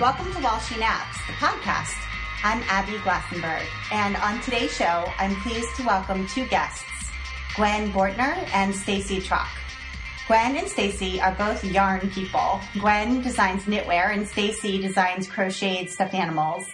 Welcome 0.00 0.32
to 0.32 0.38
While 0.40 0.58
She 0.60 0.78
Naps, 0.78 1.18
the 1.26 1.34
podcast. 1.34 1.94
I'm 2.42 2.62
Abby 2.68 2.92
Glassenberg, 3.00 3.66
and 3.92 4.16
on 4.16 4.40
today's 4.40 4.74
show, 4.74 5.04
I'm 5.18 5.36
pleased 5.42 5.76
to 5.76 5.82
welcome 5.84 6.26
two 6.26 6.46
guests, 6.46 6.86
Gwen 7.54 7.92
Bortner 7.92 8.48
and 8.54 8.74
Stacey 8.74 9.20
Trock. 9.20 9.50
Gwen 10.26 10.56
and 10.56 10.66
Stacey 10.66 11.20
are 11.20 11.34
both 11.34 11.62
yarn 11.62 12.08
people. 12.12 12.62
Gwen 12.78 13.20
designs 13.20 13.64
knitwear 13.64 14.14
and 14.14 14.26
Stacey 14.26 14.80
designs 14.80 15.28
crocheted 15.28 15.90
stuffed 15.90 16.14
animals. 16.14 16.64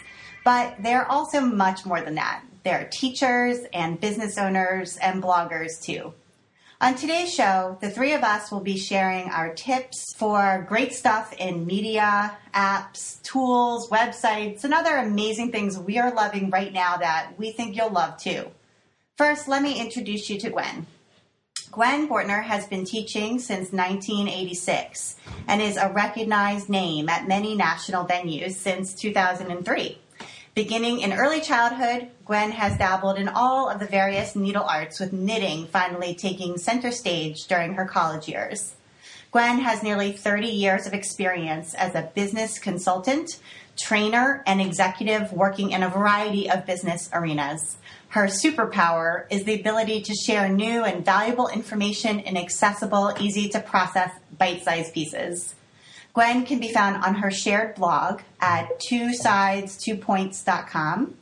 But 0.44 0.76
they're 0.80 1.10
also 1.10 1.40
much 1.40 1.84
more 1.84 2.00
than 2.00 2.14
that. 2.14 2.44
They're 2.62 2.88
teachers 2.92 3.58
and 3.72 4.00
business 4.00 4.38
owners 4.38 4.98
and 4.98 5.20
bloggers 5.20 5.82
too. 5.82 6.14
On 6.78 6.94
today's 6.94 7.32
show, 7.32 7.78
the 7.80 7.88
three 7.88 8.12
of 8.12 8.22
us 8.22 8.50
will 8.50 8.60
be 8.60 8.76
sharing 8.76 9.30
our 9.30 9.54
tips 9.54 10.12
for 10.14 10.66
great 10.68 10.92
stuff 10.92 11.32
in 11.38 11.64
media, 11.64 12.36
apps, 12.54 13.22
tools, 13.22 13.88
websites, 13.88 14.62
and 14.62 14.74
other 14.74 14.94
amazing 14.98 15.50
things 15.50 15.78
we 15.78 15.98
are 15.98 16.12
loving 16.12 16.50
right 16.50 16.74
now 16.74 16.98
that 16.98 17.30
we 17.38 17.50
think 17.50 17.76
you'll 17.76 17.90
love 17.90 18.18
too. 18.18 18.50
First, 19.16 19.48
let 19.48 19.62
me 19.62 19.80
introduce 19.80 20.28
you 20.28 20.38
to 20.38 20.50
Gwen. 20.50 20.86
Gwen 21.72 22.10
Bortner 22.10 22.42
has 22.42 22.66
been 22.66 22.84
teaching 22.84 23.38
since 23.38 23.72
1986 23.72 25.16
and 25.48 25.62
is 25.62 25.78
a 25.78 25.88
recognized 25.88 26.68
name 26.68 27.08
at 27.08 27.26
many 27.26 27.56
national 27.56 28.04
venues 28.04 28.52
since 28.52 28.92
2003. 28.92 29.98
Beginning 30.56 31.00
in 31.00 31.12
early 31.12 31.42
childhood, 31.42 32.08
Gwen 32.24 32.50
has 32.52 32.78
dabbled 32.78 33.18
in 33.18 33.28
all 33.28 33.68
of 33.68 33.78
the 33.78 33.84
various 33.84 34.34
needle 34.34 34.64
arts, 34.64 34.98
with 34.98 35.12
knitting 35.12 35.66
finally 35.66 36.14
taking 36.14 36.56
center 36.56 36.90
stage 36.90 37.44
during 37.46 37.74
her 37.74 37.84
college 37.84 38.26
years. 38.26 38.74
Gwen 39.30 39.58
has 39.58 39.82
nearly 39.82 40.12
30 40.12 40.46
years 40.46 40.86
of 40.86 40.94
experience 40.94 41.74
as 41.74 41.94
a 41.94 42.10
business 42.14 42.58
consultant, 42.58 43.38
trainer, 43.76 44.42
and 44.46 44.62
executive 44.62 45.30
working 45.30 45.72
in 45.72 45.82
a 45.82 45.90
variety 45.90 46.48
of 46.48 46.64
business 46.64 47.10
arenas. 47.12 47.76
Her 48.08 48.26
superpower 48.26 49.26
is 49.30 49.44
the 49.44 49.60
ability 49.60 50.00
to 50.04 50.14
share 50.14 50.48
new 50.48 50.84
and 50.84 51.04
valuable 51.04 51.48
information 51.48 52.20
in 52.20 52.38
accessible, 52.38 53.12
easy 53.20 53.50
to 53.50 53.60
process, 53.60 54.10
bite 54.38 54.62
sized 54.62 54.94
pieces. 54.94 55.55
Gwen 56.16 56.46
can 56.46 56.60
be 56.60 56.72
found 56.72 57.04
on 57.04 57.16
her 57.16 57.30
shared 57.30 57.74
blog 57.74 58.22
at 58.40 58.80
two 58.80 59.12
sides, 59.12 59.76
two 59.76 59.98
points.com 59.98 61.14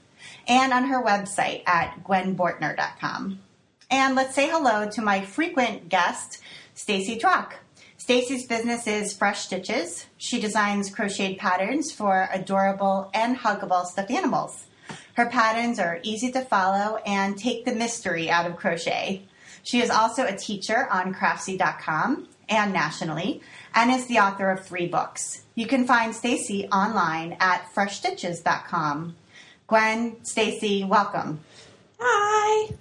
and 0.46 0.72
on 0.72 0.84
her 0.84 1.02
website 1.02 1.64
at 1.66 2.04
gwenbortner.com. 2.04 3.40
And 3.90 4.14
let's 4.14 4.36
say 4.36 4.48
hello 4.48 4.88
to 4.90 5.02
my 5.02 5.22
frequent 5.22 5.88
guest, 5.88 6.38
Stacey 6.74 7.18
Trock. 7.18 7.54
Stacey's 7.96 8.46
business 8.46 8.86
is 8.86 9.12
Fresh 9.12 9.40
Stitches. 9.40 10.06
She 10.16 10.40
designs 10.40 10.90
crocheted 10.90 11.38
patterns 11.38 11.90
for 11.90 12.28
adorable 12.32 13.10
and 13.12 13.36
huggable 13.36 13.86
stuffed 13.86 14.12
animals. 14.12 14.66
Her 15.14 15.26
patterns 15.26 15.80
are 15.80 15.98
easy 16.04 16.30
to 16.30 16.42
follow 16.42 16.98
and 17.04 17.36
take 17.36 17.64
the 17.64 17.74
mystery 17.74 18.30
out 18.30 18.46
of 18.46 18.54
crochet. 18.54 19.24
She 19.64 19.82
is 19.82 19.90
also 19.90 20.24
a 20.24 20.36
teacher 20.36 20.86
on 20.88 21.12
craftsy.com 21.12 22.28
and 22.48 22.72
nationally 22.72 23.40
and 23.74 23.90
is 23.90 24.06
the 24.06 24.18
author 24.18 24.50
of 24.50 24.64
three 24.64 24.86
books. 24.86 25.42
You 25.54 25.66
can 25.66 25.86
find 25.86 26.14
Stacey 26.14 26.66
online 26.68 27.36
at 27.40 27.66
freshstitches.com. 27.74 29.16
Gwen, 29.66 30.24
Stacey, 30.24 30.84
welcome. 30.84 31.40
Hi. 31.98 32.74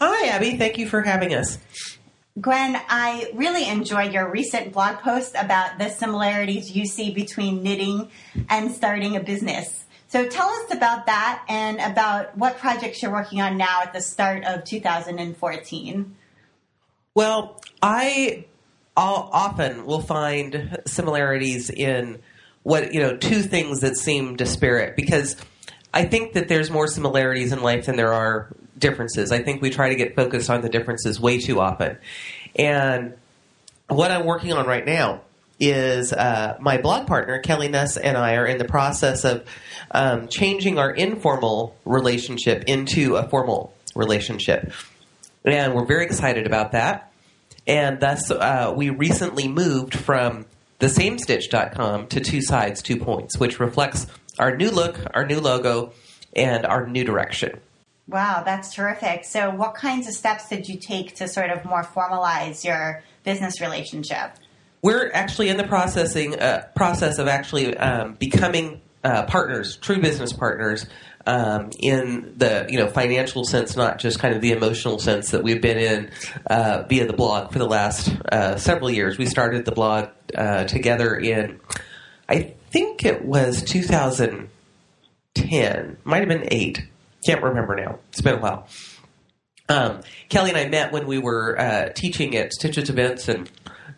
Hi, 0.00 0.28
Abby. 0.28 0.56
Thank 0.56 0.78
you 0.78 0.88
for 0.88 1.02
having 1.02 1.34
us. 1.34 1.58
Gwen, 2.40 2.80
I 2.88 3.30
really 3.34 3.68
enjoyed 3.68 4.12
your 4.12 4.30
recent 4.30 4.72
blog 4.72 4.98
post 4.98 5.34
about 5.38 5.78
the 5.78 5.90
similarities 5.90 6.70
you 6.70 6.86
see 6.86 7.12
between 7.12 7.62
knitting 7.62 8.10
and 8.48 8.72
starting 8.72 9.16
a 9.16 9.20
business. 9.20 9.84
So 10.08 10.26
tell 10.26 10.48
us 10.48 10.72
about 10.72 11.06
that 11.06 11.44
and 11.48 11.78
about 11.78 12.36
what 12.36 12.58
projects 12.58 13.02
you're 13.02 13.12
working 13.12 13.40
on 13.40 13.56
now 13.56 13.82
at 13.82 13.92
the 13.92 14.00
start 14.00 14.44
of 14.44 14.64
2014. 14.64 16.16
Well, 17.14 17.60
I 17.82 18.44
often 18.96 19.86
we'll 19.86 20.00
find 20.00 20.80
similarities 20.86 21.70
in 21.70 22.18
what, 22.62 22.92
you 22.92 23.00
know, 23.00 23.16
two 23.16 23.42
things 23.42 23.80
that 23.80 23.96
seem 23.96 24.36
disparate 24.36 24.96
because 24.96 25.36
I 25.92 26.04
think 26.04 26.34
that 26.34 26.48
there's 26.48 26.70
more 26.70 26.86
similarities 26.86 27.52
in 27.52 27.62
life 27.62 27.86
than 27.86 27.96
there 27.96 28.12
are 28.12 28.48
differences. 28.78 29.32
I 29.32 29.42
think 29.42 29.62
we 29.62 29.70
try 29.70 29.88
to 29.88 29.94
get 29.94 30.14
focused 30.14 30.50
on 30.50 30.60
the 30.60 30.68
differences 30.68 31.20
way 31.20 31.38
too 31.38 31.60
often. 31.60 31.98
And 32.56 33.14
what 33.88 34.10
I'm 34.10 34.26
working 34.26 34.52
on 34.52 34.66
right 34.66 34.84
now 34.84 35.22
is 35.58 36.12
uh, 36.12 36.56
my 36.60 36.78
blog 36.78 37.06
partner, 37.06 37.38
Kelly 37.40 37.68
Ness 37.68 37.96
and 37.96 38.16
I 38.16 38.34
are 38.36 38.46
in 38.46 38.58
the 38.58 38.64
process 38.64 39.24
of 39.24 39.46
um, 39.90 40.28
changing 40.28 40.78
our 40.78 40.90
informal 40.90 41.76
relationship 41.84 42.64
into 42.66 43.16
a 43.16 43.28
formal 43.28 43.74
relationship. 43.94 44.72
And 45.44 45.74
we're 45.74 45.86
very 45.86 46.04
excited 46.04 46.46
about 46.46 46.72
that 46.72 47.09
and 47.66 48.00
thus 48.00 48.30
uh, 48.30 48.72
we 48.76 48.90
recently 48.90 49.48
moved 49.48 49.94
from 49.94 50.46
the 50.78 50.86
samestitch.com 50.86 52.08
to 52.08 52.20
two 52.20 52.40
sides, 52.40 52.82
two 52.82 52.96
points, 52.96 53.38
which 53.38 53.60
reflects 53.60 54.06
our 54.38 54.56
new 54.56 54.70
look, 54.70 54.98
our 55.14 55.26
new 55.26 55.40
logo, 55.40 55.92
and 56.34 56.64
our 56.64 56.86
new 56.86 57.04
direction. 57.04 57.60
Wow, 58.08 58.42
that's 58.44 58.74
terrific. 58.74 59.24
So, 59.24 59.50
what 59.50 59.74
kinds 59.74 60.08
of 60.08 60.14
steps 60.14 60.48
did 60.48 60.68
you 60.68 60.78
take 60.78 61.14
to 61.16 61.28
sort 61.28 61.50
of 61.50 61.64
more 61.64 61.84
formalize 61.84 62.64
your 62.64 63.04
business 63.22 63.60
relationship? 63.60 64.32
We're 64.82 65.12
actually 65.12 65.50
in 65.50 65.58
the 65.58 65.66
processing 65.66 66.38
uh, 66.40 66.66
process 66.74 67.18
of 67.18 67.28
actually 67.28 67.76
um, 67.76 68.14
becoming 68.14 68.80
uh, 69.04 69.24
partners, 69.24 69.76
true 69.76 70.00
business 70.00 70.32
partners, 70.32 70.86
um, 71.26 71.70
in 71.78 72.34
the 72.36 72.66
you 72.68 72.78
know 72.78 72.88
financial 72.88 73.44
sense, 73.44 73.76
not 73.76 73.98
just 73.98 74.18
kind 74.18 74.34
of 74.34 74.40
the 74.40 74.52
emotional 74.52 74.98
sense 74.98 75.30
that 75.30 75.42
we've 75.42 75.60
been 75.60 75.78
in 75.78 76.10
uh, 76.46 76.84
via 76.88 77.06
the 77.06 77.12
blog 77.12 77.52
for 77.52 77.58
the 77.58 77.68
last 77.68 78.10
uh, 78.32 78.56
several 78.56 78.90
years. 78.90 79.18
We 79.18 79.26
started 79.26 79.64
the 79.64 79.72
blog 79.72 80.08
uh, 80.34 80.64
together 80.64 81.14
in, 81.14 81.60
I 82.28 82.54
think 82.70 83.04
it 83.04 83.24
was 83.24 83.62
2010, 83.62 85.96
might 86.04 86.18
have 86.18 86.28
been 86.28 86.48
eight, 86.50 86.86
can't 87.24 87.42
remember 87.42 87.76
now. 87.76 87.98
It's 88.10 88.20
been 88.20 88.36
a 88.36 88.40
while. 88.40 88.68
Um, 89.68 90.00
Kelly 90.28 90.50
and 90.50 90.58
I 90.58 90.68
met 90.68 90.92
when 90.92 91.06
we 91.06 91.18
were 91.18 91.58
uh, 91.58 91.88
teaching 91.90 92.36
at 92.36 92.52
Stitches 92.52 92.90
Events, 92.90 93.28
and 93.28 93.50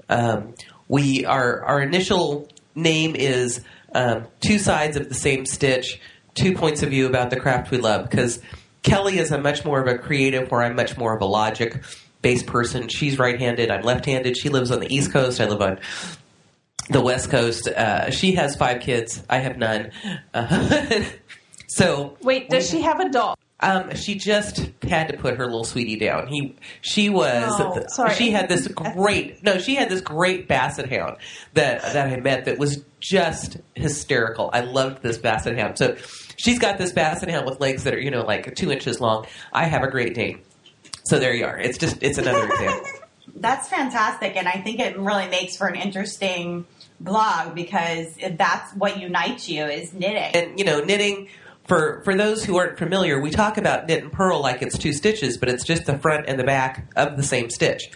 um, 0.08 0.54
we 0.88 1.24
our 1.24 1.64
our 1.64 1.80
initial 1.80 2.48
name 2.74 3.14
is 3.16 3.62
um, 3.94 4.26
two 4.40 4.58
sides 4.58 4.96
of 4.96 5.08
the 5.08 5.14
same 5.14 5.46
stitch 5.46 6.00
two 6.34 6.54
points 6.54 6.82
of 6.82 6.90
view 6.90 7.06
about 7.06 7.30
the 7.30 7.38
craft 7.38 7.70
we 7.70 7.78
love 7.78 8.08
because 8.08 8.40
Kelly 8.82 9.18
is 9.18 9.30
a 9.30 9.38
much 9.38 9.64
more 9.64 9.80
of 9.80 9.86
a 9.86 9.98
creative, 9.98 10.50
where 10.50 10.62
I'm 10.62 10.74
much 10.74 10.96
more 10.96 11.14
of 11.14 11.22
a 11.22 11.26
logic 11.26 11.82
based 12.20 12.46
person. 12.46 12.88
She's 12.88 13.18
right 13.18 13.38
handed, 13.38 13.70
I'm 13.70 13.82
left 13.82 14.06
handed. 14.06 14.36
She 14.36 14.48
lives 14.48 14.70
on 14.70 14.80
the 14.80 14.92
East 14.92 15.12
Coast, 15.12 15.40
I 15.40 15.46
live 15.46 15.62
on 15.62 15.78
the 16.88 17.00
West 17.00 17.30
Coast. 17.30 17.68
Uh, 17.68 18.10
she 18.10 18.32
has 18.32 18.56
five 18.56 18.80
kids, 18.80 19.22
I 19.28 19.38
have 19.38 19.56
none. 19.56 19.90
Uh, 20.34 21.02
so. 21.68 22.16
Wait, 22.22 22.48
does 22.48 22.68
she 22.68 22.82
have 22.82 23.00
a 23.00 23.08
dog? 23.08 23.36
Um, 23.62 23.94
she 23.94 24.16
just 24.16 24.70
had 24.82 25.08
to 25.08 25.16
put 25.16 25.36
her 25.36 25.44
little 25.44 25.62
sweetie 25.62 25.96
down. 25.96 26.26
He, 26.26 26.56
she 26.80 27.08
was, 27.08 27.44
oh, 27.60 27.84
sorry. 27.86 28.14
she 28.14 28.32
had 28.32 28.48
this 28.48 28.66
great, 28.96 29.44
no, 29.44 29.58
she 29.58 29.76
had 29.76 29.88
this 29.88 30.00
great 30.00 30.48
basset 30.48 30.90
hound 30.90 31.18
that, 31.54 31.80
that 31.80 32.12
I 32.12 32.16
met 32.18 32.46
that 32.46 32.58
was 32.58 32.84
just 32.98 33.58
hysterical. 33.76 34.50
I 34.52 34.62
loved 34.62 35.02
this 35.02 35.16
basset 35.16 35.56
hound. 35.56 35.78
So 35.78 35.96
she's 36.42 36.58
got 36.58 36.76
this 36.76 36.92
basset 36.92 37.30
hound 37.30 37.46
with 37.46 37.60
legs 37.60 37.84
that 37.84 37.94
are, 37.94 38.00
you 38.00 38.10
know, 38.10 38.22
like 38.22 38.54
two 38.56 38.72
inches 38.72 39.00
long. 39.00 39.26
I 39.52 39.64
have 39.64 39.82
a 39.82 39.88
Great 39.88 40.14
Dane. 40.14 40.40
So 41.04 41.18
there 41.18 41.32
you 41.32 41.44
are. 41.44 41.56
It's 41.56 41.78
just, 41.78 42.02
it's 42.02 42.18
another 42.18 42.44
example. 42.46 42.90
That's 43.36 43.68
fantastic. 43.68 44.36
And 44.36 44.48
I 44.48 44.60
think 44.60 44.80
it 44.80 44.98
really 44.98 45.28
makes 45.28 45.56
for 45.56 45.68
an 45.68 45.76
interesting 45.76 46.66
blog 47.00 47.54
because 47.54 48.06
that's 48.36 48.72
what 48.74 49.00
unites 49.00 49.48
you 49.48 49.64
is 49.64 49.92
knitting. 49.92 50.34
And, 50.34 50.58
you 50.58 50.64
know, 50.64 50.84
knitting, 50.84 51.28
for 51.66 52.02
for 52.04 52.14
those 52.14 52.44
who 52.44 52.56
aren't 52.58 52.78
familiar, 52.78 53.20
we 53.20 53.30
talk 53.30 53.56
about 53.56 53.86
knit 53.86 54.02
and 54.02 54.12
purl 54.12 54.40
like 54.40 54.62
it's 54.62 54.76
two 54.76 54.92
stitches, 54.92 55.38
but 55.38 55.48
it's 55.48 55.64
just 55.64 55.86
the 55.86 55.98
front 55.98 56.26
and 56.28 56.38
the 56.38 56.44
back 56.44 56.86
of 56.94 57.16
the 57.16 57.22
same 57.22 57.50
stitch. 57.50 57.90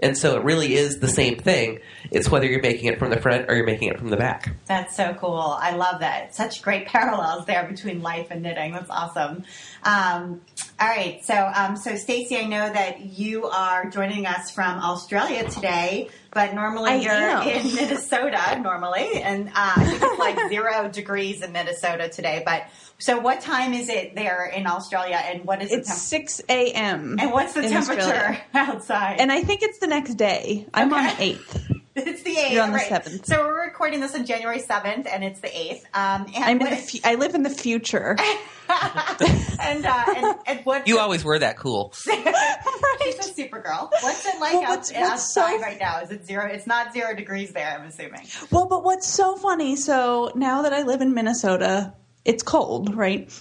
And 0.00 0.16
so 0.16 0.36
it 0.36 0.44
really 0.44 0.74
is 0.74 0.98
the 1.00 1.08
same 1.08 1.36
thing. 1.36 1.80
It's 2.10 2.30
whether 2.30 2.46
you're 2.46 2.62
making 2.62 2.86
it 2.86 2.98
from 2.98 3.10
the 3.10 3.20
front 3.20 3.46
or 3.48 3.56
you're 3.56 3.66
making 3.66 3.88
it 3.88 3.98
from 3.98 4.08
the 4.10 4.16
back. 4.16 4.54
That's 4.66 4.96
so 4.96 5.14
cool. 5.14 5.56
I 5.60 5.74
love 5.74 6.00
that. 6.00 6.34
Such 6.34 6.62
great 6.62 6.86
parallels 6.88 7.46
there 7.46 7.66
between 7.66 8.02
life 8.02 8.28
and 8.30 8.42
knitting. 8.42 8.72
That's 8.72 8.90
awesome. 8.90 9.44
Um, 9.82 10.40
all 10.80 10.88
right. 10.88 11.24
So, 11.24 11.34
um, 11.34 11.76
so 11.76 11.96
Stacey, 11.96 12.36
I 12.36 12.44
know 12.44 12.72
that 12.72 13.00
you 13.00 13.46
are 13.46 13.90
joining 13.90 14.26
us 14.26 14.50
from 14.50 14.78
Australia 14.78 15.48
today, 15.48 16.08
but 16.32 16.54
normally 16.54 16.90
I 16.90 16.96
you're 16.96 17.12
am. 17.12 17.48
in 17.48 17.74
Minnesota 17.74 18.60
normally, 18.62 19.22
and 19.22 19.50
uh, 19.54 19.74
it's 19.78 20.18
like 20.18 20.38
zero 20.48 20.88
degrees 20.88 21.42
in 21.42 21.52
Minnesota 21.52 22.08
today. 22.08 22.42
But 22.44 22.68
so, 22.98 23.18
what 23.18 23.40
time 23.40 23.72
is 23.74 23.88
it 23.88 24.14
there 24.14 24.46
in 24.46 24.66
Australia, 24.66 25.20
and 25.24 25.44
what 25.44 25.62
is 25.62 25.70
It's 25.72 25.88
the 25.88 26.16
temp- 26.16 26.28
6 26.28 26.42
a.m. 26.48 27.16
and 27.20 27.32
what's 27.32 27.52
the 27.54 27.62
temperature 27.62 28.00
Australia. 28.02 28.40
outside? 28.54 29.16
And 29.20 29.30
I 29.30 29.42
think 29.42 29.62
it's 29.62 29.78
the 29.78 29.86
next 29.86 30.14
day. 30.14 30.66
I'm 30.74 30.92
on 30.92 31.06
Okay. 31.06 31.32
the 31.34 31.38
8th. 31.38 31.74
It's 32.00 32.22
the 32.22 32.30
eighth. 32.38 32.52
You're 32.52 32.62
on 32.62 32.70
the 32.70 32.76
right. 32.76 32.88
7th. 33.04 33.26
So 33.26 33.42
we're 33.44 33.60
recording 33.64 33.98
this 33.98 34.14
on 34.14 34.24
January 34.24 34.60
seventh, 34.60 35.08
and 35.12 35.24
it's 35.24 35.40
the 35.40 35.48
eighth. 35.58 35.84
Um, 35.94 36.26
and 36.32 36.44
I'm 36.44 36.60
in 36.60 36.66
what, 36.68 36.70
the 36.70 36.76
fu- 36.76 36.98
I 37.02 37.16
live 37.16 37.34
in 37.34 37.42
the 37.42 37.50
future. 37.50 38.14
and, 38.68 39.84
uh, 39.84 40.04
and 40.16 40.36
and 40.46 40.60
what 40.64 40.86
You 40.86 41.00
always 41.00 41.24
were 41.24 41.40
that 41.40 41.56
cool. 41.56 41.92
She's 41.94 43.18
a 43.18 43.22
super 43.34 43.60
girl. 43.60 43.90
What's 44.00 44.24
it 44.26 44.38
like 44.40 44.52
Well, 44.54 44.62
out, 44.62 44.68
what's- 44.68 44.92
what's 44.92 45.10
outside 45.36 45.56
so- 45.56 45.62
right 45.62 45.78
now? 45.80 46.00
Is 46.00 46.12
it 46.12 46.24
zero? 46.24 46.46
It's 46.46 46.68
not 46.68 46.92
zero 46.92 47.16
degrees 47.16 47.50
there. 47.52 47.76
I'm 47.80 47.86
assuming. 47.86 48.26
Well, 48.52 48.66
but 48.66 48.84
what's 48.84 49.08
so 49.08 49.34
funny? 49.34 49.74
So 49.74 50.30
now 50.36 50.62
that 50.62 50.72
I 50.72 50.82
live 50.82 51.00
in 51.00 51.14
Minnesota, 51.14 51.94
it's 52.28 52.42
cold, 52.42 52.94
right? 52.94 53.32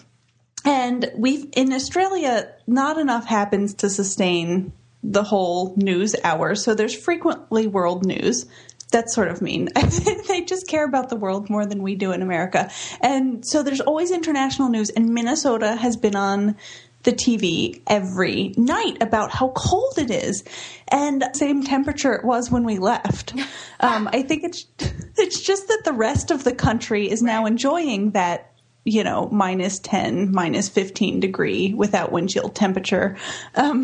And 0.64 1.12
we've 1.16 1.46
in 1.56 1.74
Australia, 1.74 2.52
not 2.66 2.98
enough 2.98 3.26
happens 3.26 3.76
to 3.76 3.90
sustain 3.90 4.72
the 5.04 5.24
whole 5.24 5.76
news 5.76 6.16
hour. 6.24 6.56
So 6.56 6.74
there's 6.74 6.96
frequently 6.96 7.68
world 7.68 8.06
news. 8.06 8.46
That's 8.92 9.14
sort 9.14 9.28
of 9.28 9.42
mean. 9.42 9.68
they 10.30 10.46
just 10.46 10.68
care 10.68 10.86
about 10.86 11.10
the 11.10 11.18
world 11.18 11.50
more 11.50 11.66
than 11.66 11.84
we 11.84 11.96
do 11.96 12.14
in 12.14 12.22
America. 12.22 12.72
And 13.02 13.46
so 13.46 13.62
there's 13.62 13.82
always 13.82 14.12
international 14.12 14.70
news, 14.70 14.90
and 14.90 15.14
Minnesota 15.14 15.76
has 15.76 15.98
been 15.98 16.16
on 16.16 16.56
the 17.04 17.12
TV 17.12 17.82
every 17.88 18.54
night 18.56 18.98
about 19.02 19.32
how 19.32 19.50
cold 19.50 19.98
it 19.98 20.12
is, 20.12 20.46
and 20.88 21.24
same 21.34 21.64
temperature 21.64 22.14
it 22.14 22.24
was 22.24 22.50
when 22.50 22.64
we 22.64 22.80
left. 22.80 23.34
Um, 23.80 24.10
I 24.12 24.24
think 24.24 24.44
it's 24.44 24.66
it's 25.18 25.40
just 25.40 25.68
that 25.68 25.84
the 25.86 25.94
rest 25.94 26.32
of 26.32 26.44
the 26.44 26.52
country 26.52 27.12
is 27.12 27.22
now 27.22 27.46
enjoying 27.46 28.10
that 28.12 28.57
you 28.88 29.04
know 29.04 29.28
minus 29.32 29.80
10 29.80 30.32
minus 30.32 30.70
15 30.70 31.20
degree 31.20 31.74
without 31.74 32.12
windshield 32.12 32.56
temperature 32.56 33.18
um, 33.56 33.84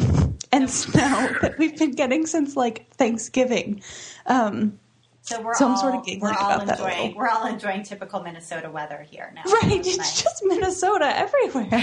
and 0.52 0.70
snow 0.70 1.30
that 1.42 1.56
we've 1.58 1.78
been 1.78 1.92
getting 1.92 2.26
since 2.26 2.56
like 2.56 2.90
thanksgiving 2.92 3.82
um, 4.28 4.80
So 5.22 5.42
we're 5.42 5.54
So 5.56 5.68
all 5.68 5.78
sort 5.78 5.96
of 5.96 6.06
giggling 6.06 6.34
we're 6.34 6.40
all 6.40 6.62
about 6.62 6.70
enjoying 6.80 7.16
we're 7.16 7.28
all 7.30 7.46
enjoying 7.48 7.84
typical 7.84 8.22
Minnesota 8.24 8.70
weather 8.72 9.06
here 9.10 9.32
now. 9.36 9.44
right 9.46 9.72
It's 9.74 9.88
it's 9.90 9.98
nice. 9.98 10.22
just 10.24 10.44
minnesota 10.46 11.12
everywhere 11.18 11.68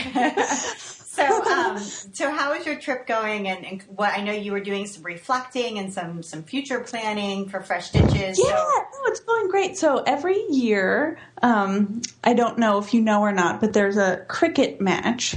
So, 1.20 1.52
um, 1.52 1.78
so 1.78 2.30
how 2.30 2.52
is 2.54 2.66
your 2.66 2.76
trip 2.76 3.06
going? 3.06 3.48
And, 3.48 3.64
and 3.64 3.82
what 3.94 4.16
I 4.16 4.22
know 4.22 4.32
you 4.32 4.52
were 4.52 4.60
doing 4.60 4.86
some 4.86 5.02
reflecting 5.02 5.78
and 5.78 5.92
some 5.92 6.22
some 6.22 6.42
future 6.42 6.80
planning 6.80 7.48
for 7.48 7.60
Fresh 7.60 7.88
Stitches. 7.88 8.38
Yeah, 8.42 8.66
So, 8.92 8.98
it's 9.06 9.20
going 9.20 9.48
great. 9.48 9.76
So 9.76 9.98
every 9.98 10.40
year, 10.50 11.18
um, 11.42 12.02
I 12.24 12.34
don't 12.34 12.58
know 12.58 12.78
if 12.78 12.94
you 12.94 13.00
know 13.00 13.20
or 13.20 13.32
not, 13.32 13.60
but 13.60 13.72
there's 13.72 13.96
a 13.96 14.24
cricket 14.28 14.80
match. 14.80 15.36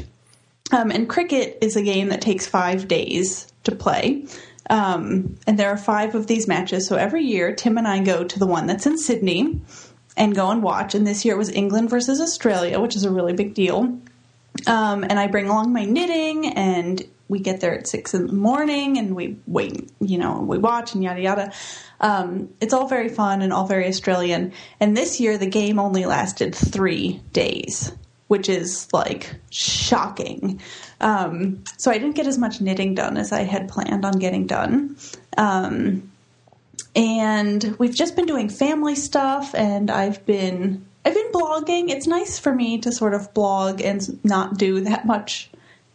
Um, 0.72 0.92
and 0.92 1.08
cricket 1.08 1.60
is 1.62 1.76
a 1.76 1.82
game 1.82 2.10
that 2.10 2.22
takes 2.22 2.48
five 2.48 2.88
days 2.88 3.52
to 3.66 3.76
play. 3.76 4.26
Um, 4.70 5.38
and 5.46 5.60
there 5.60 5.70
are 5.70 5.78
five 5.78 6.16
of 6.16 6.28
these 6.28 6.48
matches. 6.48 6.88
So 6.88 6.96
every 6.96 7.24
year, 7.24 7.54
Tim 7.54 7.78
and 7.78 7.88
I 7.88 8.00
go 8.04 8.24
to 8.24 8.40
the 8.40 8.48
one 8.48 8.66
that's 8.66 8.86
in 8.86 8.98
Sydney 8.98 9.62
and 10.16 10.36
go 10.36 10.50
and 10.50 10.64
watch. 10.64 10.96
And 10.96 11.06
this 11.06 11.26
year 11.26 11.36
it 11.36 11.38
was 11.38 11.50
England 11.50 11.90
versus 11.90 12.22
Australia, 12.22 12.80
which 12.80 12.96
is 12.96 13.04
a 13.04 13.12
really 13.12 13.34
big 13.34 13.54
deal. 13.54 14.00
Um, 14.68 15.04
and 15.04 15.20
I 15.20 15.28
bring 15.28 15.48
along 15.48 15.74
my 15.74 15.86
knitting, 15.86 16.48
and 16.48 17.04
we 17.28 17.40
get 17.40 17.62
there 17.62 17.78
at 17.78 17.88
six 17.88 18.14
in 18.14 18.28
the 18.28 18.34
morning, 18.34 18.98
and 18.98 19.16
we 19.16 19.38
wait, 19.48 19.92
you 20.00 20.18
know, 20.18 20.42
we 20.42 20.58
watch 20.58 20.94
and 20.94 21.04
yada 21.04 21.22
yada. 21.22 21.54
Um, 22.00 22.50
it's 22.62 22.74
all 22.74 22.88
very 22.88 23.10
fun 23.10 23.42
and 23.42 23.52
all 23.52 23.66
very 23.66 23.88
Australian. 23.88 24.54
And 24.80 24.96
this 24.96 25.20
year, 25.20 25.38
the 25.38 25.50
game 25.50 25.80
only 25.80 26.06
lasted 26.06 26.54
three 26.54 27.22
days, 27.32 27.92
which 28.28 28.50
is 28.50 28.88
like 28.94 29.36
shocking. 29.50 30.62
Um, 31.02 31.64
so 31.78 31.92
I 31.92 31.98
didn't 31.98 32.16
get 32.16 32.28
as 32.28 32.38
much 32.38 32.62
knitting 32.62 32.96
done 32.96 33.18
as 33.18 33.32
I 33.32 33.44
had 33.44 33.70
planned 33.70 34.06
on 34.06 34.14
getting 34.14 34.48
done. 34.48 34.98
Um, 35.38 36.12
and 36.96 37.76
we've 37.80 37.96
just 37.96 38.16
been 38.16 38.26
doing 38.26 38.50
family 38.50 38.96
stuff 38.96 39.56
and 39.56 39.90
i've 39.90 40.26
been 40.26 40.86
i've 41.06 41.14
been 41.14 41.32
blogging. 41.32 41.90
It's 41.90 42.08
nice 42.08 42.40
for 42.40 42.54
me 42.54 42.80
to 42.80 42.92
sort 42.92 43.14
of 43.14 43.34
blog 43.34 43.82
and 43.82 44.24
not 44.24 44.58
do 44.58 44.82
that 44.82 45.06
much 45.06 45.50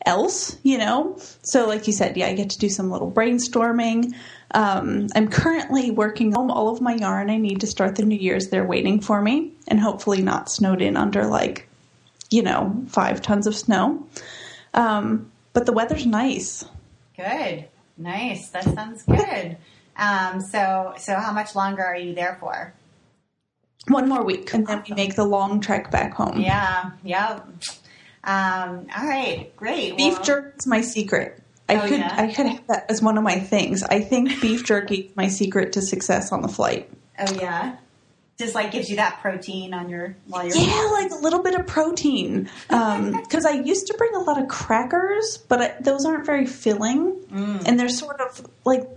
else 0.06 0.56
you 0.62 0.78
know? 0.78 1.18
So 1.42 1.66
like 1.66 1.86
you 1.86 1.92
said 1.92 2.16
yeah 2.16 2.26
i 2.26 2.34
get 2.34 2.50
to 2.50 2.58
do 2.58 2.68
some 2.68 2.90
little 2.90 3.10
brainstorming. 3.10 4.14
Um, 4.52 5.08
i'm 5.14 5.28
currently 5.28 5.90
working 5.90 6.34
on 6.36 6.50
all 6.50 6.70
of 6.70 6.80
my 6.80 6.94
yarn. 6.94 7.30
I 7.30 7.36
need 7.36 7.60
to 7.60 7.66
start 7.66 7.96
the 7.96 8.04
new 8.04 8.18
year's. 8.18 8.48
They're 8.48 8.64
waiting 8.64 9.00
for 9.00 9.20
me 9.20 9.52
and 9.66 9.80
hopefully 9.80 10.22
not 10.22 10.50
snowed 10.50 10.82
in 10.82 10.96
under 10.96 11.26
like 11.26 11.68
you 12.30 12.42
know 12.42 12.84
five 12.88 13.22
tons 13.22 13.46
of 13.46 13.54
snow. 13.54 14.06
Um, 14.74 15.30
but 15.52 15.66
the 15.66 15.72
weather's 15.72 16.06
nice. 16.06 16.64
Good, 17.16 17.66
nice. 17.96 18.50
That 18.50 18.64
sounds 18.64 19.02
good. 19.02 19.56
Um, 19.96 20.40
so, 20.40 20.94
so 20.98 21.16
how 21.16 21.32
much 21.32 21.56
longer 21.56 21.84
are 21.84 21.96
you 21.96 22.14
there 22.14 22.36
for? 22.38 22.72
One 23.90 24.08
more 24.08 24.22
week 24.24 24.52
and 24.54 24.66
then 24.66 24.82
we 24.88 24.94
make 24.94 25.14
the 25.14 25.24
long 25.24 25.60
trek 25.60 25.90
back 25.90 26.14
home 26.14 26.40
Yeah, 26.40 26.90
yeah. 27.04 27.40
Um, 28.24 28.86
all 28.96 29.06
right, 29.06 29.54
great. 29.56 29.96
Beef 29.96 30.14
Well- 30.14 30.22
jerky 30.24 30.56
is 30.58 30.66
my 30.66 30.80
secret. 30.80 31.42
I 31.68 31.76
Oh, 31.76 31.80
could 31.88 31.98
yeah? 32.00 32.14
I 32.16 32.32
could 32.32 32.46
have 32.46 32.66
that 32.68 32.86
as 32.90 33.02
one 33.02 33.18
of 33.18 33.24
my 33.24 33.38
things. 33.38 33.82
I 33.82 34.00
think 34.00 34.40
beef 34.40 34.64
jerky 34.64 34.96
is 34.96 35.16
my 35.16 35.28
secret 35.28 35.74
to 35.74 35.82
success 35.82 36.32
on 36.32 36.40
the 36.42 36.48
flight. 36.48 36.90
Oh 37.18 37.32
yeah, 37.34 37.76
just 38.38 38.54
like 38.54 38.70
gives 38.72 38.88
you 38.88 38.96
that 38.96 39.20
protein 39.20 39.74
on 39.74 39.88
your 39.90 40.16
while 40.28 40.46
you're. 40.46 40.56
Yeah, 40.56 40.88
like 40.92 41.10
a 41.10 41.16
little 41.16 41.42
bit 41.42 41.54
of 41.54 41.66
protein. 41.66 42.48
Because 42.68 43.44
I 43.44 43.50
used 43.52 43.86
to 43.88 43.94
bring 43.98 44.14
a 44.14 44.20
lot 44.20 44.40
of 44.40 44.48
crackers, 44.48 45.36
but 45.48 45.60
I, 45.60 45.74
those 45.80 46.06
aren't 46.06 46.24
very 46.24 46.46
filling, 46.46 47.12
Mm. 47.30 47.64
and 47.66 47.78
they're 47.78 47.90
sort 47.90 48.20
of 48.22 48.46
like 48.64 48.88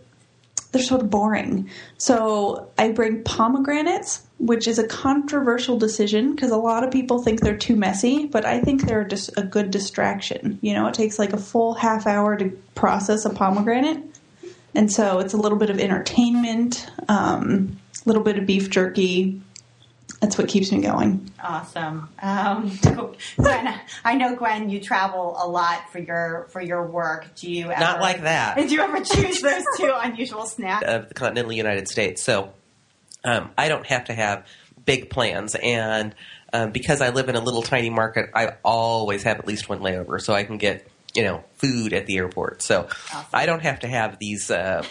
they're 0.72 0.82
sort 0.82 1.02
of 1.02 1.10
boring. 1.10 1.70
So 1.98 2.70
I 2.78 2.92
bring 2.92 3.24
pomegranates, 3.24 4.26
which 4.38 4.68
is 4.68 4.80
a 4.80 4.88
controversial 4.88 5.78
decision 5.78 6.34
because 6.34 6.52
a 6.52 6.58
lot 6.58 6.84
of 6.84 6.92
people 6.92 7.22
think 7.22 7.42
they're 7.42 7.58
too 7.58 7.76
messy, 7.76 8.26
but 8.26 8.46
I 8.46 8.62
think 8.62 8.86
they're 8.86 9.04
just 9.04 9.32
a 9.38 9.44
good 9.44 9.72
distraction. 9.72 10.60
You 10.62 10.74
know, 10.74 10.88
it 10.88 10.94
takes 10.94 11.20
like 11.20 11.34
a 11.34 11.38
full 11.38 11.74
half 11.74 12.08
hour 12.08 12.38
to 12.38 12.50
process 12.76 13.26
a 13.26 13.30
pomegranate, 13.30 14.04
and 14.74 14.92
so 14.92 15.20
it's 15.20 15.34
a 15.34 15.38
little 15.38 15.58
bit 15.58 15.70
of 15.70 15.80
entertainment, 15.80 16.88
um, 17.10 17.78
a 18.06 18.10
little 18.10 18.24
bit 18.24 18.38
of 18.38 18.46
beef 18.46 18.70
jerky. 18.70 19.42
That's 20.20 20.38
what 20.38 20.48
keeps 20.48 20.72
me 20.72 20.82
going. 20.82 21.32
Awesome, 21.44 22.10
um, 22.22 22.72
Gwen. 23.38 23.74
I 24.04 24.16
know 24.16 24.36
Gwen. 24.36 24.70
You 24.70 24.80
travel 24.80 25.36
a 25.40 25.48
lot 25.48 25.90
for 25.92 26.00
your 26.00 26.48
for 26.50 26.62
your 26.62 26.86
work. 26.86 27.34
Do 27.36 27.50
you 27.52 27.72
ever, 27.72 27.80
Not 27.80 28.02
like 28.02 28.22
that. 28.22 28.56
Do 28.68 28.68
you 28.68 28.82
ever 28.82 29.04
choose 29.04 29.42
those 29.42 29.64
two 29.78 29.92
unusual 29.96 30.46
snacks? 30.46 30.86
of 30.88 31.08
the 31.08 31.14
continental 31.14 31.52
United 31.54 31.88
States. 31.88 32.22
So 32.22 32.54
um, 33.24 33.52
I 33.58 33.70
don't 33.70 33.86
have 33.88 34.06
to 34.06 34.14
have 34.14 34.46
big 34.86 35.10
plans. 35.10 35.56
And 35.56 36.14
um, 36.54 36.72
because 36.72 37.02
I 37.02 37.10
live 37.10 37.30
in 37.30 37.36
a 37.36 37.40
little 37.42 37.62
tiny 37.62 37.90
market, 37.90 38.30
I 38.36 38.56
always 38.64 39.24
have 39.24 39.40
at 39.40 39.48
least 39.48 39.70
one 39.70 39.80
layover 39.80 40.20
so 40.22 40.34
I 40.34 40.44
can 40.44 40.58
get, 40.58 40.88
you 41.16 41.24
know, 41.24 41.44
food 41.56 41.94
at 41.94 42.06
the 42.08 42.18
airport. 42.18 42.62
So 42.62 42.88
Awesome. 43.14 43.26
I 43.34 43.46
don't 43.46 43.62
have 43.62 43.80
to 43.82 43.88
have 43.88 44.20
these 44.20 44.50
uh, 44.52 44.84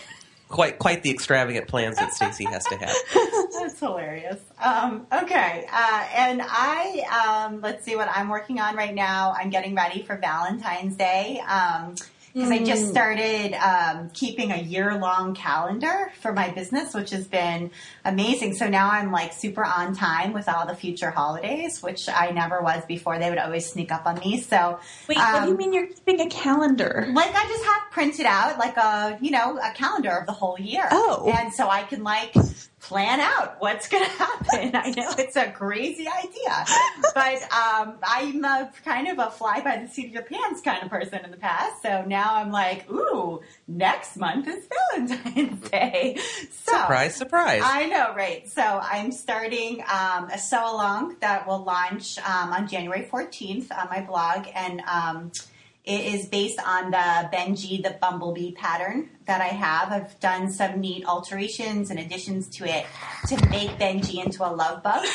quite 0.51 0.79
quite 0.79 1.03
the 1.03 1.11
extravagant 1.11 1.69
plans 1.69 1.97
that 1.97 2.13
Stacey 2.13 2.45
has 2.45 2.65
to 2.65 2.77
have. 2.77 2.95
That's 3.59 3.79
hilarious. 3.79 4.41
Um, 4.63 5.07
okay, 5.13 5.67
uh, 5.73 6.07
and 6.15 6.43
I 6.45 7.47
um, 7.49 7.61
let's 7.61 7.85
see 7.85 7.97
what 7.97 8.09
I'm 8.15 8.29
working 8.29 8.61
on 8.61 8.77
right 8.77 8.95
now. 8.95 9.33
I'm 9.39 9.49
getting 9.51 9.75
ready 9.75 10.03
for 10.03 10.17
Valentine's 10.17 10.97
Day 10.97 11.41
because 12.33 12.51
I 12.51 12.59
just 12.65 12.89
started 12.89 13.55
um, 13.55 14.11
keeping 14.11 14.53
a 14.53 14.59
year 14.59 14.95
long 14.97 15.35
calendar 15.35 16.13
for 16.21 16.33
my 16.33 16.51
business, 16.51 16.95
which 16.95 17.11
has 17.11 17.27
been 17.27 17.71
amazing. 18.05 18.55
So 18.55 18.69
now 18.69 18.91
I'm 18.91 19.11
like 19.11 19.33
super 19.33 19.65
on 19.65 19.95
time 19.95 20.33
with 20.33 20.49
all 20.49 20.67
the 20.67 20.77
future 20.77 21.11
holidays, 21.11 21.83
which 21.83 22.09
I 22.09 22.31
never 22.31 22.61
was 22.61 22.85
before. 22.87 23.19
They 23.19 23.31
would 23.31 23.39
always 23.39 23.67
sneak 23.67 23.93
up 23.93 24.07
on 24.07 24.19
me. 24.19 24.41
So 24.41 24.79
Wait, 25.09 25.19
what 25.19 25.43
do 25.43 25.47
you 25.47 25.53
um, 25.53 25.57
mean 25.57 25.73
you're 25.73 25.87
keeping 25.87 26.21
a 26.21 26.29
calendar? 26.29 27.07
like 27.13 27.35
I 27.35 27.49
just 27.49 27.65
have 27.65 27.83
printed 27.91 28.27
out 28.27 28.59
like 28.59 28.77
a 28.77 29.19
you 29.21 29.31
know 29.31 29.59
a 29.59 29.73
calendar 29.73 30.11
of 30.11 30.27
the 30.27 30.33
whole 30.33 30.59
year. 30.59 30.87
Oh. 30.91 31.33
and 31.37 31.53
so 31.53 31.69
I 31.69 31.83
can 31.83 32.03
like 32.03 32.35
plan 32.81 33.21
out 33.21 33.57
what's 33.61 33.89
going 33.89 34.05
to 34.05 34.11
happen. 34.11 34.75
I 34.75 34.91
know 34.91 35.13
it's 35.19 35.37
a 35.37 35.51
crazy 35.51 36.09
idea, 36.09 36.65
but 37.15 37.43
um, 37.53 37.97
I'm 38.03 38.45
a 38.45 38.71
kind 38.85 39.09
of 39.09 39.19
a 39.19 39.31
fly 39.31 39.61
by 39.61 39.77
the 39.77 39.89
seat 39.89 40.07
of 40.07 40.13
your 40.13 40.23
pants 40.23 40.61
kind 40.61 40.83
of 40.83 40.91
person 40.91 41.25
in 41.25 41.31
the 41.31 41.37
past. 41.37 41.83
So 41.83 42.05
now 42.07 42.35
I'm 42.35 42.51
like, 42.51 42.91
ooh, 42.91 43.41
next 43.69 44.17
month 44.17 44.49
is 44.49 44.67
Valentine's 44.93 45.69
Day. 45.71 46.19
So 46.51 46.73
Surprise, 46.73 47.15
surprise. 47.15 47.63
I 47.65 47.87
know, 47.87 48.15
right? 48.15 48.49
So 48.49 48.63
I'm 48.63 49.13
starting 49.13 49.83
um, 49.83 50.31
a 50.31 50.39
sew 50.39 50.75
along 50.75 51.17
that 51.21 51.47
will 51.47 51.63
launch 51.63 52.19
um, 52.19 52.53
on 52.53 52.67
January 52.67 53.09
14th 53.11 53.71
on 53.77 53.89
my 53.91 54.01
blog, 54.01 54.47
and 54.55 54.81
um, 54.83 55.33
It 55.91 56.15
is 56.15 56.27
based 56.27 56.61
on 56.65 56.93
the 56.93 57.29
Benji 57.33 57.83
the 57.83 57.97
Bumblebee 58.01 58.53
pattern 58.53 59.11
that 59.27 59.41
I 59.41 59.49
have. 59.49 59.91
I've 59.91 60.21
done 60.21 60.49
some 60.49 60.81
neat 60.81 61.05
alterations 61.05 61.91
and 61.91 61.99
additions 61.99 62.47
to 62.59 62.65
it 62.65 62.87
to 63.27 63.35
make 63.49 63.71
Benji 63.71 64.25
into 64.25 64.49
a 64.49 64.53
love 64.55 64.85
bug. 64.85 65.05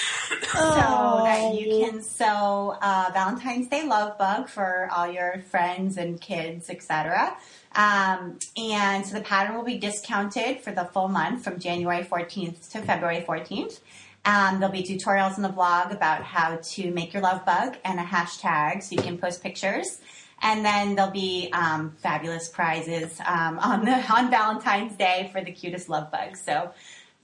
So 0.55 0.61
that 0.61 1.53
you 1.53 1.85
can 1.85 2.01
sew 2.01 2.77
a 2.81 3.11
Valentine's 3.13 3.67
Day 3.67 3.85
love 3.85 4.17
bug 4.17 4.47
for 4.47 4.89
all 4.91 5.09
your 5.09 5.43
friends 5.49 5.97
and 5.97 6.19
kids, 6.19 6.69
etc. 6.69 7.35
Um, 7.73 8.39
and 8.57 9.05
so 9.05 9.15
the 9.15 9.23
pattern 9.23 9.55
will 9.55 9.65
be 9.65 9.77
discounted 9.77 10.61
for 10.61 10.71
the 10.71 10.85
full 10.85 11.09
month 11.09 11.43
from 11.43 11.59
January 11.59 12.03
14th 12.03 12.71
to 12.71 12.81
February 12.81 13.23
14th. 13.27 13.79
Um, 14.23 14.59
there'll 14.59 14.73
be 14.73 14.83
tutorials 14.83 15.35
in 15.35 15.43
the 15.43 15.49
blog 15.49 15.91
about 15.91 16.23
how 16.23 16.57
to 16.61 16.91
make 16.91 17.13
your 17.13 17.21
love 17.21 17.45
bug 17.45 17.77
and 17.83 17.99
a 17.99 18.03
hashtag 18.03 18.81
so 18.81 18.95
you 18.95 19.01
can 19.01 19.17
post 19.17 19.43
pictures. 19.43 19.99
And 20.41 20.65
then 20.65 20.95
there'll 20.95 21.11
be 21.11 21.49
um, 21.53 21.95
fabulous 21.97 22.49
prizes 22.49 23.19
um, 23.25 23.57
on 23.59 23.85
the 23.85 23.93
on 24.13 24.29
Valentine's 24.29 24.95
Day 24.95 25.29
for 25.31 25.41
the 25.41 25.51
cutest 25.51 25.89
love 25.89 26.11
bugs. 26.11 26.41
So 26.41 26.71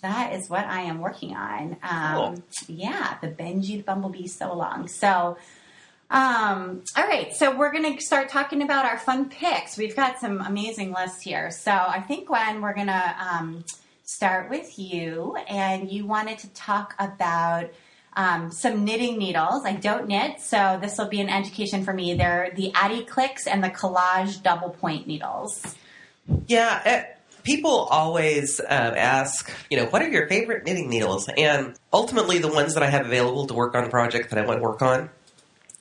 that 0.02 0.34
is 0.34 0.50
what 0.50 0.66
I 0.66 0.82
am 0.82 1.00
working 1.00 1.36
on. 1.36 1.78
Um, 1.84 2.16
Cool. 2.16 2.44
Yeah, 2.68 3.18
the 3.22 3.28
Benji 3.28 3.78
the 3.78 3.84
Bumblebee 3.84 4.28
so 4.28 4.54
long. 4.54 4.88
So. 4.88 5.38
Um, 6.14 6.84
all 6.98 7.06
right, 7.08 7.34
so 7.34 7.56
we're 7.56 7.72
going 7.72 7.96
to 7.96 8.02
start 8.04 8.28
talking 8.28 8.62
about 8.62 8.84
our 8.84 9.00
fun 9.00 9.30
picks. 9.30 9.78
We've 9.78 9.96
got 9.96 10.20
some 10.20 10.42
amazing 10.42 10.92
lists 10.92 11.22
here. 11.22 11.52
So 11.52 11.72
I 11.72 12.02
think, 12.02 12.28
Gwen, 12.28 12.60
we're 12.60 12.74
going 12.74 12.88
to 12.88 13.16
um, 13.18 13.64
start 14.04 14.50
with 14.50 14.78
you, 14.78 15.38
and 15.48 15.90
you 15.90 16.06
wanted 16.06 16.38
to 16.40 16.50
talk 16.50 16.96
about 17.00 17.70
um, 18.14 18.52
some 18.52 18.84
knitting 18.84 19.18
needles. 19.18 19.66
I 19.66 19.74
don't 19.74 20.08
knit, 20.08 20.42
so 20.42 20.78
this 20.82 20.98
will 20.98 21.08
be 21.08 21.22
an 21.22 21.30
education 21.30 21.84
for 21.84 21.94
me. 21.94 22.14
They're 22.14 22.52
the 22.56 22.72
Addi 22.74 23.08
Clicks 23.08 23.48
and 23.48 23.64
the 23.64 23.70
Kollage 23.70 24.44
Double 24.44 24.70
Point 24.70 25.08
needles. 25.08 25.76
Yeah, 26.48 26.82
eh, 26.84 27.04
people 27.44 27.72
always 27.72 28.60
uh, 28.60 28.64
ask, 28.64 29.52
you 29.70 29.78
know, 29.78 29.86
what 29.86 30.02
are 30.02 30.10
your 30.10 30.28
favorite 30.28 30.66
knitting 30.66 30.90
needles? 30.90 31.30
And 31.30 31.76
ultimately, 31.92 32.40
the 32.40 32.52
ones 32.52 32.74
that 32.74 32.84
I 32.84 32.90
have 32.90 33.06
available 33.06 33.48
to 33.48 33.54
work 33.54 33.76
on 33.76 33.84
the 33.84 33.90
project 33.90 34.30
that 34.30 34.40
I 34.40 34.46
want 34.46 34.60
to 34.60 34.64
work 34.64 34.82
on 34.82 35.10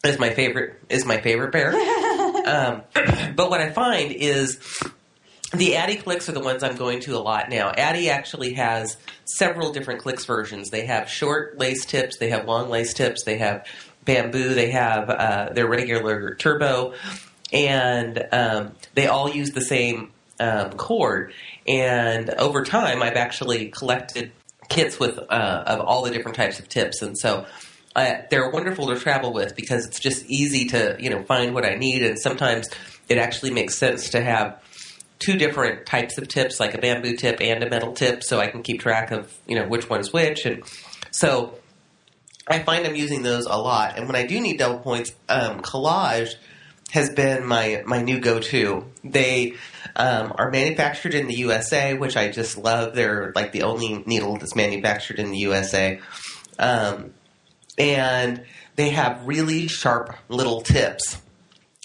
is 0.05 0.19
my 0.19 0.31
favorite 0.31 0.81
is 0.89 1.05
my 1.05 1.21
favorite 1.21 1.53
pair. 1.53 1.75
um, 2.47 2.83
but 3.35 3.51
what 3.51 3.61
I 3.61 3.71
find 3.71 4.13
is 4.13 4.59
the 5.53 5.73
Addi 5.73 6.03
clicks 6.03 6.29
are 6.29 6.33
the 6.33 6.41
ones 6.41 6.63
I'm 6.63 6.77
going 6.77 7.01
to 7.01 7.17
a 7.17 7.19
lot 7.19 7.51
now. 7.51 7.73
Addi 7.73 8.09
actually 8.09 8.55
has 8.55 8.97
several 9.25 9.73
different 9.73 10.01
clicks 10.01 10.25
versions. 10.25 10.71
They 10.71 10.87
have 10.87 11.09
short 11.09 11.59
lace 11.59 11.85
tips, 11.85 12.19
they 12.19 12.31
have 12.31 12.47
long 12.47 12.71
lace 12.71 12.95
tips, 12.95 13.25
they 13.25 13.39
have 13.39 13.67
bamboo, 14.05 14.55
they 14.55 14.71
have 14.71 15.11
uh, 15.11 15.53
their 15.53 15.69
regular 15.69 16.35
turbo, 16.37 16.95
and 17.53 18.27
um, 18.33 18.73
they 18.95 19.07
all 19.07 19.29
use 19.29 19.51
the 19.51 19.61
same 19.61 20.13
um, 20.39 20.71
cord. 20.73 21.33
And 21.67 22.31
over 22.31 22.65
time, 22.65 23.03
I've 23.03 23.17
actually 23.17 23.69
collected 23.69 24.33
kits 24.69 25.01
with 25.01 25.19
uh, 25.19 25.65
of 25.67 25.81
all 25.81 26.03
the 26.03 26.11
different 26.11 26.37
types 26.37 26.61
of 26.61 26.69
tips, 26.69 27.03
and 27.03 27.19
so 27.19 27.47
uh, 27.97 28.15
they're 28.31 28.51
wonderful 28.51 28.87
to 28.87 28.97
travel 28.97 29.33
with 29.33 29.57
because 29.57 29.85
it's 29.87 29.99
just 29.99 30.25
easy 30.27 30.67
to 30.67 30.97
you 31.01 31.11
know 31.11 31.25
find 31.25 31.55
what 31.55 31.67
I 31.67 31.75
need, 31.75 32.03
and 32.03 32.19
sometimes 32.19 32.71
it 33.09 33.19
actually 33.19 33.51
makes 33.51 33.77
sense 33.77 34.11
to 34.11 34.23
have 34.23 34.63
two 35.21 35.37
different 35.37 35.87
types 35.87 36.19
of 36.19 36.27
tips, 36.27 36.59
like 36.59 36.75
a 36.75 36.79
bamboo 36.79 37.15
tip 37.15 37.41
and 37.41 37.63
a 37.63 37.71
metal 37.71 37.93
tip, 37.93 38.25
so 38.25 38.41
I 38.41 38.49
can 38.49 38.63
keep 38.65 38.81
track 38.81 39.13
of 39.13 39.33
you 39.47 39.55
know 39.55 39.69
which 39.69 39.89
one's 39.89 40.13
which, 40.13 40.45
and 40.47 40.65
so 41.13 41.55
I 42.49 42.59
find 42.59 42.85
I'm 42.85 42.97
using 42.97 43.23
those 43.23 43.47
a 43.47 43.57
lot. 43.57 43.97
And 43.97 44.07
when 44.07 44.17
I 44.17 44.27
do 44.27 44.41
need 44.41 44.59
double 44.59 44.81
points, 44.81 45.15
um, 45.29 45.61
Kollage 45.61 46.35
has 46.91 47.11
been 47.11 47.47
my 47.47 47.83
my 47.87 48.03
new 48.03 48.19
go 48.19 48.41
to. 48.41 48.85
They 49.05 49.55
um, 49.95 50.33
are 50.37 50.51
manufactured 50.51 51.15
in 51.15 51.29
the 51.29 51.35
USA, 51.35 51.95
which 51.95 52.17
I 52.17 52.31
just 52.31 52.59
love. 52.59 52.95
They're 52.95 53.33
like 53.37 53.53
the 53.53 53.63
only 53.63 54.03
needle 54.07 54.37
that's 54.37 54.57
manufactured 54.57 55.19
in 55.19 55.31
the 55.31 55.39
USA. 55.39 56.01
Um, 56.59 57.15
and 57.79 58.45
they 58.77 58.91
have 58.91 59.27
really 59.27 59.69
sharp 59.69 60.15
little 60.29 60.63
tips, 60.63 61.21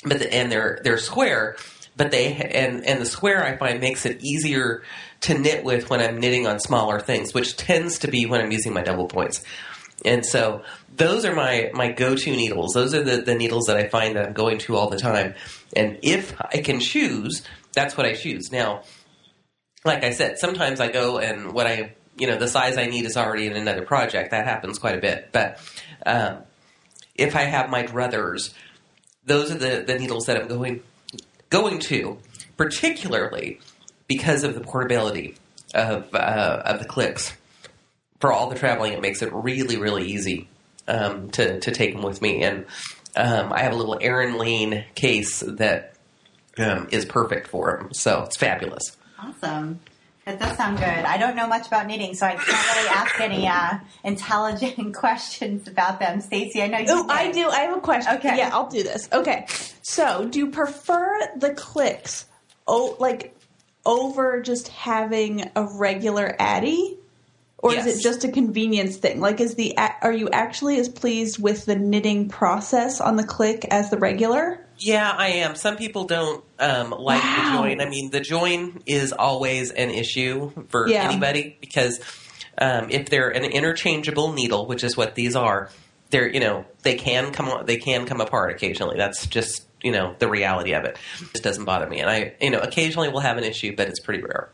but 0.04 0.20
the, 0.20 0.34
and 0.34 0.52
they're 0.52 0.80
they're 0.84 0.98
square, 0.98 1.58
but 1.98 2.12
they 2.12 2.34
and 2.34 2.86
and 2.86 3.02
the 3.02 3.06
square 3.06 3.44
I 3.44 3.58
find 3.58 3.80
makes 3.80 4.06
it 4.06 4.24
easier 4.24 4.84
to 5.22 5.38
knit 5.38 5.64
with 5.64 5.90
when 5.90 6.02
I'm 6.02 6.20
knitting 6.20 6.48
on 6.48 6.60
smaller 6.60 7.00
things, 7.00 7.34
which 7.34 7.58
tends 7.58 8.00
to 8.00 8.08
be 8.08 8.26
when 8.26 8.42
I'm 8.42 8.52
using 8.52 8.74
my 8.74 8.82
double 8.82 9.08
points. 9.08 9.44
And 10.04 10.26
so 10.26 10.64
those 10.96 11.26
are 11.26 11.34
my 11.34 11.72
my 11.74 11.92
go 11.92 12.16
to 12.16 12.32
needles. 12.32 12.74
Those 12.74 12.94
are 12.94 13.04
the, 13.04 13.18
the 13.22 13.36
needles 13.36 13.66
that 13.68 13.78
I 13.78 13.88
find 13.88 14.16
that 14.16 14.28
I'm 14.28 14.34
going 14.34 14.58
to 14.60 14.76
all 14.76 14.90
the 14.90 15.00
time. 15.00 15.36
And 15.76 16.00
if 16.04 16.40
I 16.40 16.58
can 16.58 16.80
choose, 16.80 17.44
that's 17.74 17.96
what 17.96 18.06
I 18.06 18.14
choose. 18.14 18.52
Now, 18.52 18.84
like 19.84 20.04
I 20.04 20.12
said, 20.12 20.38
sometimes 20.38 20.80
I 20.80 20.90
go 20.92 21.20
and 21.20 21.54
what 21.54 21.66
I 21.66 21.96
you 22.18 22.28
know 22.28 22.38
the 22.38 22.48
size 22.48 22.78
I 22.78 22.88
need 22.88 23.06
is 23.06 23.16
already 23.16 23.48
in 23.48 23.56
another 23.56 23.84
project. 23.84 24.32
That 24.32 24.46
happens 24.46 24.80
quite 24.80 24.98
a 24.98 25.02
bit. 25.02 25.30
But 25.32 25.60
um, 26.06 26.40
if 27.16 27.36
I 27.36 27.44
have 27.44 27.70
my 27.70 27.84
druthers, 27.84 28.54
those 29.26 29.50
are 29.52 29.58
the, 29.58 29.84
the 29.88 29.98
needles 29.98 30.26
that 30.26 30.38
I'm 30.38 30.48
going 30.48 30.84
going 31.50 31.80
to, 31.80 32.18
particularly 32.58 33.60
because 34.08 34.44
of 34.44 34.54
the 34.54 34.62
portability 34.62 35.36
of 35.74 36.14
uh, 36.14 36.62
of 36.66 36.80
the 36.80 36.86
clicks. 36.86 37.34
For 38.20 38.32
all 38.32 38.50
the 38.50 38.56
traveling, 38.56 38.94
it 38.94 39.02
makes 39.02 39.22
it 39.22 39.32
really 39.34 39.78
really 39.78 40.06
easy 40.08 40.48
um, 40.88 41.30
to 41.32 41.60
to 41.60 41.72
take 41.72 41.94
them 41.94 42.04
with 42.04 42.22
me, 42.22 42.44
and 42.44 42.66
um, 43.16 43.52
I 43.54 43.62
have 43.62 43.74
a 43.74 43.76
little 43.76 43.98
Erin 44.02 44.38
Lane 44.38 44.86
case 44.96 45.42
that 45.42 45.96
um, 46.58 46.88
is 46.92 47.06
perfect 47.06 47.48
for 47.48 47.78
them. 47.78 47.94
So 47.94 48.24
it's 48.24 48.38
fabulous. 48.38 48.96
Awesome. 49.20 49.80
That 50.26 50.40
does 50.40 50.58
sound 50.58 50.80
good. 50.80 50.88
I 50.88 51.18
don't 51.18 51.36
know 51.36 51.46
much 51.46 51.68
about 51.68 51.86
knitting, 51.86 52.16
so 52.16 52.26
I 52.26 52.34
can't 52.34 52.76
really 52.76 52.90
ask 52.90 53.22
any 53.22 53.48
uh, 53.48 53.78
intelligent 54.04 54.96
questions 54.96 55.68
about 55.68 56.00
them. 56.00 56.20
Stacey, 56.20 56.64
I 56.64 56.68
know 56.68 56.80
you. 56.80 56.86
Oh, 56.90 57.06
I 57.08 57.32
do. 57.32 57.48
I 57.48 57.60
have 57.60 57.78
a 57.78 57.80
question. 57.80 58.16
Okay. 58.16 58.36
Yeah, 58.36 58.50
I'll 58.52 58.68
do 58.68 58.82
this. 58.82 59.08
Okay. 59.14 59.46
So, 59.84 60.28
do 60.28 60.40
you 60.40 60.50
prefer 60.50 61.20
the 61.36 61.54
clicks, 61.54 62.26
oh, 62.66 62.98
like 63.00 63.38
over 63.86 64.42
just 64.42 64.70
having 64.70 65.52
a 65.56 65.68
regular 65.78 66.36
Addi, 66.40 66.98
or 67.60 67.76
is 67.76 67.86
it 67.86 68.02
just 68.02 68.24
a 68.24 68.32
convenience 68.32 68.98
thing? 68.98 69.20
Like, 69.20 69.40
is 69.40 69.54
the 69.54 69.78
are 69.78 70.12
you 70.12 70.30
actually 70.32 70.80
as 70.80 70.90
pleased 70.90 71.38
with 71.38 71.66
the 71.66 71.76
knitting 71.76 72.30
process 72.30 73.00
on 73.00 73.16
the 73.16 73.24
click 73.24 73.64
as 73.70 73.92
the 73.92 73.98
regular? 73.98 74.65
Yeah, 74.78 75.10
I 75.16 75.28
am. 75.28 75.56
Some 75.56 75.78
people 75.78 76.06
don't 76.06 76.44
um, 76.60 76.92
like 76.92 77.24
Wow. 77.24 77.36
the 77.54 77.58
join. 77.58 77.82
I 77.82 77.90
mean, 77.90 78.12
the 78.12 78.20
join 78.20 78.82
is 78.86 79.12
always 79.14 79.72
an 79.72 79.90
issue 79.90 80.52
for 80.70 80.88
Yeah. 80.88 81.10
anybody 81.10 81.58
because 81.62 82.00
um, 82.58 82.88
if 82.90 83.10
they're 83.10 83.30
an 83.30 83.44
interchangeable 83.46 84.34
needle, 84.34 84.66
which 84.66 84.84
is 84.84 84.96
what 84.98 85.16
these 85.16 85.36
are, 85.36 85.70
they're 86.12 86.28
you 86.28 86.40
know 86.40 86.66
they 86.84 86.96
can 86.96 87.32
come 87.32 87.66
they 87.66 87.78
can 87.78 88.06
come 88.06 88.22
apart 88.22 88.52
occasionally. 88.52 88.96
That's 88.98 89.26
just 89.28 89.64
you 89.82 89.92
know 89.92 90.16
the 90.20 90.28
reality 90.30 90.74
of 90.74 90.84
it. 90.86 90.98
It 91.22 91.32
just 91.34 91.44
doesn't 91.44 91.66
bother 91.66 91.88
me, 91.88 92.00
and 92.00 92.10
I 92.10 92.34
you 92.40 92.50
know 92.52 92.60
occasionally 92.60 93.10
we'll 93.10 93.22
have 93.22 93.38
an 93.38 93.44
issue, 93.44 93.76
but 93.76 93.88
it's 93.88 94.00
pretty 94.00 94.22
rare. 94.24 94.50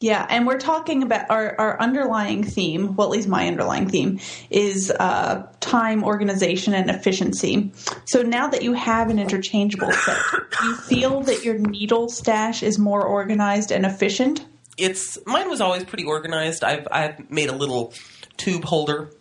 Yeah, 0.00 0.26
and 0.30 0.46
we're 0.46 0.58
talking 0.58 1.02
about 1.02 1.30
our, 1.30 1.54
our 1.58 1.80
underlying 1.80 2.42
theme, 2.42 2.96
well, 2.96 3.06
at 3.06 3.10
least 3.10 3.28
my 3.28 3.46
underlying 3.46 3.88
theme, 3.88 4.18
is 4.48 4.90
uh, 4.90 5.46
time, 5.60 6.04
organization, 6.04 6.72
and 6.72 6.88
efficiency. 6.88 7.70
So 8.06 8.22
now 8.22 8.48
that 8.48 8.62
you 8.62 8.72
have 8.72 9.10
an 9.10 9.18
interchangeable 9.18 9.92
set, 9.92 10.18
do 10.58 10.66
you 10.66 10.74
feel 10.76 11.20
that 11.24 11.44
your 11.44 11.58
needle 11.58 12.08
stash 12.08 12.62
is 12.62 12.78
more 12.78 13.02
organized 13.02 13.70
and 13.70 13.84
efficient? 13.84 14.46
it's 14.80 15.18
mine 15.26 15.48
was 15.48 15.60
always 15.60 15.84
pretty 15.84 16.04
organized. 16.04 16.64
I've 16.64 16.88
I've 16.90 17.30
made 17.30 17.48
a 17.48 17.54
little 17.54 17.92
tube 18.36 18.64
holder 18.64 19.12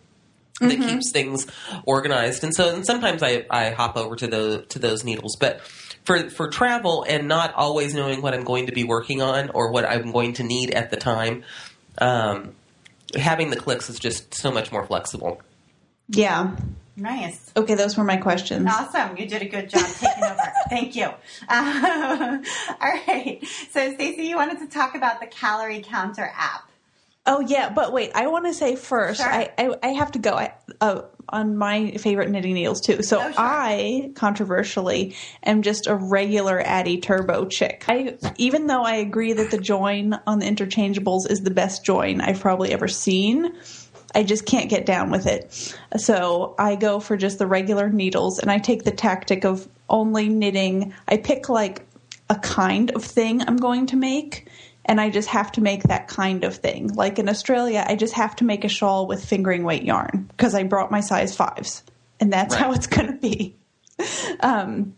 that 0.61 0.77
keeps 0.77 1.11
things 1.11 1.47
organized, 1.85 2.43
and 2.43 2.53
so 2.53 2.73
and 2.73 2.85
sometimes 2.85 3.21
I, 3.21 3.45
I 3.49 3.71
hop 3.71 3.97
over 3.97 4.15
to 4.15 4.27
the 4.27 4.65
to 4.69 4.79
those 4.79 5.03
needles. 5.03 5.35
But 5.39 5.61
for 6.03 6.29
for 6.29 6.49
travel 6.49 7.05
and 7.07 7.27
not 7.27 7.53
always 7.53 7.93
knowing 7.93 8.21
what 8.21 8.33
I'm 8.33 8.43
going 8.43 8.67
to 8.67 8.71
be 8.71 8.83
working 8.83 9.21
on 9.21 9.49
or 9.51 9.71
what 9.71 9.85
I'm 9.85 10.11
going 10.11 10.33
to 10.33 10.43
need 10.43 10.71
at 10.71 10.91
the 10.91 10.97
time, 10.97 11.43
um, 11.97 12.55
having 13.15 13.49
the 13.49 13.57
clicks 13.57 13.89
is 13.89 13.99
just 13.99 14.33
so 14.33 14.51
much 14.51 14.71
more 14.71 14.85
flexible. 14.85 15.41
Yeah. 16.09 16.55
Nice. 16.99 17.51
Okay, 17.55 17.75
those 17.75 17.95
were 17.97 18.03
my 18.03 18.17
questions. 18.17 18.67
Awesome. 18.69 19.15
You 19.15 19.25
did 19.25 19.41
a 19.41 19.45
good 19.45 19.69
job 19.69 19.85
taking 19.85 20.23
over. 20.23 20.41
Thank 20.69 20.95
you. 20.95 21.05
Um, 21.05 21.13
all 22.81 22.91
right. 23.07 23.39
So, 23.71 23.93
Stacey, 23.93 24.23
you 24.23 24.35
wanted 24.35 24.59
to 24.59 24.67
talk 24.67 24.95
about 24.95 25.21
the 25.21 25.27
calorie 25.27 25.81
counter 25.81 26.29
app. 26.35 26.68
Oh 27.29 27.41
yeah, 27.41 27.69
but 27.69 27.93
wait, 27.93 28.11
I 28.15 28.25
want 28.27 28.45
to 28.45 28.53
say 28.53 28.75
first, 28.75 29.21
Sure. 29.21 29.31
I, 29.31 29.51
I 29.57 29.75
I 29.83 29.87
have 29.89 30.11
to 30.13 30.19
go 30.19 30.33
I, 30.33 30.53
uh, 30.81 31.03
on 31.29 31.55
my 31.55 31.91
favorite 31.91 32.31
knitting 32.31 32.55
needles 32.55 32.81
too. 32.81 33.03
So 33.03 33.19
Oh, 33.19 33.31
sure. 33.31 33.33
I 33.37 34.11
controversially 34.15 35.15
am 35.43 35.61
just 35.61 35.85
a 35.85 35.95
regular 35.95 36.59
Addi 36.61 36.99
Turbo 36.99 37.45
chick. 37.45 37.85
I 37.87 38.17
even 38.37 38.65
though 38.65 38.81
I 38.83 38.95
agree 38.95 39.33
that 39.33 39.51
the 39.51 39.59
join 39.59 40.19
on 40.25 40.39
the 40.39 40.47
interchangeables 40.47 41.29
is 41.29 41.41
the 41.41 41.51
best 41.51 41.85
join 41.85 42.19
I've 42.19 42.39
probably 42.39 42.73
ever 42.73 42.87
seen. 42.87 43.53
I 44.15 44.23
just 44.23 44.47
can't 44.47 44.67
get 44.67 44.87
down 44.87 45.11
with 45.11 45.27
it. 45.27 45.53
So 45.97 46.55
I 46.57 46.75
go 46.77 46.99
for 46.99 47.15
just 47.15 47.37
the 47.37 47.45
regular 47.45 47.89
needles 47.89 48.39
and 48.39 48.49
I 48.49 48.57
take 48.57 48.83
the 48.83 48.91
tactic 48.91 49.45
of 49.45 49.67
only 49.87 50.29
knitting. 50.29 50.95
I 51.07 51.17
pick 51.17 51.47
like 51.47 51.85
a 52.27 52.35
kind 52.39 52.89
of 52.91 53.03
thing 53.03 53.43
I'm 53.43 53.57
going 53.57 53.85
to 53.87 53.95
make 53.95 54.47
and 54.89 54.99
I 54.99 55.09
just 55.11 55.29
have 55.29 55.51
to 55.53 55.61
make 55.61 55.83
that 55.83 56.07
kind 56.07 56.43
of 56.43 56.55
thing. 56.55 56.87
Like 56.95 57.19
in 57.19 57.29
Australia, 57.29 57.85
I 57.87 57.95
just 57.95 58.15
have 58.15 58.35
to 58.37 58.43
make 58.43 58.65
a 58.65 58.67
shawl 58.67 59.05
with 59.05 59.23
fingering 59.23 59.63
weight 59.63 59.83
yarn 59.83 60.27
because 60.35 60.55
I 60.55 60.63
brought 60.63 60.89
my 60.89 60.99
size 61.01 61.35
fives 61.35 61.83
and 62.19 62.33
that's 62.33 62.55
Right. 62.55 62.63
how 62.63 62.73
it's 62.73 62.87
going 62.87 63.07
to 63.07 63.13
be. 63.13 63.55
Um, 64.39 64.95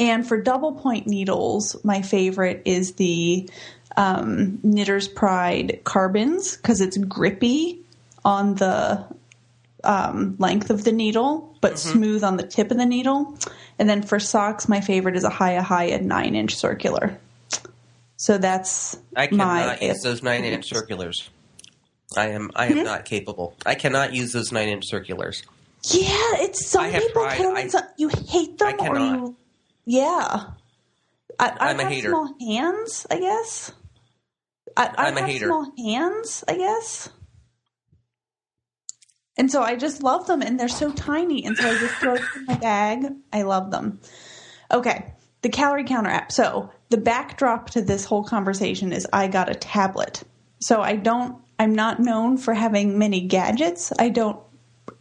and 0.00 0.26
for 0.26 0.40
double 0.42 0.72
point 0.72 1.06
needles, 1.06 1.76
my 1.84 2.02
favorite 2.02 2.62
is 2.64 2.94
the 2.94 3.48
um, 3.96 4.58
Knitter's 4.64 5.06
Pride 5.06 5.80
Karbonz 5.84 6.56
because 6.56 6.80
it's 6.80 6.96
grippy 6.96 7.78
on 8.24 8.56
the 8.56 9.04
um, 9.84 10.34
length 10.38 10.70
of 10.70 10.82
the 10.84 10.90
needle, 10.92 11.56
but 11.60 11.78
smooth 11.78 12.24
on 12.24 12.36
the 12.36 12.42
tip 12.46 12.70
of 12.72 12.76
the 12.76 12.86
needle. 12.86 13.38
And 13.78 13.88
then 13.88 14.02
for 14.02 14.18
socks, 14.18 14.68
my 14.68 14.80
favorite 14.80 15.16
is 15.16 15.24
a 15.24 15.30
HiyaHiya 15.30 16.02
nine 16.02 16.34
inch 16.34 16.56
circular. 16.56 17.16
So 18.24 18.38
that's 18.38 18.96
I 19.14 19.26
cannot 19.26 19.82
use 19.82 20.00
those 20.00 20.22
nine 20.22 20.44
inch 20.44 20.70
circulars. 20.70 21.28
I 22.16 22.28
am 22.28 22.50
I 22.56 22.66
am 22.66 22.72
mm-hmm. 22.72 22.84
not 22.84 23.04
capable. 23.04 23.54
I 23.66 23.74
cannot 23.74 24.14
use 24.14 24.32
those 24.32 24.50
nine 24.50 24.70
inch 24.70 24.84
circulars. 24.86 25.42
Yeah, 25.90 26.06
it's 26.40 26.66
some 26.66 26.84
I 26.84 26.88
have 26.88 27.02
people 27.02 27.22
tried. 27.22 27.36
can. 27.36 27.54
I- 27.54 27.68
some- 27.68 27.82
you 27.98 28.08
hate 28.08 28.56
them, 28.56 28.80
or 28.80 28.98
you. 28.98 29.36
Yeah, 29.84 30.44
I, 31.38 31.48
I 31.48 31.56
I'm 31.68 31.80
a 31.80 31.82
have 31.82 31.92
hater. 31.92 32.08
small 32.08 32.34
hands. 32.40 33.06
I 33.10 33.18
guess. 33.18 33.72
I, 34.74 34.94
I'm 34.96 35.18
a 35.18 35.26
hater. 35.26 35.48
small 35.48 35.70
hands. 35.76 36.44
I 36.48 36.56
guess. 36.56 37.10
And 39.36 39.52
so 39.52 39.60
I 39.60 39.76
just 39.76 40.02
love 40.02 40.26
them, 40.26 40.40
and 40.40 40.58
they're 40.58 40.68
so 40.68 40.90
tiny, 40.92 41.44
and 41.44 41.58
so 41.58 41.68
I 41.68 41.78
just 41.78 41.94
throw 41.96 42.14
them 42.14 42.26
in 42.36 42.44
my 42.46 42.56
bag. 42.56 43.04
I 43.34 43.42
love 43.42 43.70
them. 43.70 44.00
Okay, 44.72 45.12
the 45.44 45.50
calorie 45.50 45.84
counter 45.84 46.10
app. 46.10 46.32
So 46.32 46.70
the 46.88 46.96
backdrop 46.96 47.70
to 47.70 47.82
this 47.82 48.04
whole 48.04 48.24
conversation 48.24 48.92
is 48.92 49.06
I 49.12 49.28
got 49.28 49.50
a 49.50 49.54
tablet. 49.54 50.24
So 50.58 50.80
I 50.80 50.96
don't. 50.96 51.36
I'm 51.56 51.74
not 51.74 52.00
known 52.00 52.36
for 52.36 52.52
having 52.52 52.98
many 52.98 53.20
gadgets. 53.20 53.92
I 53.96 54.08
don't 54.08 54.40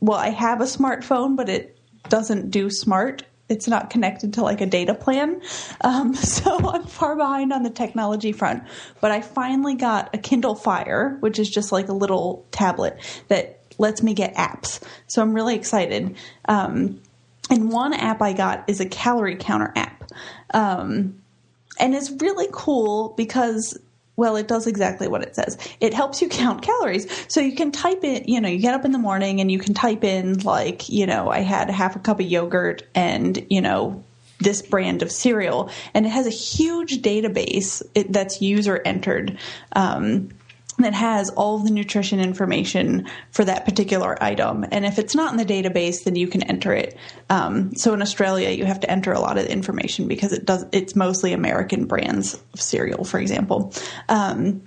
well, 0.02 0.18
I 0.18 0.30
have 0.30 0.60
a 0.60 0.66
smartphone, 0.66 1.38
but 1.38 1.48
it 1.48 1.80
doesn't 2.10 2.52
do 2.52 2.70
smart. 2.70 3.24
It's 3.48 3.70
not 3.70 3.90
connected 3.90 4.34
to 4.34 4.44
like 4.44 4.60
a 4.60 4.66
data 4.66 4.94
plan. 4.94 5.42
Um, 5.82 6.14
so 6.14 6.58
I'm 6.70 6.86
far 6.86 7.16
behind 7.16 7.52
on 7.52 7.64
the 7.64 7.70
technology 7.70 8.32
front. 8.32 8.64
But 9.02 9.12
I 9.12 9.22
finally 9.22 9.76
got 9.76 10.14
a 10.14 10.18
Kindle 10.18 10.56
Fire, 10.56 11.18
which 11.20 11.40
is 11.40 11.50
just 11.50 11.72
like 11.74 11.90
a 11.90 11.94
little 11.94 12.46
tablet 12.52 13.00
that 13.28 13.60
lets 13.78 14.02
me 14.02 14.14
get 14.14 14.36
apps. 14.36 14.82
So 15.08 15.22
I'm 15.22 15.34
really 15.34 15.56
excited. 15.56 16.16
Um, 16.46 17.02
and 17.50 17.70
one 17.70 17.94
app 17.94 18.22
I 18.22 18.34
got 18.34 18.70
is 18.70 18.80
a 18.80 18.86
calorie 18.86 19.36
counter 19.36 19.74
app. 19.76 20.03
Um, 20.54 21.22
and 21.80 21.96
it's 21.96 22.12
really 22.22 22.48
cool 22.52 23.14
because 23.18 23.78
well 24.16 24.36
it 24.36 24.48
does 24.48 24.68
exactly 24.68 25.08
what 25.08 25.24
it 25.24 25.36
says. 25.36 25.58
It 25.80 25.94
helps 25.94 26.22
you 26.22 26.30
count 26.30 26.62
calories. 26.62 27.08
So 27.28 27.42
you 27.42 27.56
can 27.56 27.72
type 27.72 28.04
it, 28.04 28.30
you 28.30 28.40
know 28.40 28.50
you 28.50 28.60
get 28.60 28.74
up 28.74 28.86
in 28.86 28.92
the 28.92 29.00
morning 29.00 29.42
and 29.42 29.52
you 29.52 29.60
can 29.60 29.74
type 29.74 30.04
in 30.04 30.40
like 30.40 30.88
you 30.90 31.06
know 31.08 31.30
i 31.30 31.40
had 31.40 31.70
half 31.70 31.96
a 31.96 32.00
cup 32.00 32.20
of 32.20 32.26
yogurt 32.28 32.84
and 32.94 33.46
you 33.50 33.62
know 33.62 34.04
this 34.44 34.62
brand 34.62 35.02
of 35.02 35.12
cereal. 35.12 35.70
And 35.94 36.06
it 36.06 36.10
has 36.10 36.28
a 36.28 36.32
huge 36.32 37.02
database 37.02 37.82
that's 38.10 38.42
user 38.42 38.82
entered. 38.86 39.38
Um, 39.76 40.30
that 40.80 40.94
has 40.94 41.30
all 41.32 41.60
the 41.60 41.70
nutrition 41.70 42.20
information 42.20 43.08
for 43.32 43.46
that 43.46 43.66
particular 43.66 44.22
item. 44.22 44.66
And 44.72 44.86
if 44.86 44.98
it's 44.98 45.16
not 45.16 45.32
in 45.32 45.38
the 45.38 45.46
database, 45.46 46.04
then 46.04 46.16
you 46.16 46.28
can 46.28 46.44
enter 46.44 46.74
it. 46.74 46.98
Um, 47.30 47.76
so 47.76 47.94
in 47.94 48.02
Australia, 48.02 48.50
you 48.50 48.66
have 48.66 48.80
to 48.82 48.90
enter 48.90 49.12
a 49.12 49.20
lot 49.20 49.38
of 49.38 49.46
information 49.46 50.08
because 50.08 50.34
it 50.34 50.46
does. 50.46 50.66
It's 50.72 50.96
mostly 50.96 51.34
American 51.34 51.86
brands 51.86 52.42
of 52.54 52.62
cereal, 52.62 53.04
for 53.04 53.20
example. 53.20 53.74
Um, 54.10 54.64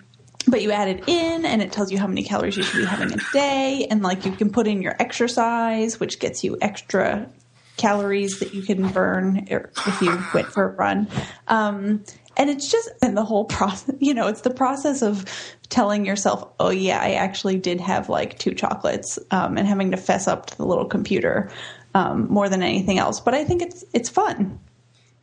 but 0.48 0.62
you 0.62 0.70
add 0.70 0.88
it 0.88 1.08
in 1.08 1.44
and 1.44 1.60
it 1.60 1.72
tells 1.72 1.90
you 1.90 1.98
how 1.98 2.06
many 2.06 2.22
calories 2.22 2.56
you 2.56 2.62
should 2.62 2.78
be 2.78 2.84
having 2.84 3.12
a 3.12 3.18
day 3.32 3.86
and 3.90 4.02
like 4.02 4.24
you 4.24 4.32
can 4.32 4.50
put 4.50 4.66
in 4.66 4.80
your 4.80 4.94
exercise 5.00 5.98
which 5.98 6.20
gets 6.20 6.44
you 6.44 6.56
extra 6.62 7.28
calories 7.76 8.38
that 8.38 8.54
you 8.54 8.62
can 8.62 8.88
burn 8.88 9.46
if 9.48 10.00
you 10.00 10.16
went 10.32 10.46
for 10.46 10.64
a 10.64 10.68
run 10.68 11.08
um, 11.48 12.04
and 12.36 12.50
it's 12.50 12.70
just 12.70 12.90
in 13.02 13.14
the 13.14 13.24
whole 13.24 13.44
process 13.44 13.94
you 14.00 14.14
know 14.14 14.26
it's 14.28 14.42
the 14.42 14.50
process 14.50 15.02
of 15.02 15.24
telling 15.68 16.06
yourself 16.06 16.48
oh 16.60 16.70
yeah 16.70 17.00
i 17.00 17.12
actually 17.12 17.56
did 17.56 17.80
have 17.80 18.08
like 18.08 18.38
two 18.38 18.54
chocolates 18.54 19.18
um, 19.30 19.56
and 19.56 19.66
having 19.66 19.90
to 19.90 19.96
fess 19.96 20.28
up 20.28 20.46
to 20.46 20.56
the 20.56 20.66
little 20.66 20.86
computer 20.86 21.50
um, 21.96 22.28
more 22.28 22.48
than 22.48 22.62
anything 22.62 22.98
else. 22.98 23.20
But 23.20 23.34
i 23.34 23.44
think 23.44 23.62
it's 23.62 23.84
it's 23.92 24.08
fun. 24.08 24.60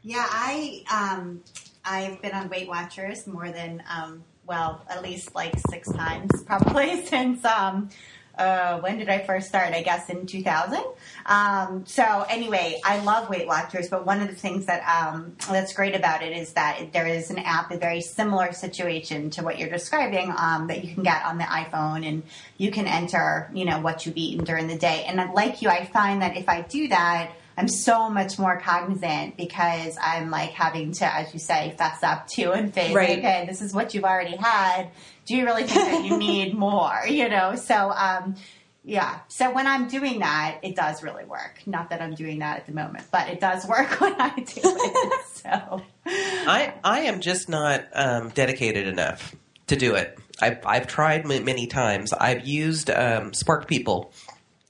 Yeah, 0.02 0.26
I 0.28 0.84
um, 0.91 1.41
I've 1.86 2.21
been 2.21 2.34
on 2.34 2.49
Weight 2.49 2.67
Watchers 2.67 3.28
more 3.28 3.52
than 3.52 3.84
um, 3.89 4.23
well, 4.45 4.84
at 4.89 5.02
least 5.02 5.34
like 5.36 5.54
six 5.69 5.89
times 5.91 6.30
probably 6.45 7.06
since 7.06 7.45
um, 7.45 7.89
uh, 8.38 8.80
when 8.80 8.98
did 8.98 9.10
I 9.10 9.19
first 9.19 9.48
start? 9.48 9.74
I 9.74 9.84
guess 9.84 10.10
in 10.10 10.26
2000. 10.26 10.84
Um, 11.26 11.86
so 11.86 12.26
anyway, 12.30 12.82
I 12.84 13.00
love 13.04 13.30
Weight 13.30 13.48
Watchers, 13.48 13.89
but 13.89 14.06
one 14.06 14.22
of 14.22 14.28
the 14.28 14.36
things 14.36 14.65
that 14.65 14.84
um, 14.88 15.36
that's 15.50 15.74
great 15.74 15.96
about 15.96 16.24
it 16.24 16.36
is 16.36 16.54
that 16.54 16.91
there 16.93 17.08
is 17.08 17.30
an 17.30 17.39
app, 17.39 17.72
a 17.72 17.78
very 17.78 18.02
similar 18.02 18.52
situation 18.52 19.30
to 19.32 19.43
what 19.43 19.60
you're 19.60 19.69
describing, 19.69 20.34
um, 20.38 20.67
that 20.67 20.84
you 20.84 20.93
can 20.93 21.04
get 21.04 21.24
on 21.26 21.38
the 21.38 21.43
iPhone, 21.43 22.08
and 22.08 22.24
you 22.58 22.72
can 22.72 22.88
enter, 22.88 23.50
you 23.54 23.65
know, 23.65 23.80
what 23.80 24.06
you've 24.06 24.17
eaten 24.17 24.43
during 24.43 24.67
the 24.67 24.78
day. 24.78 25.06
And 25.08 25.34
like 25.34 25.62
you, 25.62 25.69
I 25.69 25.86
find 25.86 26.22
that 26.22 26.36
if 26.36 26.50
I 26.50 26.62
do 26.62 26.88
that. 26.89 27.32
I'm 27.58 27.68
so 27.68 28.10
much 28.10 28.39
more 28.39 28.60
cognizant 28.60 29.38
because 29.38 29.98
I'm 30.02 30.30
like 30.32 30.52
having 30.52 30.92
to, 30.94 31.06
as 31.13 31.34
you 31.34 31.39
say, 31.39 31.76
fess 31.78 32.02
up 32.04 32.28
to 32.36 32.52
and 32.52 32.74
face, 32.74 32.94
Right. 32.94 33.20
okay, 33.20 33.46
this 33.48 33.62
is 33.62 33.74
what 33.74 33.94
you've 33.94 34.04
already 34.06 34.36
had. 34.36 34.89
Do 35.26 35.36
you 35.36 35.46
really 35.46 35.63
think 35.63 35.92
that 35.92 36.04
you 36.06 36.18
need 36.30 36.54
more? 36.56 37.02
You 37.08 37.30
know, 37.30 37.56
so 37.56 37.92
um, 37.92 38.36
yeah. 38.84 39.20
So 39.28 39.54
when 39.54 39.68
I'm 39.68 39.88
doing 39.88 40.20
that, 40.20 40.60
it 40.63 40.76
does 40.76 41.04
really 41.04 41.26
work. 41.26 41.62
Not 41.66 41.92
that 41.92 42.02
I'm 42.02 42.16
doing 42.16 42.39
that 42.39 42.58
at 42.58 42.66
the 42.66 42.74
moment, 42.74 43.06
but 43.12 43.30
it 43.30 43.39
does 43.39 43.66
work 43.68 43.89
when 44.02 44.20
I 44.20 44.34
do 44.36 44.44
it. 44.63 45.26
So 45.36 45.82
I 46.16 46.74
I 46.84 47.02
am 47.02 47.20
just 47.22 47.50
not 47.50 47.86
um, 47.94 48.30
dedicated 48.30 48.88
enough 48.88 49.36
to 49.68 49.76
do 49.76 49.96
it. 49.96 50.18
I've 50.42 50.66
I've 50.66 50.88
tried 50.88 51.26
many 51.26 51.68
times. 51.68 52.12
I've 52.12 52.46
used 52.46 52.89
um, 52.89 53.32
SparkPeople, 53.32 54.12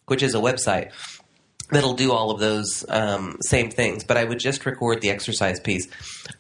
which 0.08 0.22
is 0.22 0.36
a 0.36 0.40
website 0.40 0.92
that'll 1.70 1.94
do 1.94 2.12
all 2.12 2.32
of 2.32 2.40
those 2.40 2.86
um, 2.90 3.38
same 3.42 3.70
things. 3.70 4.04
But 4.04 4.18
I 4.18 4.24
would 4.24 4.40
just 4.40 4.66
record 4.66 5.02
the 5.02 5.10
exercise 5.10 5.60
piece. 5.60 5.88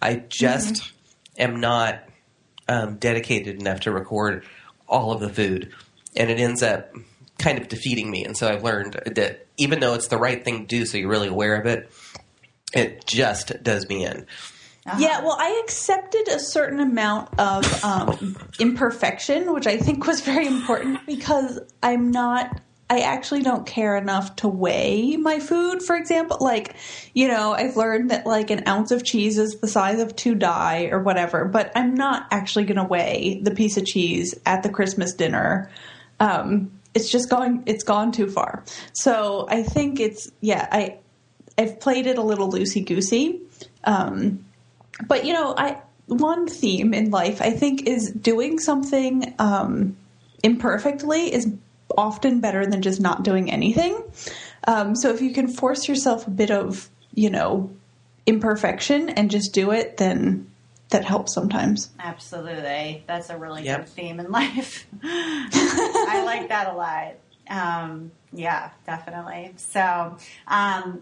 I 0.01 0.23
just 0.27 0.91
am 1.37 1.59
not 1.59 2.03
um, 2.67 2.97
dedicated 2.97 3.59
enough 3.59 3.81
to 3.81 3.91
record 3.91 4.45
all 4.87 5.11
of 5.11 5.19
the 5.19 5.29
food, 5.29 5.73
and 6.15 6.29
it 6.29 6.39
ends 6.39 6.61
up 6.61 6.93
kind 7.37 7.59
of 7.59 7.67
defeating 7.67 8.09
me. 8.09 8.23
And 8.23 8.37
so 8.37 8.47
I've 8.47 8.63
learned 8.63 8.93
that 9.15 9.47
even 9.57 9.79
though 9.79 9.93
it's 9.93 10.07
the 10.07 10.17
right 10.17 10.43
thing 10.43 10.61
to 10.61 10.67
do, 10.67 10.85
so 10.85 10.97
you're 10.97 11.09
really 11.09 11.27
aware 11.27 11.59
of 11.59 11.65
it, 11.65 11.91
it 12.73 13.05
just 13.05 13.63
does 13.63 13.87
me 13.87 14.05
in. 14.05 14.25
Yeah, 14.97 15.21
well, 15.21 15.37
I 15.39 15.61
accepted 15.63 16.27
a 16.27 16.39
certain 16.39 16.81
amount 16.81 17.39
of 17.39 17.83
um, 17.85 18.35
imperfection, 18.59 19.53
which 19.53 19.65
I 19.65 19.77
think 19.77 20.05
was 20.05 20.21
very 20.21 20.45
important 20.45 21.05
because 21.05 21.59
I'm 21.81 22.11
not. 22.11 22.59
I 22.93 22.99
actually 22.99 23.41
don't 23.41 23.65
care 23.65 23.97
enough 23.97 24.35
to 24.37 24.47
weigh 24.47 25.17
my 25.17 25.39
food, 25.39 25.81
for 25.81 25.95
example. 25.95 26.37
Like, 26.39 26.75
you 27.15 27.27
know, 27.27 27.53
I've 27.53 27.75
learned 27.75 28.11
that 28.11 28.27
like 28.27 28.51
an 28.51 28.67
ounce 28.67 28.91
of 28.91 29.03
cheese 29.03 29.39
is 29.39 29.55
the 29.55 29.67
size 29.67 29.99
of 29.99 30.15
two 30.15 30.35
die 30.35 30.89
or 30.91 30.99
whatever, 30.99 31.45
but 31.45 31.71
I'm 31.75 31.95
not 31.95 32.27
actually 32.29 32.65
going 32.65 32.77
to 32.77 32.83
weigh 32.83 33.39
the 33.41 33.49
piece 33.49 33.77
of 33.77 33.85
cheese 33.87 34.35
at 34.45 34.61
the 34.61 34.69
Christmas 34.69 35.15
dinner. 35.15 35.71
Um, 36.19 36.71
it's 36.93 37.09
just 37.09 37.31
gone, 37.31 37.63
it's 37.65 37.83
gone 37.83 38.11
too 38.11 38.29
far. 38.29 38.63
So 38.93 39.47
I 39.49 39.63
think 39.63 39.99
it's, 39.99 40.29
yeah, 40.41 40.67
I, 40.71 40.99
I've 41.57 41.79
played 41.79 42.05
it 42.05 42.19
a 42.19 42.21
little 42.21 42.51
loosey 42.51 42.85
goosey. 42.85 43.41
Um, 43.85 44.45
but 45.07 45.25
you 45.25 45.33
know, 45.33 45.55
I 45.57 45.81
one 46.05 46.47
theme 46.47 46.93
in 46.93 47.09
life 47.09 47.41
I 47.41 47.51
think 47.51 47.87
is 47.87 48.11
doing 48.11 48.59
something 48.59 49.33
um, 49.39 49.97
imperfectly 50.43 51.33
is 51.33 51.51
often 51.97 52.39
better 52.39 52.65
than 52.65 52.81
just 52.81 52.99
not 53.01 53.23
doing 53.23 53.51
anything. 53.51 54.01
Um, 54.65 54.95
so 54.95 55.09
if 55.13 55.21
you 55.21 55.33
can 55.33 55.47
force 55.47 55.87
yourself 55.87 56.27
a 56.27 56.31
bit 56.31 56.51
of 56.51 56.89
you 57.13 57.29
know 57.29 57.69
imperfection 58.25 59.09
and 59.09 59.29
just 59.29 59.53
do 59.53 59.71
it, 59.71 59.97
then 59.97 60.49
that 60.89 61.03
helps 61.05 61.33
sometimes. 61.33 61.89
absolutely, 61.99 63.03
that's 63.07 63.29
a 63.29 63.37
really 63.37 63.63
Yep. 63.63 63.79
good 63.79 63.89
theme 63.89 64.19
in 64.19 64.31
life. 64.39 64.87
I 65.03 66.23
like 66.25 66.49
that 66.49 66.71
a 66.73 66.77
lot. 66.77 67.13
Um, 67.49 68.11
yeah, 68.31 68.69
definitely. 68.85 69.53
So, 69.57 70.17
um, 70.47 71.01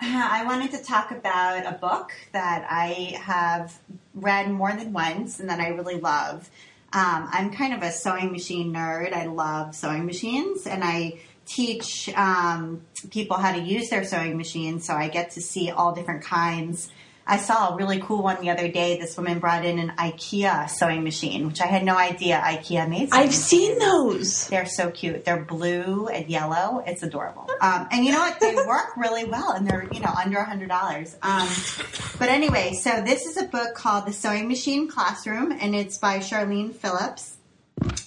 I 0.00 0.44
wanted 0.46 0.70
to 0.72 0.78
talk 0.82 1.10
about 1.10 1.66
a 1.66 1.72
book 1.76 2.12
that 2.32 2.66
I 2.70 3.16
have 3.20 3.78
read 4.14 4.50
more 4.50 4.72
than 4.72 4.92
once 4.92 5.40
and 5.40 5.48
that 5.50 5.60
I 5.60 5.68
really 5.68 6.00
love. 6.00 6.48
Um, 6.94 7.28
I'm 7.32 7.50
kind 7.52 7.74
of 7.74 7.82
a 7.82 7.90
sewing 7.90 8.30
machine 8.30 8.72
nerd. 8.72 9.12
I 9.12 9.26
love 9.26 9.74
sewing 9.74 10.06
machines, 10.06 10.66
and 10.66 10.84
I 10.84 11.18
teach 11.44 12.08
um, 12.14 12.82
people 13.10 13.36
how 13.36 13.52
to 13.52 13.60
use 13.60 13.90
their 13.90 14.04
sewing 14.04 14.36
machines. 14.36 14.86
So 14.86 14.94
I 14.94 15.08
get 15.08 15.32
to 15.32 15.40
see 15.40 15.70
all 15.70 15.92
different 15.92 16.22
kinds. 16.22 16.90
I 17.26 17.38
saw 17.38 17.72
a 17.72 17.76
really 17.76 18.00
cool 18.00 18.22
one 18.22 18.40
the 18.40 18.50
other 18.50 18.68
day. 18.68 18.98
This 18.98 19.16
woman 19.16 19.38
brought 19.38 19.64
in 19.64 19.78
an 19.78 19.92
IKEA 19.96 20.68
sewing 20.68 21.04
machine, 21.04 21.46
which 21.46 21.60
I 21.60 21.66
had 21.66 21.82
no 21.82 21.96
idea 21.96 22.38
IKEA 22.38 22.88
made. 22.88 23.10
sewing 23.10 23.22
I've 23.22 23.34
seen 23.34 23.78
those. 23.78 24.46
They're 24.48 24.66
so 24.66 24.90
cute. 24.90 25.24
They're 25.24 25.42
blue 25.42 26.08
and 26.08 26.28
yellow. 26.28 26.82
It's 26.86 27.02
adorable. 27.02 27.48
Um, 27.62 27.88
and 27.90 28.04
you 28.04 28.12
know 28.12 28.18
what? 28.18 28.40
They 28.40 28.54
work 28.66 28.96
really 28.96 29.24
well, 29.24 29.52
and 29.52 29.66
they're 29.66 29.88
you 29.90 30.00
know 30.00 30.12
under 30.22 30.38
a 30.38 30.44
hundred 30.44 30.68
dollars. 30.68 31.16
Um, 31.22 31.48
but 32.18 32.28
anyway, 32.28 32.74
so 32.74 33.00
this 33.00 33.24
is 33.24 33.38
a 33.38 33.44
book 33.44 33.74
called 33.74 34.06
The 34.06 34.12
Sewing 34.12 34.46
Machine 34.46 34.88
Classroom, 34.88 35.52
and 35.52 35.74
it's 35.74 35.96
by 35.96 36.18
Charlene 36.18 36.74
Phillips, 36.74 37.38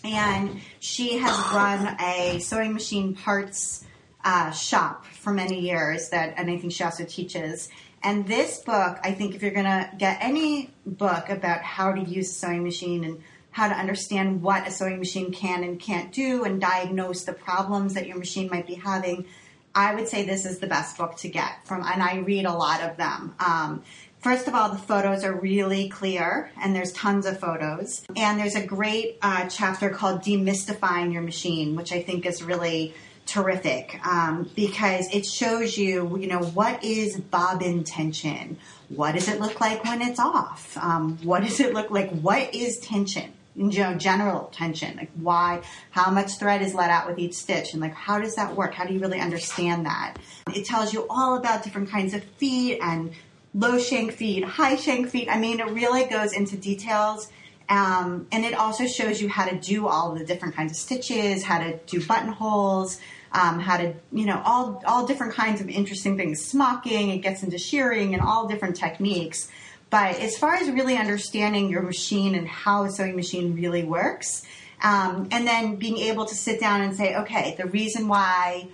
and 0.04 0.62
she 0.80 1.18
has 1.18 1.36
run 1.54 1.98
a 2.00 2.40
sewing 2.40 2.74
machine 2.74 3.16
parts 3.16 3.84
uh, 4.24 4.52
shop 4.52 5.06
for 5.08 5.34
many 5.34 5.60
years. 5.60 6.10
That, 6.10 6.36
and 6.38 6.52
I 6.52 6.58
think 6.60 6.72
she 6.72 6.84
also 6.84 7.04
teaches. 7.04 7.70
And 8.04 8.28
this 8.28 8.60
book, 8.60 9.00
I 9.04 9.12
think, 9.12 9.36
if 9.36 9.42
you're 9.42 9.52
going 9.52 9.66
to 9.66 9.90
get 9.98 10.20
any 10.22 10.72
book 10.86 11.30
about 11.30 11.62
how 11.62 11.92
to 11.92 12.02
use 12.02 12.30
a 12.30 12.34
sewing 12.34 12.64
machine 12.64 13.04
and 13.04 13.22
how 13.52 13.68
to 13.68 13.74
understand 13.74 14.42
what 14.42 14.68
a 14.68 14.72
sewing 14.72 15.00
machine 15.00 15.32
can 15.32 15.64
and 15.64 15.80
can't 15.80 16.12
do 16.12 16.44
and 16.44 16.62
diagnose 16.62 17.24
the 17.24 17.34
problems 17.34 17.96
that 17.96 18.06
your 18.08 18.18
machine 18.18 18.50
might 18.52 18.68
be 18.68 18.76
having, 18.76 19.26
I 19.74 19.96
would 19.96 20.08
say 20.08 20.26
this 20.26 20.46
is 20.46 20.60
the 20.60 20.68
best 20.68 20.98
book 20.98 21.16
to 21.18 21.30
get 21.30 21.66
from, 21.66 21.84
and 21.84 22.02
I 22.02 22.18
read 22.18 22.46
a 22.46 22.54
lot 22.54 22.82
of 22.82 22.98
them. 22.98 23.36
Um, 23.40 23.84
first 24.20 24.48
of 24.48 24.56
all, 24.56 24.70
the 24.70 24.78
photos 24.78 25.24
are 25.24 25.34
really 25.34 25.90
clear, 25.90 26.52
and 26.62 26.76
there's 26.76 26.92
tons 26.94 27.26
of 27.26 27.40
photos. 27.40 28.04
And 28.16 28.40
there's 28.40 28.56
a 28.56 28.66
great 28.66 29.18
uh, 29.22 29.48
chapter 29.50 29.90
called 29.90 30.22
Demystifying 30.22 31.14
Your 31.14 31.22
Machine, 31.22 31.76
which 31.76 31.92
I 31.92 32.02
think 32.02 32.26
is 32.26 32.44
really 32.44 32.94
terrific 33.28 34.00
um, 34.06 34.50
because 34.56 35.14
it 35.14 35.26
shows 35.26 35.78
you, 35.78 36.18
you 36.18 36.28
know, 36.28 36.42
what 36.42 36.84
is 36.84 37.20
bobbin 37.20 37.84
tension? 37.84 38.58
What 38.90 39.14
does 39.14 39.28
it 39.28 39.40
look 39.40 39.60
like 39.60 39.84
when 39.84 40.02
it's 40.02 40.20
off? 40.20 40.78
Um, 40.78 41.18
what 41.24 41.44
does 41.44 41.60
it 41.60 41.74
look 41.74 41.92
like? 41.92 42.10
What 42.10 42.56
is 42.56 42.80
tension? 42.80 43.34
You 43.56 43.80
know, 43.80 43.96
general 43.96 44.52
tension, 44.54 44.98
like 44.98 45.10
why, 45.16 45.64
how 45.90 46.12
much 46.12 46.38
thread 46.38 46.62
is 46.62 46.76
let 46.76 46.92
out 46.92 47.08
with 47.08 47.18
each 47.18 47.34
stitch, 47.34 47.74
and 47.74 47.82
like 47.82 47.94
how 47.94 48.20
does 48.20 48.36
that 48.36 48.56
work? 48.56 48.76
How 48.76 48.86
do 48.86 48.94
you 48.94 49.00
really 49.00 49.20
understand 49.20 49.88
that? 49.88 50.18
It 50.54 50.66
tells 50.66 50.94
you 50.94 51.08
all 51.10 51.38
about 51.38 51.64
different 51.64 51.90
kinds 51.90 52.14
of 52.14 52.24
feet 52.24 52.80
and 52.84 53.14
low 53.56 53.80
shank 53.80 54.12
feet, 54.14 54.44
high 54.44 54.76
shank 54.76 55.10
feet. 55.10 55.28
I 55.28 55.40
mean, 55.40 55.60
it 55.60 55.68
really 55.72 56.06
goes 56.06 56.34
into 56.34 56.56
details. 56.56 57.32
Um, 57.70 58.28
and 58.32 58.46
it 58.46 58.54
also 58.54 58.88
shows 58.88 59.22
you 59.22 59.28
how 59.28 59.46
to 59.46 59.58
do 59.58 59.88
all 59.88 60.14
the 60.14 60.24
different 60.24 60.56
kinds 60.56 60.72
of 60.72 60.78
stitches, 60.78 61.44
how 61.44 61.60
to 61.60 61.78
do 61.86 62.06
buttonholes, 62.06 63.00
um, 63.32 63.60
how 63.60 63.78
to, 63.78 63.94
you 64.12 64.26
know, 64.26 64.42
all, 64.46 64.82
all 64.88 65.06
different 65.06 65.34
kinds 65.34 65.62
of 65.62 65.70
interesting 65.70 66.18
things. 66.18 66.44
Smocking, 66.44 67.10
it 67.10 67.20
gets 67.20 67.44
into 67.44 67.58
shearing 67.58 68.14
and 68.14 68.22
all 68.22 68.48
different 68.48 68.76
techniques. 68.76 69.50
But 69.90 70.20
as 70.20 70.38
far 70.38 70.56
as 70.56 70.70
really 70.70 70.98
understanding 70.98 71.70
your 71.70 71.82
machine 71.82 72.36
and 72.36 72.48
how 72.48 72.84
a 72.84 72.90
sewing 72.90 73.16
machine 73.16 73.56
really 73.56 73.84
works, 73.84 74.46
um, 74.82 75.30
and 75.32 75.48
then 75.48 75.76
being 75.78 75.98
able 75.98 76.26
to 76.26 76.36
sit 76.36 76.60
down 76.60 76.82
and 76.82 76.96
say, 76.96 77.16
okay, 77.16 77.56
the 77.58 77.66
reason 77.66 78.08
why 78.08 78.68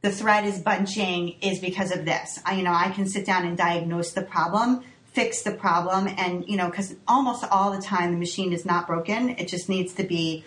the 0.00 0.10
thread 0.10 0.44
is 0.44 0.58
bunching 0.58 1.36
is 1.40 1.58
because 1.58 1.90
of 1.90 2.04
this. 2.04 2.38
I, 2.44 2.56
you 2.56 2.62
know, 2.62 2.72
I 2.72 2.90
can 2.90 3.08
sit 3.08 3.24
down 3.24 3.46
and 3.46 3.56
diagnose 3.56 4.12
the 4.12 4.22
problem, 4.22 4.84
fix 5.12 5.42
the 5.42 5.52
problem, 5.52 6.08
and 6.18 6.46
you 6.46 6.56
know, 6.56 6.68
because 6.70 6.94
almost 7.08 7.44
all 7.50 7.70
the 7.70 7.80
time 7.80 8.12
the 8.12 8.18
machine 8.18 8.52
is 8.52 8.64
not 8.64 8.86
broken. 8.86 9.30
It 9.30 9.48
just 9.48 9.68
needs 9.68 9.94
to 9.94 10.04
be, 10.04 10.44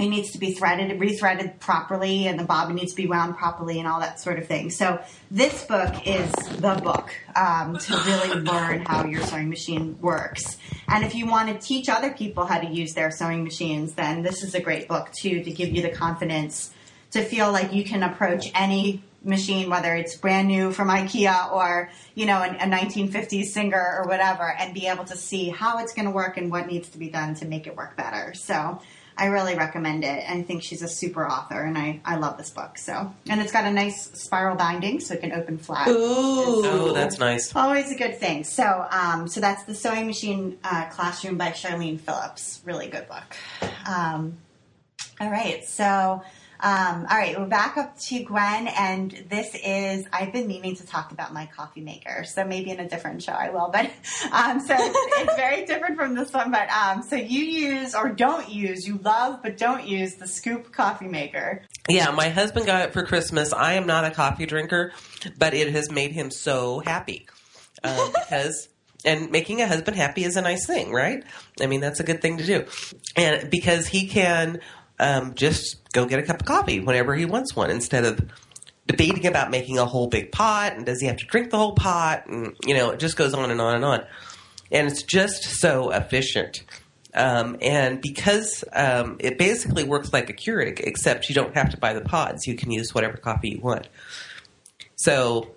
it 0.00 0.08
needs 0.08 0.30
to 0.32 0.38
be 0.38 0.52
threaded, 0.52 0.90
and 0.90 1.00
rethreaded 1.00 1.58
properly, 1.60 2.26
and 2.26 2.38
the 2.38 2.44
bobbin 2.44 2.76
needs 2.76 2.92
to 2.92 2.96
be 2.96 3.06
wound 3.06 3.36
properly, 3.36 3.78
and 3.78 3.86
all 3.86 4.00
that 4.00 4.20
sort 4.20 4.38
of 4.38 4.46
thing. 4.46 4.70
So 4.70 5.00
this 5.30 5.64
book 5.64 6.06
is 6.06 6.30
the 6.32 6.80
book 6.82 7.10
um, 7.36 7.76
to 7.76 7.96
really 8.06 8.40
learn 8.40 8.84
how 8.84 9.04
your 9.04 9.22
sewing 9.22 9.48
machine 9.48 9.98
works. 10.00 10.58
And 10.88 11.04
if 11.04 11.14
you 11.14 11.26
want 11.26 11.48
to 11.48 11.66
teach 11.66 11.88
other 11.88 12.12
people 12.12 12.46
how 12.46 12.58
to 12.58 12.66
use 12.66 12.94
their 12.94 13.10
sewing 13.10 13.44
machines, 13.44 13.94
then 13.94 14.22
this 14.22 14.42
is 14.42 14.54
a 14.54 14.60
great 14.60 14.88
book 14.88 15.12
too 15.12 15.42
to 15.42 15.50
give 15.50 15.70
you 15.70 15.82
the 15.82 15.90
confidence 15.90 16.72
to 17.12 17.22
feel 17.22 17.52
like 17.52 17.72
you 17.72 17.84
can 17.84 18.02
approach 18.02 18.50
any 18.54 19.02
machine, 19.22 19.68
whether 19.68 19.94
it's 19.94 20.16
brand 20.16 20.48
new 20.48 20.72
from 20.72 20.88
IKEA 20.88 21.52
or 21.52 21.90
you 22.14 22.26
know 22.26 22.38
a, 22.38 22.48
a 22.48 22.66
1950s 22.66 23.46
Singer 23.46 23.98
or 23.98 24.08
whatever, 24.08 24.50
and 24.58 24.74
be 24.74 24.86
able 24.86 25.04
to 25.04 25.16
see 25.16 25.50
how 25.50 25.78
it's 25.78 25.92
going 25.92 26.06
to 26.06 26.10
work 26.10 26.36
and 26.36 26.50
what 26.50 26.66
needs 26.66 26.88
to 26.90 26.98
be 26.98 27.08
done 27.08 27.34
to 27.36 27.46
make 27.46 27.66
it 27.66 27.76
work 27.76 27.96
better. 27.96 28.34
So. 28.34 28.80
I 29.20 29.26
really 29.26 29.54
recommend 29.54 30.02
it. 30.02 30.24
I 30.26 30.40
think 30.40 30.62
she's 30.62 30.80
a 30.80 30.88
super 30.88 31.28
author, 31.28 31.60
and 31.60 31.76
I, 31.76 32.00
I 32.06 32.16
love 32.16 32.38
this 32.38 32.48
book. 32.48 32.78
So, 32.78 33.12
and 33.28 33.40
it's 33.42 33.52
got 33.52 33.66
a 33.66 33.70
nice 33.70 34.10
spiral 34.12 34.56
binding, 34.56 34.98
so 34.98 35.12
it 35.12 35.20
can 35.20 35.32
open 35.32 35.58
flat. 35.58 35.88
Ooh. 35.88 35.94
Oh, 35.96 36.92
that's 36.94 37.18
nice. 37.18 37.54
Always 37.54 37.92
a 37.92 37.96
good 37.96 38.18
thing. 38.18 38.44
So, 38.44 38.86
um, 38.90 39.28
so 39.28 39.40
that's 39.42 39.64
the 39.64 39.74
Sewing 39.74 40.06
Machine 40.06 40.58
uh, 40.64 40.86
Classroom 40.86 41.36
by 41.36 41.50
Charlene 41.50 42.00
Phillips. 42.00 42.62
Really 42.64 42.88
good 42.88 43.06
book. 43.08 43.36
Um, 43.86 44.38
all 45.20 45.30
right, 45.30 45.66
so 45.66 46.22
um, 46.62 47.06
all 47.10 47.16
right, 47.16 47.38
we're 47.38 47.46
back 47.46 47.78
up 47.78 47.98
to 47.98 48.22
Gwen, 48.22 48.68
and 48.68 49.10
this 49.30 49.54
is 49.64 50.04
I've 50.12 50.30
been 50.30 50.46
meaning 50.46 50.76
to 50.76 50.86
talk 50.86 51.10
about 51.10 51.32
my 51.32 51.46
coffee 51.46 51.80
maker, 51.80 52.24
so 52.24 52.44
maybe 52.44 52.70
in 52.70 52.80
a 52.80 52.88
different 52.88 53.22
show 53.22 53.32
I 53.32 53.48
will. 53.48 53.70
But 53.72 53.86
um, 54.32 54.60
so 54.60 54.74
it's, 54.76 55.22
it's 55.22 55.36
very 55.36 55.64
different 55.64 55.96
from 55.96 56.14
this 56.14 56.32
one. 56.32 56.50
But 56.50 56.68
um, 56.70 57.02
so 57.02 57.16
you 57.16 57.44
use 57.44 57.94
or 57.94 58.10
don't 58.10 58.50
use, 58.50 58.86
you 58.86 58.98
love 59.02 59.40
but 59.42 59.56
don't 59.56 59.86
use 59.86 60.16
the 60.16 60.28
Scoop 60.28 60.70
coffee 60.70 61.08
maker. 61.08 61.62
Yeah, 61.88 62.10
my 62.10 62.28
husband 62.28 62.66
got 62.66 62.82
it 62.82 62.92
for 62.92 63.04
Christmas. 63.06 63.54
I 63.54 63.74
am 63.74 63.86
not 63.86 64.04
a 64.04 64.10
coffee 64.10 64.44
drinker, 64.44 64.92
but 65.38 65.54
it 65.54 65.72
has 65.72 65.90
made 65.90 66.12
him 66.12 66.30
so 66.30 66.80
happy 66.80 67.26
um, 67.82 68.10
because. 68.20 68.68
And 69.02 69.30
making 69.30 69.62
a 69.62 69.66
husband 69.66 69.96
happy 69.96 70.24
is 70.24 70.36
a 70.36 70.42
nice 70.42 70.66
thing, 70.66 70.92
right? 70.92 71.24
I 71.58 71.66
mean, 71.66 71.80
that's 71.80 72.00
a 72.00 72.04
good 72.04 72.20
thing 72.20 72.36
to 72.36 72.44
do. 72.44 72.66
And 73.16 73.48
because 73.50 73.86
he 73.86 74.06
can 74.06 74.60
um, 75.00 75.34
just 75.34 75.92
go 75.92 76.06
get 76.06 76.18
a 76.18 76.22
cup 76.22 76.40
of 76.40 76.46
coffee 76.46 76.78
whenever 76.78 77.14
he 77.16 77.24
wants 77.24 77.56
one 77.56 77.70
instead 77.70 78.04
of 78.04 78.20
debating 78.86 79.26
about 79.26 79.50
making 79.50 79.78
a 79.78 79.86
whole 79.86 80.08
big 80.08 80.30
pot 80.30 80.74
and 80.74 80.84
does 80.84 81.00
he 81.00 81.06
have 81.06 81.16
to 81.16 81.26
drink 81.26 81.50
the 81.50 81.56
whole 81.56 81.74
pot? 81.74 82.26
And, 82.26 82.54
you 82.64 82.74
know, 82.74 82.90
it 82.90 83.00
just 83.00 83.16
goes 83.16 83.34
on 83.34 83.50
and 83.50 83.60
on 83.60 83.76
and 83.76 83.84
on. 83.84 84.04
And 84.70 84.86
it's 84.86 85.02
just 85.02 85.44
so 85.44 85.90
efficient. 85.90 86.62
Um, 87.14 87.56
and 87.60 88.00
because 88.00 88.62
um, 88.72 89.16
it 89.20 89.38
basically 89.38 89.84
works 89.84 90.12
like 90.12 90.30
a 90.30 90.32
Keurig, 90.32 90.80
except 90.80 91.28
you 91.28 91.34
don't 91.34 91.56
have 91.56 91.70
to 91.70 91.76
buy 91.76 91.92
the 91.92 92.02
pods. 92.02 92.46
You 92.46 92.54
can 92.54 92.70
use 92.70 92.94
whatever 92.94 93.16
coffee 93.16 93.50
you 93.50 93.60
want. 93.60 93.88
So 94.96 95.50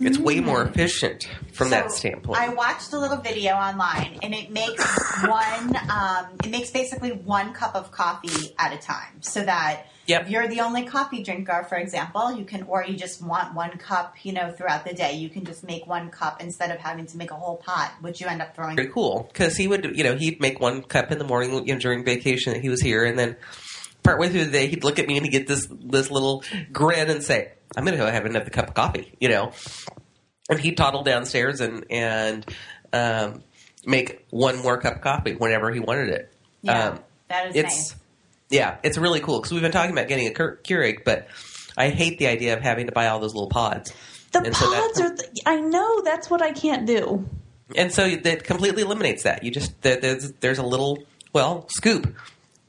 it's 0.00 0.18
way 0.18 0.40
more 0.40 0.62
efficient 0.62 1.28
from 1.52 1.70
that 1.70 1.90
standpoint. 1.92 2.38
I 2.38 2.48
watched 2.50 2.92
a 2.92 2.98
little 2.98 3.18
video 3.18 3.54
online, 3.54 4.18
and 4.22 4.34
it 4.34 4.50
makes 4.50 4.84
one. 5.26 5.76
Um, 5.90 6.26
it 6.44 6.50
makes 6.50 6.70
basically 6.70 7.12
one 7.12 7.52
cup 7.52 7.74
of 7.74 7.90
coffee 7.90 8.54
at 8.58 8.72
a 8.72 8.78
time, 8.78 9.22
so 9.22 9.42
that 9.42 9.86
Yep. 10.06 10.22
if 10.22 10.30
you're 10.30 10.46
the 10.46 10.60
only 10.60 10.84
coffee 10.84 11.22
drinker, 11.22 11.66
for 11.68 11.76
example, 11.76 12.32
you 12.32 12.44
can, 12.44 12.62
or 12.64 12.84
you 12.84 12.96
just 12.96 13.20
want 13.20 13.54
one 13.54 13.76
cup, 13.76 14.14
you 14.22 14.32
know, 14.32 14.52
throughout 14.52 14.84
the 14.84 14.94
day, 14.94 15.14
you 15.14 15.28
can 15.28 15.44
just 15.44 15.64
make 15.64 15.84
one 15.86 16.10
cup 16.10 16.40
instead 16.40 16.70
of 16.70 16.78
having 16.78 17.06
to 17.06 17.16
make 17.16 17.32
a 17.32 17.34
whole 17.34 17.56
pot, 17.56 17.92
which 18.02 18.20
you 18.20 18.28
end 18.28 18.40
up 18.40 18.54
throwing. 18.54 18.76
very 18.76 18.88
cool 18.88 19.28
because 19.32 19.56
he 19.56 19.66
would, 19.66 19.96
you 19.96 20.04
know, 20.04 20.14
he'd 20.14 20.40
make 20.40 20.60
one 20.60 20.82
cup 20.82 21.10
in 21.10 21.18
the 21.18 21.24
morning 21.24 21.66
you 21.66 21.74
know, 21.74 21.80
during 21.80 22.04
vacation 22.04 22.52
that 22.52 22.62
he 22.62 22.68
was 22.68 22.80
here, 22.80 23.04
and 23.04 23.18
then 23.18 23.36
partway 24.06 24.28
through 24.28 24.44
the 24.46 24.50
day, 24.52 24.66
he'd 24.68 24.84
look 24.84 24.98
at 24.98 25.06
me 25.06 25.16
and 25.16 25.26
he'd 25.26 25.32
get 25.32 25.46
this 25.46 25.66
this 25.70 26.10
little 26.10 26.42
grin 26.72 27.10
and 27.10 27.22
say, 27.22 27.52
"I'm 27.76 27.84
going 27.84 27.96
to 27.98 28.02
go 28.04 28.10
have 28.10 28.24
another 28.24 28.50
cup 28.50 28.68
of 28.68 28.74
coffee," 28.74 29.12
you 29.20 29.28
know. 29.28 29.52
And 30.48 30.60
he'd 30.60 30.76
toddle 30.76 31.02
downstairs 31.02 31.60
and 31.60 31.84
and 31.90 32.46
um, 32.92 33.42
make 33.84 34.24
one 34.30 34.56
more 34.62 34.78
cup 34.80 34.96
of 34.96 35.00
coffee 35.02 35.34
whenever 35.34 35.70
he 35.72 35.80
wanted 35.80 36.08
it. 36.10 36.32
Yeah, 36.62 36.88
Um, 36.90 37.00
that 37.28 37.48
is 37.48 37.56
it's 37.56 37.90
nice. 37.90 37.96
yeah, 38.50 38.76
it's 38.82 38.96
really 38.98 39.20
cool 39.20 39.38
because 39.40 39.52
we've 39.52 39.62
been 39.62 39.72
talking 39.72 39.92
about 39.92 40.08
getting 40.08 40.26
a 40.28 40.30
Keur- 40.30 40.58
Keurig, 40.62 41.04
but 41.04 41.26
I 41.76 41.90
hate 41.90 42.18
the 42.18 42.28
idea 42.28 42.54
of 42.56 42.60
having 42.62 42.86
to 42.86 42.92
buy 42.92 43.08
all 43.08 43.18
those 43.20 43.34
little 43.34 43.48
pods. 43.50 43.92
The 44.32 44.40
And 44.42 44.56
so 44.56 44.70
that- 44.70 44.80
pods 44.80 45.00
are. 45.00 45.14
Th- 45.16 45.30
I 45.46 45.56
know 45.60 46.02
that's 46.02 46.30
what 46.30 46.42
I 46.42 46.52
can't 46.52 46.86
do. 46.86 47.28
And 47.76 47.92
so 47.92 48.08
that 48.08 48.44
completely 48.44 48.82
eliminates 48.82 49.24
that. 49.24 49.42
You 49.42 49.50
just 49.50 49.80
there- 49.82 49.96
there's 50.00 50.30
there's 50.40 50.58
a 50.58 50.64
little 50.66 51.02
well 51.32 51.66
scoop 51.68 52.14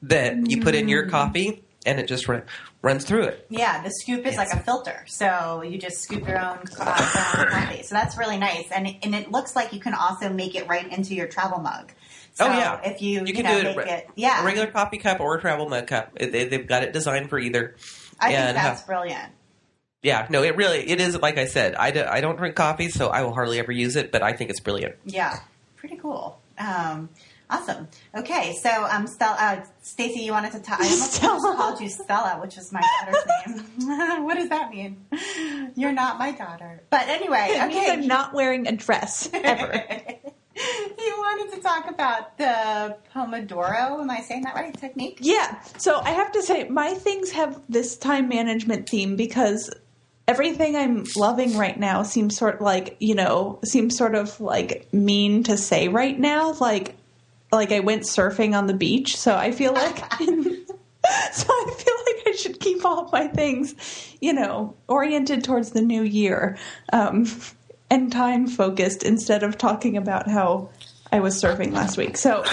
that 0.10 0.50
you 0.50 0.62
put 0.62 0.76
in 0.76 0.88
your 0.90 1.08
coffee, 1.08 1.64
and 1.86 2.00
it 2.00 2.08
just 2.08 2.28
run, 2.28 2.44
runs 2.82 3.06
through 3.06 3.24
it. 3.24 3.46
Yeah, 3.50 3.82
the 3.84 3.90
scoop 3.92 4.26
is 4.26 4.36
Yes. 4.36 4.38
like 4.38 4.54
a 4.54 4.64
filter, 4.64 5.04
so 5.08 5.62
you 5.62 5.78
just 5.78 6.00
scoop 6.00 6.28
your 6.28 6.40
own 6.40 6.60
uh, 6.80 7.34
your 7.38 7.46
own 7.46 7.52
coffee. 7.52 7.84
So 7.84 7.96
that's 7.96 8.18
really 8.18 8.38
nice, 8.38 8.70
and 8.72 8.88
it, 8.88 8.98
and 9.04 9.16
it 9.16 9.32
looks 9.32 9.56
like 9.56 9.74
you 9.74 9.80
can 9.80 9.94
also 9.94 10.30
make 10.30 10.56
it 10.56 10.68
right 10.68 10.92
into 10.92 11.16
your 11.16 11.28
travel 11.28 11.60
mug. 11.60 11.92
So 12.34 12.46
oh 12.46 12.50
yeah, 12.52 12.82
if 12.84 13.02
you 13.02 13.26
you 13.26 13.34
can 13.34 13.46
know, 13.46 13.62
do 13.62 13.68
it, 13.70 13.78
re- 13.78 13.90
it, 13.90 14.10
yeah, 14.16 14.42
a 14.42 14.46
regular 14.46 14.68
coffee 14.68 14.98
cup 15.00 15.20
or 15.20 15.36
a 15.38 15.42
travel 15.42 15.68
mug 15.70 15.88
cup. 15.88 16.14
They, 16.20 16.46
they've 16.46 16.68
got 16.68 16.84
it 16.84 16.94
designed 16.94 17.30
for 17.30 17.40
either. 17.40 17.76
I 18.20 18.28
think 18.28 18.40
and, 18.40 18.58
uh, 18.58 18.62
that's 18.62 18.84
brilliant. 18.84 19.32
Yeah, 20.04 20.28
no, 20.30 20.44
it 20.44 20.56
really 20.56 20.88
it 20.88 21.02
is. 21.02 21.20
Like 21.20 21.40
I 21.40 21.46
said, 21.46 21.74
I, 21.74 21.90
do, 21.90 22.04
I 22.04 22.22
don't 22.22 22.36
drink 22.38 22.56
coffee, 22.56 22.90
so 22.90 23.08
I 23.08 23.24
will 23.24 23.34
hardly 23.34 23.58
ever 23.58 23.72
use 23.72 23.96
it. 23.96 24.12
But 24.12 24.22
I 24.22 24.34
think 24.34 24.52
it's 24.52 24.60
brilliant. 24.60 24.96
Yeah. 25.06 25.40
pretty 25.76 25.96
cool. 25.98 26.40
Um, 26.60 27.10
awesome. 27.50 27.88
Okay, 28.16 28.54
so 28.62 28.70
um, 28.90 29.08
Stella, 29.08 29.36
uh, 29.40 29.66
Stacey, 29.82 30.22
you 30.22 30.32
wanted 30.32 30.52
to 30.54 30.60
talk. 30.60 30.80
I 30.82 30.86
almost 30.88 31.22
called 31.22 31.80
you 31.82 31.90
Stella, 31.90 32.40
which 32.42 32.58
is 32.58 32.72
my 32.72 32.82
daughter's 33.00 33.26
name. 33.78 34.24
what 34.26 34.36
does 34.36 34.50
that 34.50 34.70
mean? 34.72 35.06
You're 35.76 35.94
not 35.94 36.20
my 36.20 36.32
daughter. 36.32 36.82
But 36.90 37.08
anyway, 37.08 37.48
It 37.52 37.64
okay. 37.66 37.92
I'm 37.92 38.08
not 38.08 38.34
wearing 38.34 38.68
a 38.68 38.74
dress 38.74 39.30
ever. 39.34 39.84
you 40.56 41.14
wanted 41.18 41.56
to 41.56 41.62
talk 41.62 41.90
about 41.90 42.38
the 42.38 42.98
Pomodoro. 43.14 44.02
Am 44.02 44.10
I 44.10 44.22
saying 44.22 44.44
that 44.44 44.56
right? 44.56 44.78
Technique. 44.78 45.20
Yeah. 45.22 45.62
So 45.78 46.00
I 46.00 46.12
have 46.12 46.32
to 46.34 46.42
say, 46.44 46.68
my 46.68 46.94
things 46.94 47.32
have 47.32 47.62
this 47.70 47.98
time 47.98 48.28
management 48.28 48.90
theme 48.90 49.16
because 49.16 49.70
everything 50.28 50.76
I'm 50.76 51.06
loving 51.16 51.58
right 51.58 51.80
now 51.80 52.04
seems 52.04 52.36
sort 52.36 52.56
of 52.56 52.62
like, 52.62 52.98
you 53.00 53.16
know, 53.16 53.60
seems 53.64 53.98
sort 53.98 54.16
of 54.16 54.40
like 54.42 54.92
mean 54.92 55.44
to 55.44 55.58
say 55.58 55.88
right 55.88 56.18
now. 56.20 56.54
Like, 56.54 56.97
like 57.52 57.72
I 57.72 57.80
went 57.80 58.04
surfing 58.04 58.58
on 58.58 58.68
the 58.68 58.74
beach. 58.74 59.18
So 59.18 59.36
I 59.36 59.52
feel 59.52 59.74
like, 59.74 59.98
so 61.32 61.48
I 61.50 61.74
feel 61.78 61.96
like 62.06 62.28
I 62.28 62.36
should 62.38 62.60
keep 62.60 62.84
all 62.86 63.10
my 63.12 63.28
things, 63.28 64.16
you 64.22 64.34
know, 64.34 64.76
oriented 64.88 65.44
towards 65.44 65.72
the 65.72 65.82
new 65.82 66.04
year. 66.04 66.58
Um, 66.92 67.28
and 67.90 68.12
time 68.12 68.48
focused 68.48 69.04
instead 69.04 69.44
of 69.44 69.58
talking 69.58 69.96
about 69.96 70.28
how 70.28 70.70
I 71.10 71.22
was 71.22 71.42
surfing 71.42 71.72
last 71.72 71.98
week. 71.98 72.18
So, 72.18 72.44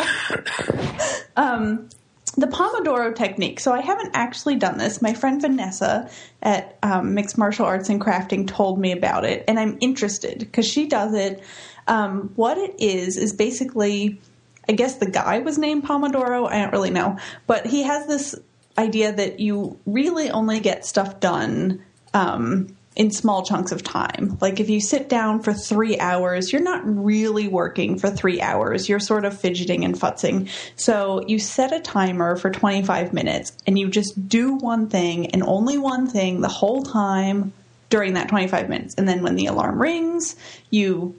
um, 1.37 1.88
the 2.37 2.46
Pomodoro 2.46 3.14
technique. 3.14 3.59
So 3.59 3.72
I 3.72 3.80
haven't 3.80 4.12
actually 4.14 4.57
done 4.57 4.78
this. 4.78 5.02
My 5.02 5.12
friend 5.12 5.40
Vanessa 5.40 6.09
at 6.40 6.78
um, 6.85 7.14
Mixed 7.14 7.37
Martial 7.37 7.66
Arts 7.66 7.88
and 7.88 8.00
Crafting 8.00 8.46
told 8.46 8.78
me 8.78 8.92
about 8.92 9.24
it, 9.24 9.44
and 9.48 9.59
I'm 9.59 9.76
interested 9.80 10.38
because 10.38 10.66
she 10.66 10.87
does 10.87 11.14
it. 11.14 11.42
Um, 11.88 12.33
what 12.37 12.57
it 12.57 12.76
is 12.78 13.16
is 13.16 13.33
basically, 13.33 14.20
I 14.68 14.72
guess 14.72 14.96
the 14.96 15.11
guy 15.11 15.40
was 15.40 15.59
named 15.59 15.85
Pomodoro. 15.85 16.48
I 16.48 16.61
don't 16.61 16.72
really 16.72 16.90
know, 16.90 17.18
but 17.46 17.66
he 17.66 17.83
has 17.83 18.07
this 18.07 18.35
idea 18.77 19.12
that 19.12 19.40
you 19.40 19.79
really 19.87 20.31
only 20.31 20.61
get 20.61 20.85
stuff 20.85 21.20
done. 21.20 21.83
Um, 22.12 22.77
in 22.96 23.11
small 23.11 23.44
chunks 23.44 23.72
of 23.72 23.83
time. 23.83 24.38
Like 24.40 24.61
if 24.61 24.70
you 24.70 24.81
sit 24.81 25.09
down 25.09 25.42
for 25.42 25.53
three 25.53 25.98
hours, 25.98 26.53
you're 26.53 26.62
not 26.62 26.83
really 26.85 27.48
working 27.48 27.98
for 27.98 28.09
three 28.09 28.40
hours. 28.40 28.88
You're 28.88 29.00
sort 29.00 29.24
of 29.24 29.38
fidgeting 29.38 29.85
and 29.85 29.94
futzing. 29.94 30.48
So 30.77 31.24
you 31.27 31.38
set 31.38 31.72
a 31.72 31.81
timer 31.81 32.37
for 32.37 32.50
25 32.50 33.12
minutes 33.12 33.53
and 33.66 33.79
you 33.79 33.88
just 33.88 34.29
do 34.29 34.55
one 34.55 34.88
thing 34.88 35.27
and 35.29 35.42
only 35.42 35.77
one 35.77 36.07
thing 36.07 36.40
the 36.40 36.48
whole 36.48 36.83
time 36.83 37.53
during 37.90 38.14
that 38.14 38.29
25 38.29 38.68
minutes. 38.68 38.94
And 38.96 39.09
then 39.09 39.22
when 39.22 39.35
the 39.35 39.46
alarm 39.46 39.81
rings, 39.81 40.37
you 40.70 41.18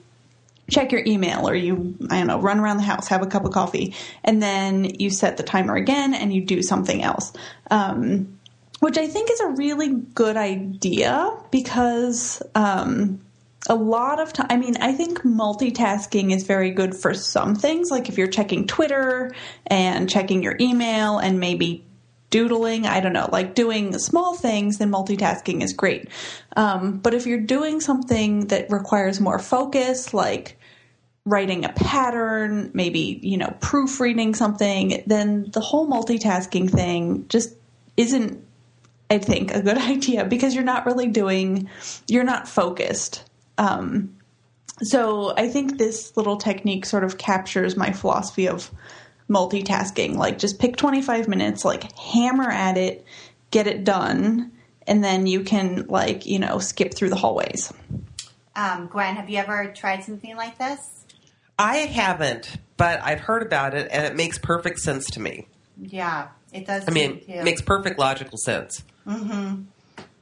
check 0.70 0.90
your 0.92 1.02
email 1.06 1.48
or 1.48 1.54
you 1.54 1.96
i 2.10 2.18
don't 2.18 2.26
know 2.26 2.40
run 2.40 2.58
around 2.58 2.76
the 2.76 2.82
house 2.82 3.06
have 3.08 3.22
a 3.22 3.26
cup 3.26 3.44
of 3.44 3.52
coffee 3.52 3.94
and 4.24 4.42
then 4.42 4.84
you 4.98 5.10
set 5.10 5.36
the 5.36 5.42
timer 5.42 5.76
again 5.76 6.12
and 6.14 6.32
you 6.32 6.44
do 6.44 6.62
something 6.62 7.02
else. 7.02 7.32
Um, 7.70 8.36
which 8.80 8.98
I 8.98 9.06
think 9.06 9.30
is 9.30 9.40
a 9.40 9.48
really 9.48 9.88
good 9.88 10.36
idea 10.36 11.34
because 11.50 12.42
um, 12.54 13.20
a 13.68 13.74
lot 13.74 14.20
of 14.20 14.34
time, 14.34 14.46
I 14.50 14.56
mean, 14.58 14.76
I 14.80 14.92
think 14.92 15.20
multitasking 15.20 16.30
is 16.30 16.42
very 16.42 16.70
good 16.70 16.94
for 16.94 17.14
some 17.14 17.54
things, 17.54 17.90
like 17.90 18.10
if 18.10 18.18
you're 18.18 18.26
checking 18.26 18.66
Twitter 18.66 19.34
and 19.66 20.10
checking 20.10 20.42
your 20.42 20.56
email 20.60 21.18
and 21.18 21.40
maybe 21.40 21.85
doodling, 22.36 22.84
I 22.84 23.00
don't 23.00 23.14
know, 23.14 23.30
like 23.32 23.54
doing 23.54 23.98
small 23.98 24.34
things, 24.34 24.76
then 24.76 24.90
multitasking 24.90 25.62
is 25.62 25.72
great. 25.72 26.08
Um, 26.54 26.98
but 26.98 27.14
if 27.14 27.26
you're 27.26 27.40
doing 27.40 27.80
something 27.80 28.48
that 28.48 28.70
requires 28.70 29.20
more 29.20 29.38
focus, 29.38 30.12
like 30.12 30.58
writing 31.24 31.64
a 31.64 31.70
pattern, 31.70 32.70
maybe, 32.74 33.18
you 33.22 33.38
know, 33.38 33.56
proofreading 33.60 34.34
something, 34.34 35.02
then 35.06 35.50
the 35.50 35.60
whole 35.60 35.88
multitasking 35.88 36.70
thing 36.70 37.26
just 37.28 37.54
isn't 37.96 38.44
I 39.08 39.16
think 39.16 39.54
a 39.54 39.62
good 39.62 39.78
idea 39.94 40.26
because 40.26 40.54
you're 40.54 40.62
not 40.62 40.84
really 40.84 41.08
doing, 41.08 41.70
you're 42.06 42.22
not 42.22 42.46
focused. 42.46 43.24
Um, 43.56 44.14
so 44.82 45.32
I 45.38 45.48
think 45.48 45.78
this 45.78 46.14
little 46.18 46.36
technique 46.36 46.84
sort 46.84 47.02
of 47.02 47.16
captures 47.16 47.78
my 47.78 47.92
philosophy 47.92 48.46
of 48.46 48.70
multitasking. 49.28 50.16
Like 50.16 50.38
just 50.38 50.58
pick 50.58 50.76
25 50.76 51.28
minutes, 51.28 51.64
like 51.64 51.90
hammer 51.92 52.50
at 52.50 52.76
it, 52.76 53.04
get 53.50 53.66
it 53.66 53.84
done, 53.84 54.52
and 54.86 55.02
then 55.02 55.26
you 55.26 55.42
can 55.42 55.86
like, 55.88 56.26
you 56.26 56.38
know, 56.38 56.58
skip 56.58 56.94
through 56.94 57.10
the 57.10 57.16
hallways. 57.16 57.72
Um, 58.54 58.86
Gwen, 58.86 59.16
have 59.16 59.28
you 59.28 59.38
ever 59.38 59.72
tried 59.74 60.04
something 60.04 60.36
like 60.36 60.58
this? 60.58 61.04
I 61.58 61.78
haven't, 61.78 62.56
but 62.76 63.00
I've 63.02 63.20
heard 63.20 63.42
about 63.42 63.74
it, 63.74 63.88
and 63.90 64.04
it 64.04 64.14
makes 64.14 64.38
perfect 64.38 64.78
sense 64.78 65.06
to 65.10 65.20
me. 65.20 65.46
Yeah, 65.78 66.28
it 66.52 66.66
does. 66.66 66.84
I 66.88 66.90
mean, 66.90 67.20
too. 67.20 67.32
it 67.32 67.44
makes 67.44 67.62
perfect 67.62 67.98
logical 67.98 68.38
sense. 68.38 68.82
Hmm. 69.06 69.62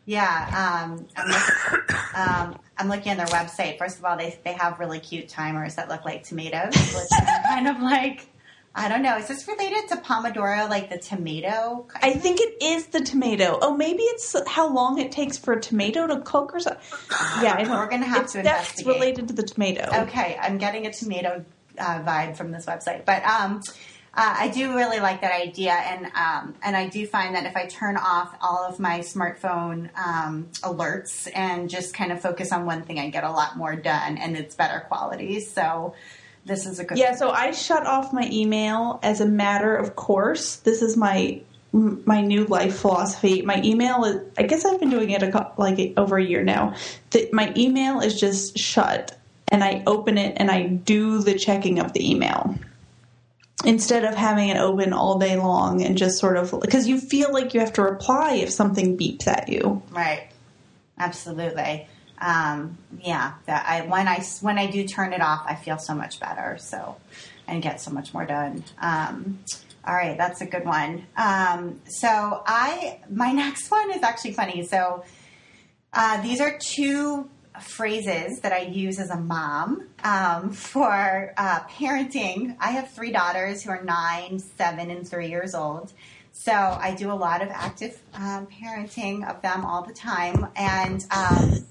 Yeah, 0.07 0.85
um, 0.85 1.07
I'm, 1.17 1.29
look, 1.29 2.17
um, 2.17 2.59
I'm 2.77 2.89
looking 2.89 3.13
on 3.13 3.17
their 3.17 3.27
website. 3.27 3.79
First 3.79 3.99
of 3.99 4.05
all, 4.05 4.17
they 4.17 4.39
they 4.45 4.53
have 4.53 4.79
really 4.79 5.01
cute 5.01 5.29
timers 5.29 5.77
that 5.77 5.89
look 5.89 6.05
like 6.05 6.25
tomatoes, 6.25 6.75
which 6.75 7.09
I'm 7.13 7.43
kind 7.49 7.69
of 7.69 7.81
like, 7.81 8.27
I 8.77 8.89
don't 8.89 9.03
know. 9.03 9.17
Is 9.17 9.29
this 9.29 9.47
related 9.47 9.89
to 9.89 9.97
Pomodoro, 9.97 10.69
like 10.69 10.91
the 10.91 10.99
tomato? 10.99 11.87
I 12.03 12.13
think 12.13 12.41
it 12.41 12.61
is 12.61 12.87
the 12.87 13.01
tomato. 13.01 13.59
Oh, 13.63 13.77
maybe 13.77 14.03
it's 14.03 14.35
how 14.49 14.73
long 14.73 14.99
it 14.99 15.13
takes 15.13 15.39
for 15.39 15.55
a 15.55 15.61
tomato 15.61 16.09
to 16.09 16.21
cook 16.23 16.53
or 16.55 16.61
something. 16.61 16.83
Yeah, 17.41 17.55
I 17.57 17.65
don't, 17.65 17.71
We're 17.71 17.89
gonna 17.89 18.05
have 18.07 18.25
it's, 18.25 18.33
to 18.33 18.43
That's 18.43 18.85
related 18.85 19.29
to 19.29 19.35
the 19.35 19.45
tomato. 19.45 19.89
Okay, 20.03 20.37
I'm 20.41 20.59
getting 20.59 20.87
a 20.87 20.93
tomato 20.93 21.45
uh, 21.79 22.03
vibe 22.03 22.37
from 22.37 22.51
this 22.51 22.67
website, 22.67 23.05
but 23.05 23.23
um, 23.25 23.63
uh, 24.17 24.35
I 24.39 24.49
do 24.49 24.75
really 24.75 24.99
like 24.99 25.21
that 25.21 25.33
idea, 25.33 25.73
and 25.73 26.07
um, 26.07 26.55
and 26.63 26.77
I 26.77 26.89
do 26.89 27.07
find 27.07 27.37
that 27.37 27.47
if 27.47 27.57
I 27.57 27.67
turn 27.67 27.97
off 27.97 28.37
all 28.41 28.65
of 28.65 28.81
my 28.81 29.01
smartphone 29.01 29.91
um, 29.97 30.49
alerts 30.63 31.29
and 31.33 31.71
just 31.71 31.95
kind 31.95 32.11
of 32.11 32.21
focus 32.21 32.53
on 32.53 32.67
one 32.67 32.83
thing, 32.83 32.99
I 32.99 33.09
get 33.11 33.25
a 33.25 33.31
lot 33.31 33.57
more 33.57 33.77
done, 33.77 34.19
and 34.19 34.37
it's 34.37 34.55
better 34.55 34.81
quality. 34.81 35.41
So 35.41 35.95
this 36.45 36.67
is 36.67 36.79
a 36.79 36.85
good. 36.85 36.99
Yeah, 36.99 37.15
so 37.15 37.31
I 37.31 37.53
shut 37.53 37.87
off 37.87 38.13
my 38.13 38.29
email 38.31 39.01
as 39.03 39.21
a 39.21 39.27
matter 39.27 39.75
of 39.75 39.97
course. 39.97 40.57
This 40.57 40.83
is 40.83 40.97
my 40.97 41.41
my 41.73 42.21
new 42.21 42.45
life 42.45 42.79
philosophy. 42.79 43.43
My 43.43 43.61
email 43.63 44.05
is 44.05 44.23
I 44.39 44.45
guess 44.45 44.65
I've 44.65 44.79
been 44.79 44.91
doing 44.91 45.11
it 45.11 45.23
a, 45.23 45.53
like 45.57 45.95
over 45.97 46.19
a 46.19 46.25
year 46.25 46.45
now. 46.45 46.75
That 47.11 47.33
my 47.33 47.53
email 47.57 48.01
is 48.01 48.19
just 48.19 48.59
shut 48.59 49.17
and 49.49 49.65
I 49.65 49.83
open 49.87 50.19
it 50.19 50.37
and 50.39 50.51
I 50.51 50.67
do 50.67 51.23
the 51.23 51.39
checking 51.39 51.79
of 51.79 51.93
the 51.93 52.11
email. 52.11 52.55
Instead 53.65 54.05
of 54.05 54.15
having 54.15 54.51
it 54.51 54.59
open 54.59 54.93
all 54.93 55.19
day 55.19 55.37
long 55.37 55.83
and 55.83 55.97
just 55.97 56.19
sort 56.19 56.37
of 56.37 56.55
because 56.61 56.87
you 56.87 57.01
feel 57.01 57.33
like 57.33 57.55
you 57.55 57.61
have 57.61 57.73
to 57.75 57.83
reply 57.83 58.35
if 58.35 58.51
something 58.51 58.99
beeps 58.99 59.27
at 59.27 59.49
you. 59.49 59.83
Right. 59.91 60.29
Absolutely. 60.99 61.89
Um, 62.25 62.79
yeah. 63.03 63.35
That 63.47 63.67
I 63.69 63.83
when 63.83 64.09
I 64.09 64.25
when 64.41 64.59
I 64.59 64.67
do 64.67 64.87
turn 64.87 65.13
it 65.13 65.21
off, 65.21 65.45
I 65.47 65.55
feel 65.55 65.79
so 65.79 65.95
much 65.95 66.19
better. 66.21 66.57
So 66.59 66.97
and 67.47 67.63
get 67.63 67.81
so 67.81 67.91
much 67.91 68.15
more 68.15 68.25
done. 68.25 68.65
Um, 68.81 69.41
all 69.87 69.95
right, 69.95 70.17
that's 70.17 70.41
a 70.41 70.47
good 70.47 70.65
one. 70.65 71.07
Um, 71.17 71.81
so 71.87 72.43
I 72.47 73.01
my 73.11 73.33
next 73.45 73.71
one 73.71 73.91
is 73.93 74.03
actually 74.03 74.33
funny. 74.33 74.65
So 74.65 75.05
uh, 75.93 76.23
these 76.23 76.41
are 76.41 76.59
two 76.59 77.29
phrases 77.61 78.41
that 78.41 78.53
I 78.53 78.63
use 78.63 78.99
as 78.99 79.11
a 79.11 79.17
mom 79.17 79.89
um, 80.03 80.51
for 80.51 81.35
uh, 81.37 81.61
parenting. 81.65 82.57
I 82.59 82.73
have 82.73 82.91
three 82.91 83.13
daughters 83.13 83.63
who 83.63 83.71
are 83.71 83.83
nine, 83.83 84.41
seven, 84.41 84.91
and 84.91 85.07
three 85.07 85.29
years 85.29 85.55
old. 85.55 85.93
So 86.33 86.53
I 86.53 86.97
do 86.97 87.13
a 87.13 87.15
lot 87.15 87.43
of 87.43 87.49
active 87.51 88.03
um, 88.13 88.49
parenting 88.49 89.29
of 89.29 89.41
them 89.41 89.65
all 89.65 89.83
the 89.83 89.95
time. 89.95 90.49
And 90.57 91.05
um, 91.13 91.65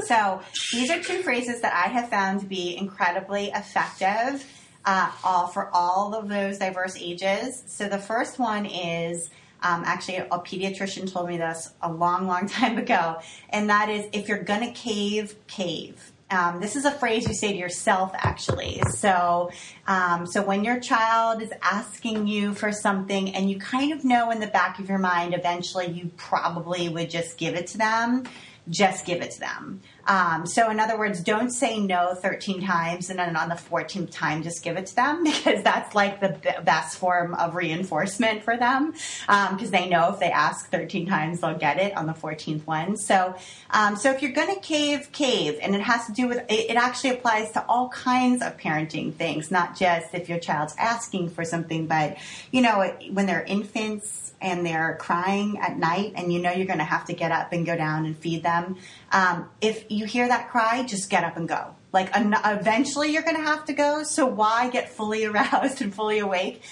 so 0.00 0.40
these 0.72 0.90
are 0.90 1.00
two 1.00 1.22
phrases 1.22 1.60
that 1.60 1.72
I 1.72 1.88
have 1.88 2.08
found 2.08 2.40
to 2.40 2.46
be 2.46 2.76
incredibly 2.76 3.50
effective 3.50 4.44
uh, 4.84 5.10
all 5.22 5.46
for 5.46 5.70
all 5.72 6.14
of 6.14 6.28
those 6.28 6.58
diverse 6.58 6.96
ages. 6.96 7.62
So 7.66 7.88
the 7.88 7.98
first 7.98 8.38
one 8.38 8.66
is 8.66 9.30
um, 9.62 9.84
actually 9.86 10.16
a 10.16 10.26
pediatrician 10.38 11.10
told 11.12 11.28
me 11.28 11.36
this 11.36 11.72
a 11.82 11.92
long, 11.92 12.26
long 12.26 12.48
time 12.48 12.78
ago, 12.78 13.20
and 13.50 13.70
that 13.70 13.88
is 13.88 14.06
if 14.12 14.28
you're 14.28 14.42
gonna 14.42 14.72
cave, 14.72 15.34
cave. 15.46 16.12
Um, 16.30 16.60
this 16.60 16.76
is 16.76 16.86
a 16.86 16.90
phrase 16.90 17.28
you 17.28 17.34
say 17.34 17.52
to 17.52 17.58
yourself, 17.58 18.12
actually. 18.14 18.80
So, 18.88 19.50
um, 19.86 20.26
so 20.26 20.42
when 20.42 20.64
your 20.64 20.80
child 20.80 21.42
is 21.42 21.52
asking 21.60 22.26
you 22.26 22.54
for 22.54 22.72
something, 22.72 23.34
and 23.34 23.50
you 23.50 23.58
kind 23.58 23.92
of 23.92 24.02
know 24.02 24.30
in 24.30 24.40
the 24.40 24.46
back 24.46 24.78
of 24.78 24.88
your 24.88 24.98
mind, 24.98 25.34
eventually 25.34 25.88
you 25.88 26.10
probably 26.16 26.88
would 26.88 27.10
just 27.10 27.36
give 27.36 27.54
it 27.54 27.66
to 27.68 27.78
them. 27.78 28.24
Just 28.68 29.06
give 29.06 29.20
it 29.22 29.32
to 29.32 29.40
them. 29.40 29.80
Um, 30.06 30.46
so, 30.46 30.70
in 30.70 30.80
other 30.80 30.98
words, 30.98 31.22
don't 31.22 31.50
say 31.50 31.78
no 31.78 32.14
13 32.14 32.62
times 32.62 33.10
and 33.10 33.18
then 33.18 33.36
on 33.36 33.48
the 33.48 33.54
14th 33.54 34.10
time, 34.10 34.42
just 34.42 34.62
give 34.62 34.76
it 34.76 34.86
to 34.86 34.96
them 34.96 35.24
because 35.24 35.62
that's 35.62 35.94
like 35.94 36.20
the 36.20 36.30
b- 36.42 36.50
best 36.64 36.98
form 36.98 37.34
of 37.34 37.54
reinforcement 37.54 38.42
for 38.42 38.56
them 38.56 38.92
because 38.92 39.64
um, 39.64 39.70
they 39.70 39.88
know 39.88 40.12
if 40.12 40.18
they 40.18 40.30
ask 40.30 40.70
13 40.70 41.06
times, 41.06 41.40
they'll 41.40 41.58
get 41.58 41.78
it 41.78 41.96
on 41.96 42.06
the 42.06 42.12
14th 42.12 42.66
one. 42.66 42.96
So, 42.96 43.36
um, 43.70 43.96
so 43.96 44.10
if 44.10 44.22
you're 44.22 44.32
going 44.32 44.54
to 44.54 44.60
cave, 44.60 45.10
cave, 45.12 45.58
and 45.62 45.74
it 45.74 45.80
has 45.82 46.06
to 46.06 46.12
do 46.12 46.28
with 46.28 46.38
it, 46.48 46.70
it 46.70 46.76
actually 46.76 47.10
applies 47.10 47.52
to 47.52 47.64
all 47.68 47.88
kinds 47.88 48.42
of 48.42 48.56
parenting 48.58 49.14
things, 49.14 49.50
not 49.50 49.76
just 49.76 50.14
if 50.14 50.28
your 50.28 50.38
child's 50.38 50.74
asking 50.78 51.30
for 51.30 51.44
something, 51.44 51.86
but 51.86 52.16
you 52.50 52.60
know, 52.60 52.92
when 53.10 53.26
they're 53.26 53.44
infants 53.44 54.32
and 54.40 54.66
they're 54.66 54.96
crying 55.00 55.58
at 55.58 55.78
night 55.78 56.12
and 56.16 56.32
you 56.32 56.40
know 56.40 56.50
you're 56.50 56.66
going 56.66 56.78
to 56.78 56.84
have 56.84 57.06
to 57.06 57.12
get 57.12 57.30
up 57.30 57.52
and 57.52 57.64
go 57.64 57.76
down 57.76 58.04
and 58.04 58.16
feed 58.16 58.42
them, 58.42 58.76
um, 59.12 59.48
if 59.60 59.84
you 59.92 60.06
hear 60.06 60.28
that 60.28 60.50
cry, 60.50 60.82
just 60.84 61.10
get 61.10 61.24
up 61.24 61.36
and 61.36 61.48
go. 61.48 61.74
Like 61.92 62.10
eventually 62.14 63.12
you're 63.12 63.22
going 63.22 63.36
to 63.36 63.42
have 63.42 63.64
to 63.66 63.72
go. 63.72 64.02
So 64.02 64.26
why 64.26 64.70
get 64.70 64.90
fully 64.90 65.24
aroused 65.26 65.82
and 65.82 65.94
fully 65.94 66.18
awake? 66.18 66.62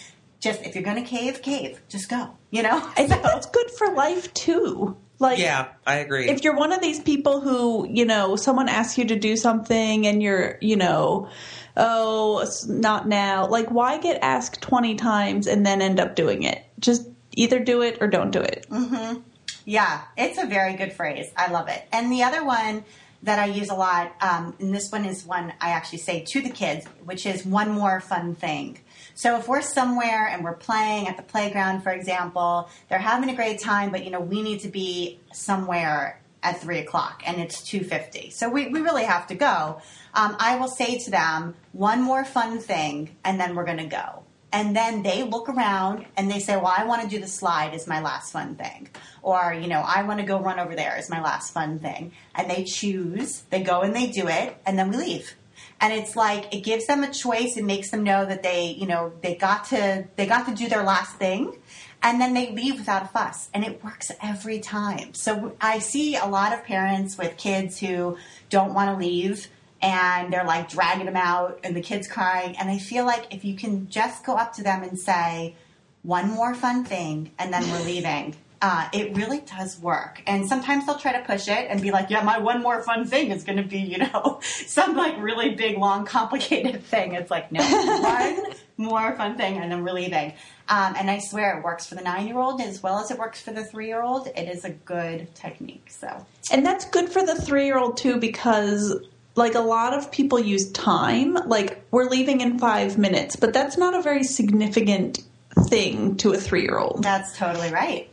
Just 0.41 0.63
if 0.63 0.75
you're 0.75 0.85
going 0.85 1.03
to 1.03 1.09
cave, 1.09 1.43
cave. 1.43 1.81
Just 1.89 2.09
go. 2.09 2.31
You 2.51 2.63
know. 2.63 2.79
I 2.97 3.07
think 3.07 3.23
that's 3.23 3.47
good 3.47 3.71
for 3.73 3.93
life 3.93 4.33
too. 4.33 4.97
Like, 5.19 5.39
yeah, 5.39 5.69
I 5.87 5.97
agree. 5.97 6.31
If 6.31 6.43
you're 6.43 6.57
one 6.57 6.73
of 6.73 6.81
these 6.81 6.99
people 6.99 7.43
who, 7.43 7.87
you 7.87 8.07
know, 8.07 8.37
someone 8.37 8.71
asks 8.71 8.97
you 8.97 9.05
to 9.05 9.17
do 9.17 9.37
something 9.37 10.07
and 10.07 10.23
you're, 10.23 10.57
you 10.63 10.77
know, 10.77 11.29
oh, 11.77 12.47
not 12.67 13.07
now. 13.07 13.47
Like, 13.47 13.71
why 13.71 13.99
get 13.99 14.19
asked 14.23 14.63
20 14.63 14.95
times 14.95 15.47
and 15.47 15.67
then 15.67 15.83
end 15.83 16.01
up 16.01 16.17
doing 16.17 16.43
it? 16.43 16.65
Just 16.79 17.07
either 17.33 17.61
do 17.61 17.83
it 17.83 17.99
or 18.01 18.09
don't 18.09 18.31
do 18.31 18.41
it. 18.41 18.67
Mm-hmm. 18.71 19.21
Yeah, 19.67 20.01
it's 20.17 20.39
a 20.39 20.47
very 20.47 20.75
good 20.75 20.95
phrase. 20.95 21.31
I 21.37 21.51
love 21.51 21.69
it. 21.69 21.87
And 21.93 22.11
the 22.11 22.23
other 22.23 22.43
one 22.43 22.83
that 23.23 23.39
I 23.39 23.47
use 23.47 23.69
a 23.69 23.75
lot, 23.75 24.15
um, 24.23 24.57
and 24.59 24.75
this 24.75 24.91
one 24.91 25.05
is 25.05 25.25
one 25.25 25.53
I 25.61 25.71
actually 25.71 25.99
say 25.99 26.25
to 26.29 26.41
the 26.41 26.49
kids, 26.49 26.87
which 27.05 27.27
is 27.27 27.45
one 27.45 27.71
more 27.71 28.01
fun 28.01 28.35
thing. 28.35 28.79
So 29.15 29.37
if 29.37 29.47
we're 29.47 29.61
somewhere 29.61 30.27
and 30.27 30.43
we're 30.43 30.55
playing 30.55 31.07
at 31.07 31.17
the 31.17 31.23
playground, 31.23 31.83
for 31.83 31.93
example, 31.93 32.71
they're 32.89 32.99
having 32.99 33.29
a 33.29 33.37
great 33.37 33.61
time, 33.61 33.91
but 33.91 34.05
you 34.05 34.11
know 34.11 34.21
we 34.21 34.43
need 34.43 34.61
to 34.61 34.69
be 34.69 35.21
somewhere 35.33 36.21
at 36.43 36.61
three 36.61 36.79
o'clock, 36.79 37.23
and 37.27 37.39
it's 37.39 37.63
two 37.63 37.85
fifty. 37.85 38.31
So 38.31 38.49
we, 38.49 38.69
we 38.69 38.81
really 38.81 39.05
have 39.05 39.27
to 39.27 39.35
go. 39.35 39.83
Um, 40.15 40.37
I 40.39 40.57
will 40.57 40.69
say 40.69 40.99
to 40.99 41.11
them 41.11 41.55
one 41.73 42.03
more 42.03 42.25
fun 42.25 42.59
thing, 42.59 43.17
and 43.25 43.39
then 43.39 43.55
we're 43.55 43.67
going 43.67 43.79
to 43.79 43.85
go 43.85 44.23
and 44.53 44.75
then 44.75 45.03
they 45.03 45.23
look 45.23 45.49
around 45.49 46.07
and 46.17 46.31
they 46.31 46.41
say, 46.41 46.57
"Well, 46.57 46.75
I 46.77 46.85
want 46.85 47.03
to 47.03 47.09
do 47.09 47.21
the 47.21 47.29
slide 47.29 47.75
is 47.75 47.87
my 47.87 48.01
last 48.01 48.33
fun 48.33 48.57
thing," 48.57 48.89
or 49.23 49.55
you 49.55 49.69
know, 49.69 49.81
"I 49.81 50.03
want 50.03 50.21
to 50.21 50.27
go 50.27 50.39
run 50.39 50.59
over 50.59 50.75
there 50.75 50.97
is 50.99 51.09
my 51.09 51.23
last 51.23 51.53
fun 51.53 51.79
thing," 51.79 52.13
and 52.35 52.51
they 52.51 52.65
choose. 52.65 53.43
They 53.51 53.63
go 53.63 53.81
and 53.83 53.95
they 53.95 54.09
do 54.09 54.29
it, 54.29 54.57
and 54.67 54.79
then 54.79 54.91
we 54.91 54.97
leave. 54.97 55.35
And 55.81 55.93
it's 55.93 56.15
like 56.15 56.55
it 56.55 56.61
gives 56.61 56.87
them 56.87 57.03
a 57.05 57.11
choice. 57.11 57.57
It 57.57 57.65
makes 57.65 57.91
them 57.91 58.03
know 58.03 58.25
that 58.27 58.43
they, 58.43 58.67
you 58.67 58.87
know, 58.87 59.13
they 59.23 59.35
got 59.35 59.67
to 59.67 60.05
they 60.17 60.27
got 60.27 60.47
to 60.47 60.55
do 60.55 60.69
their 60.69 60.83
last 60.83 61.17
thing, 61.17 61.57
and 62.03 62.21
then 62.21 62.35
they 62.35 62.51
leave 62.53 62.79
without 62.79 63.05
a 63.05 63.09
fuss, 63.09 63.49
and 63.55 63.65
it 63.65 63.83
works 63.85 64.11
every 64.23 64.59
time. 64.59 65.15
So 65.15 65.53
I 65.61 65.79
see 65.79 66.17
a 66.17 66.27
lot 66.27 66.53
of 66.53 66.65
parents 66.65 67.17
with 67.17 67.37
kids 67.37 67.79
who 67.79 68.17
don't 68.49 68.75
want 68.75 68.91
to 68.91 68.97
leave 68.97 69.49
and 69.83 70.33
they're 70.33 70.45
like 70.45 70.69
dragging 70.69 71.07
them 71.07 71.17
out 71.17 71.61
and 71.65 71.75
the 71.75 71.81
kids 71.81 72.07
crying. 72.07 72.57
And 72.57 72.71
i 72.71 72.79
feel 72.79 73.05
like 73.05 73.35
if 73.35 73.45
you 73.45 73.57
can 73.57 73.89
just 73.89 74.25
go 74.25 74.35
up 74.35 74.53
to 74.55 74.63
them 74.63 74.83
and 74.83 74.99
say 74.99 75.55
one 76.03 76.29
more 76.31 76.55
fun 76.55 76.85
thing 76.85 77.31
and 77.39 77.53
then 77.53 77.69
we're 77.71 77.85
leaving 77.85 78.37
uh, 78.63 78.89
it 78.93 79.17
really 79.17 79.41
does 79.41 79.81
work. 79.81 80.23
And 80.27 80.47
sometimes 80.47 80.85
they'll 80.85 80.99
try 80.99 81.13
to 81.13 81.25
push 81.25 81.49
it 81.49 81.67
and 81.71 81.81
be 81.81 81.91
like 81.91 82.11
yeah 82.11 82.23
my 82.23 82.39
one 82.39 82.63
more 82.63 82.83
fun 82.83 83.07
thing 83.07 83.31
is 83.31 83.45
going 83.45 83.57
to 83.57 83.63
be 83.63 83.79
you 83.79 83.99
know 83.99 84.41
some 84.67 84.97
like 84.97 85.19
really 85.19 85.55
big 85.55 85.79
long 85.79 86.05
complicated 86.05 86.85
thing. 86.85 87.15
It's 87.15 87.31
like 87.31 87.51
no 87.51 87.63
one 87.63 88.53
more 88.77 89.15
fun 89.17 89.37
thing 89.37 89.59
and 89.59 89.71
then 89.73 89.85
we're 89.85 89.93
leaving. 89.93 90.35
Um, 90.69 90.95
and 90.97 91.11
i 91.11 91.19
swear 91.19 91.59
it 91.59 91.65
works 91.65 91.87
for 91.87 91.97
the 91.97 92.03
nine 92.03 92.29
year 92.29 92.39
old 92.39 92.61
as 92.61 92.83
well 92.83 93.01
as 93.01 93.11
it 93.11 93.19
works 93.19 93.41
for 93.41 93.51
the 93.51 93.65
three 93.65 93.89
year 93.89 94.03
old 94.03 94.29
it 94.29 94.49
is 94.49 94.65
a 94.65 94.71
good 94.71 95.35
technique 95.35 95.89
so. 95.89 96.27
And 96.53 96.65
that's 96.65 96.85
good 96.85 97.09
for 97.09 97.25
the 97.25 97.35
three 97.35 97.65
year 97.65 97.79
old 97.79 97.97
too 97.97 98.19
because 98.19 98.95
like 99.35 99.55
a 99.55 99.61
lot 99.61 99.95
of 99.95 100.11
people 100.11 100.39
use 100.39 100.71
time. 100.73 101.35
Like 101.35 101.83
we're 101.91 102.09
leaving 102.09 102.41
in 102.41 102.59
five 102.59 102.99
minutes 102.99 103.37
but 103.37 103.53
that's 103.53 103.77
not 103.77 103.95
a 103.95 104.03
very 104.03 104.25
significant 104.25 105.23
thing 105.69 106.17
to 106.19 106.33
a 106.33 106.37
three-year-old. 106.37 107.03
That's 107.03 107.37
totally 107.37 107.73
right. 107.73 108.09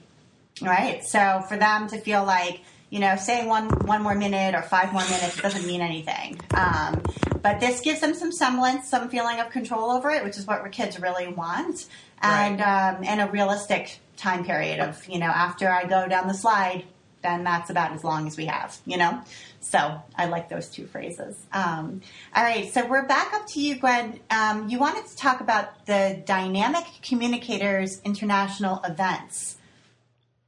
Right. 0.61 1.05
So 1.05 1.43
for 1.47 1.57
them 1.57 1.87
to 1.89 1.99
feel 1.99 2.23
like 2.23 2.61
you 2.89 2.99
know 2.99 3.15
saying 3.17 3.47
one 3.47 3.69
one 3.85 4.01
more 4.01 4.15
minute 4.15 4.55
or 4.55 4.61
five 4.61 4.93
more 4.93 5.03
minutes 5.03 5.41
doesn't 5.41 5.65
mean 5.65 5.81
anything. 5.81 6.39
Um, 6.55 7.01
but 7.41 7.59
this 7.59 7.81
gives 7.81 7.99
them 7.99 8.13
some 8.13 8.31
semblance 8.31 8.89
some 8.89 9.09
feeling 9.09 9.39
of 9.39 9.49
control 9.51 9.91
over 9.91 10.09
it 10.09 10.23
which 10.23 10.37
is 10.37 10.47
what 10.47 10.69
kids 10.71 10.99
really 10.99 11.27
want. 11.27 11.87
And 12.21 12.59
right. 12.59 12.95
um, 12.95 13.03
and 13.03 13.21
a 13.21 13.27
realistic 13.27 13.99
time 14.17 14.43
period 14.43 14.79
of 14.79 15.07
you 15.07 15.19
know 15.19 15.27
after 15.27 15.69
i 15.69 15.85
go 15.85 16.07
down 16.07 16.27
the 16.27 16.33
slide 16.33 16.83
then 17.27 17.43
that's 17.43 17.69
about 17.69 17.91
as 17.91 18.03
long 18.03 18.25
as 18.25 18.37
we 18.37 18.45
have 18.45 18.77
you 18.85 18.97
know 18.97 19.21
so 19.69 20.01
I 20.15 20.27
like 20.27 20.47
those 20.47 20.69
two 20.69 20.87
phrases. 20.87 21.37
Um, 21.51 22.01
all 22.33 22.43
right, 22.43 22.71
so 22.73 22.87
we're 22.87 23.05
back 23.05 23.33
up 23.33 23.47
to 23.47 23.59
you, 23.59 23.75
Gwen. 23.77 24.19
Um, 24.31 24.69
you 24.69 24.79
wanted 24.79 25.07
to 25.07 25.15
talk 25.17 25.41
about 25.41 25.85
the 25.85 26.21
Dynamic 26.25 26.85
Communicators 27.01 27.99
International 28.05 28.81
events. 28.85 29.57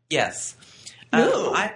Yes. 0.10 0.56
Um, 1.12 1.22
I 1.24 1.74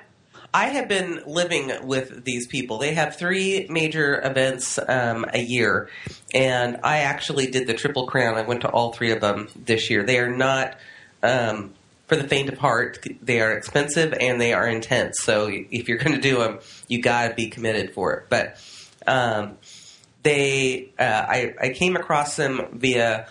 I 0.54 0.68
have 0.68 0.88
been 0.88 1.22
living 1.26 1.72
with 1.84 2.24
these 2.24 2.48
people. 2.48 2.78
They 2.78 2.94
have 2.94 3.18
three 3.18 3.68
major 3.70 4.22
events 4.24 4.80
um, 4.88 5.26
a 5.34 5.42
year, 5.42 5.90
and 6.34 6.80
I 6.84 7.00
actually 7.00 7.48
did 7.48 7.68
the 7.68 7.74
Triple 7.74 8.08
Crown. 8.08 8.36
I 8.36 8.44
went 8.44 8.62
to 8.62 8.70
all 8.70 8.94
three 8.94 9.12
of 9.12 9.20
them 9.20 9.50
this 9.56 9.90
year. 9.90 10.04
They 10.04 10.20
are 10.20 10.34
not 10.34 10.78
um, 11.22 11.74
for 12.08 12.16
the 12.16 12.28
faint 12.28 12.50
of 12.50 12.58
heart. 12.58 13.06
They 13.22 13.42
are 13.42 13.52
expensive 13.54 14.14
and 14.20 14.40
they 14.40 14.54
are 14.54 14.68
intense. 14.68 15.20
So 15.22 15.50
if 15.50 15.88
you're 15.88 15.98
going 15.98 16.16
to 16.16 16.22
do 16.22 16.40
them, 16.40 16.60
you 16.88 17.02
got 17.02 17.30
to 17.30 17.34
be 17.34 17.50
committed 17.50 17.94
for 17.94 18.14
it. 18.14 18.26
But 18.30 18.62
um, 19.08 19.58
they, 20.24 20.92
uh, 20.98 21.04
I, 21.04 21.54
I, 21.60 21.70
came 21.70 21.96
across 21.96 22.36
them 22.36 22.70
via 22.74 23.28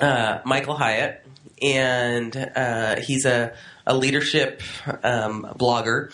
uh, 0.00 0.40
Michael 0.44 0.76
Hyatt, 0.76 1.24
and 1.62 2.36
uh, 2.36 3.00
he's 3.00 3.24
a, 3.24 3.54
a 3.86 3.96
leadership 3.96 4.62
um, 5.02 5.46
blogger. 5.58 6.12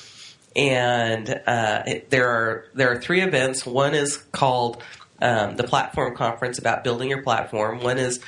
And 0.55 1.29
uh, 1.29 1.83
it, 1.87 2.11
there 2.11 2.29
are 2.29 2.67
there 2.75 2.93
are 2.93 3.01
three 3.01 3.23
events. 3.23 3.65
One 3.65 3.95
is 3.95 4.17
called 4.17 4.83
um, 5.23 5.57
the 5.57 5.65
Platform 5.65 6.17
Conference 6.17 6.59
about 6.59 6.83
building 6.85 7.09
your 7.09 7.23
platform. 7.23 7.81
One 7.81 7.99
is 7.99 8.21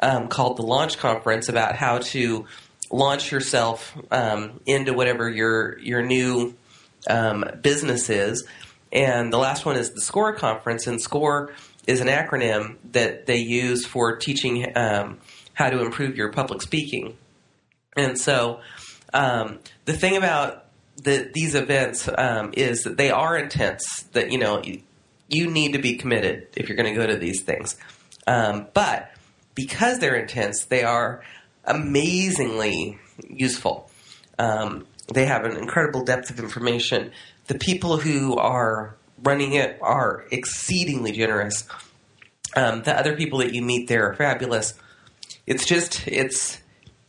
um, 0.00 0.28
called 0.28 0.56
the 0.56 0.62
Launch 0.62 0.98
Conference 0.98 1.48
about 1.48 1.76
how 1.76 1.98
to 1.98 2.46
launch 2.90 3.30
yourself 3.30 3.96
um, 4.10 4.60
into 4.66 4.92
whatever 4.92 5.28
your 5.28 5.78
your 5.78 6.02
new 6.02 6.54
um, 7.08 7.44
business 7.60 8.10
is. 8.10 8.46
And 8.90 9.32
the 9.32 9.38
last 9.38 9.66
one 9.66 9.76
is 9.76 9.90
the 9.90 10.00
SCORE 10.00 10.34
conference, 10.34 10.86
and 10.86 11.00
SCORE 11.00 11.52
is 11.86 12.00
an 12.00 12.08
acronym 12.08 12.76
that 12.92 13.26
they 13.26 13.38
use 13.38 13.86
for 13.86 14.16
teaching 14.16 14.72
um, 14.76 15.18
how 15.52 15.70
to 15.70 15.80
improve 15.80 16.16
your 16.16 16.32
public 16.32 16.62
speaking. 16.62 17.16
And 17.96 18.18
so, 18.18 18.60
um, 19.12 19.58
the 19.84 19.92
thing 19.92 20.16
about 20.16 20.66
the, 20.96 21.30
these 21.32 21.54
events 21.54 22.08
um, 22.16 22.52
is 22.56 22.82
that 22.82 22.96
they 22.96 23.10
are 23.10 23.36
intense. 23.36 24.04
That 24.12 24.30
you 24.32 24.38
know 24.38 24.62
you, 24.62 24.82
you 25.28 25.50
need 25.50 25.72
to 25.72 25.78
be 25.78 25.96
committed 25.96 26.48
if 26.56 26.68
you're 26.68 26.76
going 26.76 26.92
to 26.92 26.98
go 26.98 27.06
to 27.06 27.16
these 27.16 27.42
things. 27.42 27.76
Um, 28.26 28.68
but 28.74 29.10
because 29.54 29.98
they're 29.98 30.16
intense, 30.16 30.66
they 30.66 30.84
are 30.84 31.22
amazingly 31.68 32.98
useful. 33.28 33.90
Um, 34.38 34.86
they 35.12 35.26
have 35.26 35.44
an 35.44 35.56
incredible 35.56 36.04
depth 36.04 36.30
of 36.30 36.38
information. 36.38 37.12
The 37.46 37.58
people 37.58 37.98
who 37.98 38.36
are 38.36 38.96
running 39.22 39.54
it 39.54 39.78
are 39.80 40.26
exceedingly 40.30 41.12
generous. 41.12 41.66
Um, 42.54 42.82
the 42.82 42.96
other 42.96 43.16
people 43.16 43.38
that 43.40 43.54
you 43.54 43.62
meet 43.62 43.88
there 43.88 44.10
are 44.10 44.14
fabulous. 44.14 44.74
It's 45.46 45.64
just 45.64 46.06
it's 46.06 46.60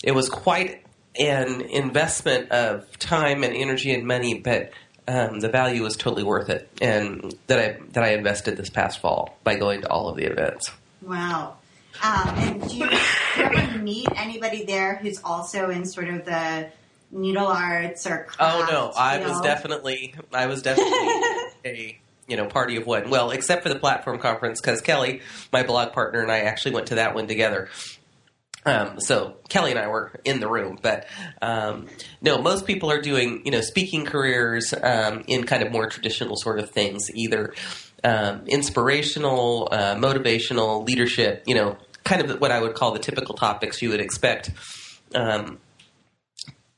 it 0.04 0.14
was 0.14 0.30
quite 0.30 0.86
an 1.20 1.62
investment 1.62 2.52
of 2.52 2.98
time 3.00 3.44
and 3.44 3.54
energy 3.54 3.94
and 3.94 4.06
money, 4.06 4.40
but 4.40 4.72
um, 5.08 5.40
the 5.40 5.50
value 5.50 5.84
was 5.84 5.98
totally 5.98 6.24
worth 6.24 6.50
it, 6.50 6.70
and 6.82 7.36
that 7.48 7.60
I 7.60 7.80
that 7.94 8.04
I 8.04 8.14
invested 8.14 8.58
this 8.58 8.70
past 8.70 9.00
fall 9.00 9.38
by 9.44 9.56
going 9.56 9.82
to 9.82 9.90
all 9.90 10.08
of 10.08 10.18
the 10.18 10.26
events. 10.26 10.72
Wow, 11.02 11.58
um, 12.04 12.30
and 12.38 12.70
do 12.70 12.78
you, 12.78 12.90
do 12.90 12.96
you 12.96 13.44
ever 13.44 13.78
meet 13.80 14.08
anybody 14.16 14.66
there 14.66 14.96
who's 14.96 15.22
also 15.24 15.70
in 15.70 15.86
sort 15.86 16.10
of 16.10 16.26
the 16.26 16.70
needle 17.12 17.48
arts 17.48 18.06
or 18.06 18.28
oh 18.40 18.68
no. 18.70 18.92
i 18.96 19.18
was 19.18 19.42
definitely 19.42 20.14
i 20.32 20.46
was 20.46 20.62
definitely 20.62 20.92
a 21.66 22.00
you 22.28 22.38
know 22.38 22.46
party 22.46 22.78
of 22.78 22.86
one. 22.86 23.10
Well 23.10 23.32
except 23.32 23.64
for 23.64 23.70
the 23.70 23.80
platform 23.80 24.20
conference 24.20 24.62
because 24.62 24.82
kelly 24.82 25.22
my 25.52 25.64
blog 25.64 25.94
partner 25.94 26.22
and 26.22 26.32
i 26.32 26.42
actually 26.42 26.76
went 26.76 26.88
to 26.88 26.96
that 26.96 27.16
one 27.16 27.28
together. 27.28 27.70
Um, 28.66 29.00
so 29.00 29.38
Kelly 29.48 29.72
and 29.72 29.80
I 29.80 29.88
were 29.88 30.12
in 30.26 30.42
the 30.42 30.50
room, 30.50 30.78
but 30.82 31.08
um, 31.42 31.88
no, 32.22 32.42
most 32.42 32.68
people 32.68 32.92
are 32.92 33.02
doing 33.02 33.42
you 33.46 33.52
know 33.52 33.62
speaking 33.62 34.06
careers 34.06 34.74
um, 34.74 35.24
in 35.28 35.46
kind 35.46 35.64
of 35.64 35.72
more 35.72 35.88
traditional 35.88 36.36
sort 36.36 36.60
of 36.60 36.70
things, 36.70 37.10
either 37.14 37.54
um, 38.04 38.44
inspirational, 38.48 39.70
uh, 39.72 39.96
motivational, 39.96 40.86
leadership. 40.86 41.44
You 41.48 41.56
know, 41.56 41.78
kind 42.10 42.24
of 42.24 42.42
what 42.42 42.52
I 42.52 42.60
would 42.60 42.74
call 42.74 42.92
the 42.92 43.00
typical 43.00 43.36
topics 43.36 43.84
you 43.84 43.90
would 43.90 44.02
expect 44.02 44.50
um, 45.14 45.60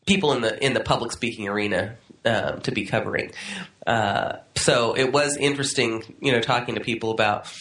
people 0.05 0.33
in 0.33 0.41
the 0.41 0.63
in 0.63 0.73
the 0.73 0.81
public 0.81 1.13
speaking 1.13 1.47
arena 1.47 1.95
uh, 2.25 2.51
to 2.57 2.71
be 2.71 2.85
covering. 2.85 3.31
Uh, 3.87 4.39
so 4.55 4.93
it 4.93 5.13
was 5.13 5.37
interesting, 5.37 6.15
you 6.19 6.33
know, 6.33 6.41
talking 6.41 6.75
to 6.75 6.81
people 6.81 7.11
about. 7.11 7.51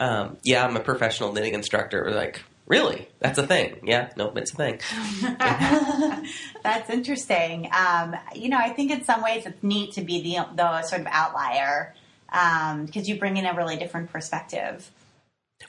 Um, 0.00 0.38
yeah, 0.42 0.64
I'm 0.64 0.76
a 0.76 0.80
professional 0.80 1.32
knitting 1.32 1.54
instructor. 1.54 2.02
We're 2.04 2.16
like, 2.16 2.42
really? 2.66 3.08
That's 3.20 3.38
a 3.38 3.46
thing? 3.46 3.80
Yeah, 3.84 4.10
no, 4.16 4.32
it's 4.34 4.52
a 4.52 4.56
thing. 4.56 4.80
That's 6.64 6.90
interesting. 6.90 7.70
Um, 7.72 8.16
you 8.34 8.48
know, 8.48 8.56
I 8.56 8.70
think 8.70 8.90
in 8.90 9.04
some 9.04 9.22
ways 9.22 9.46
it's 9.46 9.62
neat 9.62 9.92
to 9.92 10.02
be 10.02 10.22
the 10.22 10.46
the 10.56 10.82
sort 10.82 11.02
of 11.02 11.06
outlier 11.08 11.94
because 12.26 12.72
um, 12.72 13.04
you 13.04 13.18
bring 13.18 13.36
in 13.36 13.46
a 13.46 13.54
really 13.54 13.76
different 13.76 14.10
perspective. 14.10 14.90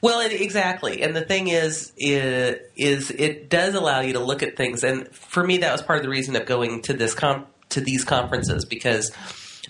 Well, 0.01 0.19
it, 0.19 0.33
exactly. 0.33 1.01
And 1.01 1.15
the 1.15 1.21
thing 1.21 1.47
is, 1.47 1.93
is, 1.97 2.59
is 2.75 3.11
it 3.11 3.49
does 3.49 3.75
allow 3.75 4.01
you 4.01 4.13
to 4.13 4.19
look 4.19 4.43
at 4.43 4.57
things. 4.57 4.83
And 4.83 5.07
for 5.09 5.43
me, 5.43 5.59
that 5.59 5.71
was 5.71 5.81
part 5.81 5.97
of 5.99 6.03
the 6.03 6.09
reason 6.09 6.35
of 6.35 6.45
going 6.45 6.81
to 6.83 6.93
this 6.93 7.13
com- 7.13 7.47
to 7.69 7.81
these 7.81 8.03
conferences 8.03 8.65
because 8.65 9.11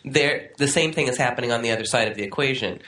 the 0.04 0.68
same 0.68 0.94
thing 0.94 1.08
is 1.08 1.18
happening 1.18 1.52
on 1.52 1.62
the 1.62 1.72
other 1.72 1.86
side 1.86 2.08
of 2.08 2.16
the 2.16 2.24
equation. 2.24 2.80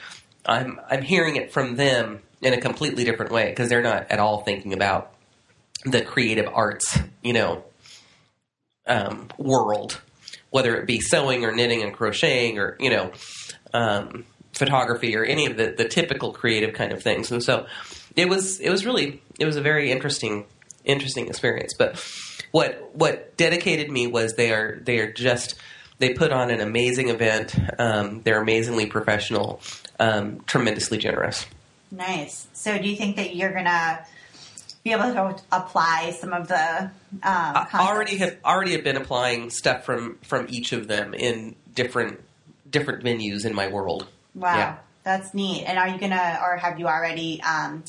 I'm 0.44 0.78
I'm 0.88 1.02
hearing 1.02 1.36
it 1.36 1.52
from 1.52 1.76
them 1.76 2.20
in 2.40 2.52
a 2.52 2.60
completely 2.60 3.04
different 3.04 3.32
way 3.32 3.48
because 3.48 3.68
they're 3.68 3.82
not 3.82 4.10
at 4.10 4.18
all 4.18 4.42
thinking 4.42 4.72
about 4.72 5.12
the 5.84 6.02
creative 6.02 6.48
arts, 6.52 6.98
you 7.22 7.32
know, 7.32 7.64
um, 8.86 9.28
world, 9.38 10.00
whether 10.50 10.76
it 10.76 10.86
be 10.86 11.00
sewing 11.00 11.44
or 11.44 11.52
knitting 11.52 11.82
and 11.82 11.92
crocheting 11.92 12.58
or 12.58 12.76
you 12.78 12.90
know, 12.90 13.12
um, 13.72 14.24
photography 14.56 15.14
or 15.16 15.24
any 15.24 15.46
of 15.46 15.56
the 15.56 15.74
the 15.76 15.86
typical 15.86 16.32
creative 16.32 16.74
kind 16.74 16.92
of 16.92 17.02
things. 17.02 17.30
And 17.30 17.42
so 17.42 17.66
it 18.16 18.28
was 18.28 18.58
it 18.60 18.70
was 18.70 18.84
really 18.84 19.22
it 19.38 19.44
was 19.44 19.56
a 19.56 19.60
very 19.60 19.92
interesting 19.92 20.46
interesting 20.84 21.28
experience. 21.28 21.74
But 21.74 21.96
what 22.50 22.90
what 22.94 23.36
dedicated 23.36 23.90
me 23.90 24.06
was 24.06 24.34
they 24.34 24.52
are 24.52 24.80
they 24.82 24.98
are 24.98 25.12
just 25.12 25.56
they 25.98 26.14
put 26.14 26.32
on 26.32 26.50
an 26.50 26.60
amazing 26.60 27.08
event. 27.08 27.54
Um, 27.78 28.22
they're 28.22 28.40
amazingly 28.40 28.86
professional, 28.86 29.60
um, 29.98 30.40
tremendously 30.46 30.98
generous. 30.98 31.46
Nice. 31.90 32.46
So, 32.52 32.76
do 32.78 32.88
you 32.88 32.96
think 32.96 33.16
that 33.16 33.34
you're 33.34 33.52
gonna 33.52 34.04
be 34.84 34.92
able 34.92 35.12
to 35.12 35.42
apply 35.52 36.16
some 36.18 36.32
of 36.32 36.48
the? 36.48 36.82
Um, 36.82 36.90
I 37.22 37.66
already 37.88 38.16
have 38.18 38.36
already 38.44 38.72
have 38.72 38.84
been 38.84 38.96
applying 38.96 39.50
stuff 39.50 39.84
from 39.84 40.18
from 40.22 40.46
each 40.48 40.72
of 40.72 40.88
them 40.88 41.14
in 41.14 41.54
different 41.74 42.20
different 42.70 43.04
venues 43.04 43.44
in 43.44 43.54
my 43.54 43.68
world. 43.68 44.06
Wow, 44.36 44.56
yeah. 44.56 44.76
that's 45.02 45.34
neat. 45.34 45.64
And 45.64 45.78
are 45.78 45.88
you 45.88 45.98
gonna, 45.98 46.38
or 46.42 46.56
have 46.56 46.78
you 46.78 46.86
already 46.86 47.42
um, 47.42 47.82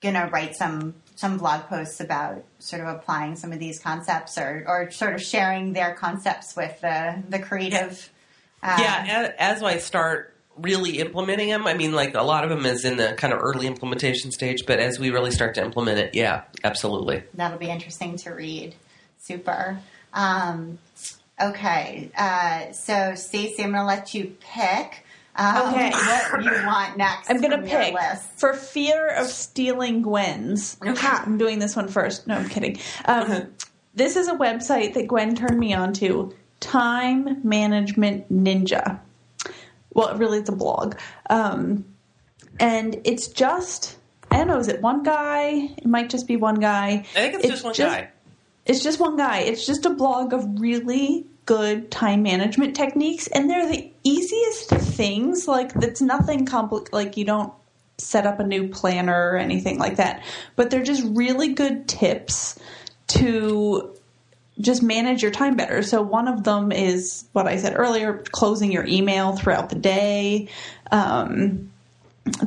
gonna 0.00 0.28
write 0.32 0.56
some 0.56 0.94
some 1.22 1.38
blog 1.38 1.62
posts 1.68 2.00
about 2.00 2.42
sort 2.58 2.82
of 2.82 2.88
applying 2.88 3.36
some 3.36 3.52
of 3.52 3.60
these 3.60 3.78
concepts 3.78 4.36
or, 4.38 4.64
or 4.66 4.90
sort 4.90 5.14
of 5.14 5.22
sharing 5.22 5.72
their 5.72 5.94
concepts 5.94 6.56
with 6.56 6.80
the, 6.80 7.22
the 7.28 7.38
creative. 7.38 8.10
Um, 8.60 8.74
yeah, 8.78 9.32
as, 9.38 9.62
I 9.62 9.78
start 9.78 10.34
really 10.56 10.98
implementing 10.98 11.48
them, 11.48 11.66
I 11.66 11.74
mean, 11.74 11.92
like 11.92 12.14
a 12.14 12.22
lot 12.22 12.42
of 12.42 12.50
them 12.50 12.66
is 12.66 12.84
in 12.84 12.96
the 12.96 13.12
kind 13.12 13.32
of 13.32 13.40
early 13.40 13.68
implementation 13.68 14.32
stage, 14.32 14.64
but 14.66 14.80
as 14.80 14.98
we 14.98 15.10
really 15.10 15.30
start 15.30 15.54
to 15.54 15.62
implement 15.62 16.00
it, 16.00 16.14
yeah, 16.14 16.42
absolutely. 16.64 17.22
That'll 17.34 17.58
be 17.58 17.70
interesting 17.70 18.16
to 18.18 18.30
read. 18.30 18.74
Super. 19.18 19.78
Um, 20.12 20.78
okay, 21.40 22.10
uh, 22.16 22.72
so 22.72 23.14
Stacey, 23.14 23.62
I'm 23.62 23.70
going 23.70 23.82
to 23.82 23.86
let 23.86 24.12
you 24.12 24.36
pick. 24.40 25.04
Um, 25.36 25.74
okay. 25.74 25.92
What 26.32 26.44
you 26.44 26.66
want 26.66 26.96
next? 26.96 27.30
I'm 27.30 27.40
gonna 27.40 27.62
pick 27.62 27.96
for 28.36 28.54
fear 28.54 29.08
of 29.08 29.26
stealing 29.28 30.02
Gwen's. 30.02 30.76
Okay. 30.84 31.06
I'm 31.06 31.38
doing 31.38 31.58
this 31.58 31.74
one 31.76 31.88
first. 31.88 32.26
No, 32.26 32.36
I'm 32.36 32.48
kidding. 32.48 32.78
Um, 33.04 33.48
this 33.94 34.16
is 34.16 34.28
a 34.28 34.34
website 34.34 34.94
that 34.94 35.08
Gwen 35.08 35.34
turned 35.34 35.58
me 35.58 35.74
on 35.74 35.92
to. 35.94 36.34
Time 36.60 37.40
Management 37.42 38.32
Ninja. 38.32 39.00
Well, 39.94 40.16
really, 40.16 40.38
it's 40.38 40.48
a 40.48 40.56
blog, 40.56 40.96
um, 41.28 41.84
and 42.60 43.00
it's 43.04 43.28
just 43.28 43.98
I 44.30 44.38
don't 44.38 44.46
know. 44.46 44.58
Is 44.58 44.68
it 44.68 44.80
one 44.80 45.02
guy? 45.02 45.74
It 45.76 45.86
might 45.86 46.08
just 46.08 46.26
be 46.26 46.36
one 46.36 46.54
guy. 46.54 46.88
I 46.88 47.02
think 47.02 47.34
it's, 47.34 47.44
it's 47.44 47.52
just 47.52 47.64
one 47.64 47.74
just, 47.74 47.96
guy. 47.96 48.10
It's 48.64 48.82
just 48.82 49.00
one 49.00 49.16
guy. 49.16 49.40
It's 49.40 49.66
just 49.66 49.84
a 49.84 49.90
blog 49.90 50.32
of 50.32 50.60
really 50.60 51.26
good 51.46 51.90
time 51.90 52.22
management 52.22 52.76
techniques 52.76 53.26
and 53.28 53.50
they're 53.50 53.68
the 53.68 53.90
easiest 54.04 54.70
things 54.70 55.48
like 55.48 55.72
it's 55.76 56.00
nothing 56.00 56.46
complex 56.46 56.92
like 56.92 57.16
you 57.16 57.24
don't 57.24 57.52
set 57.98 58.26
up 58.26 58.40
a 58.40 58.46
new 58.46 58.68
planner 58.68 59.32
or 59.32 59.36
anything 59.36 59.78
like 59.78 59.96
that 59.96 60.22
but 60.56 60.70
they're 60.70 60.82
just 60.82 61.04
really 61.16 61.52
good 61.52 61.88
tips 61.88 62.58
to 63.06 63.92
just 64.60 64.82
manage 64.82 65.22
your 65.22 65.30
time 65.30 65.56
better. 65.56 65.82
So 65.82 66.02
one 66.02 66.28
of 66.28 66.44
them 66.44 66.72
is 66.72 67.24
what 67.32 67.46
i 67.46 67.56
said 67.56 67.74
earlier 67.76 68.22
closing 68.30 68.72
your 68.72 68.86
email 68.86 69.36
throughout 69.36 69.68
the 69.68 69.76
day 69.76 70.48
um, 70.90 71.70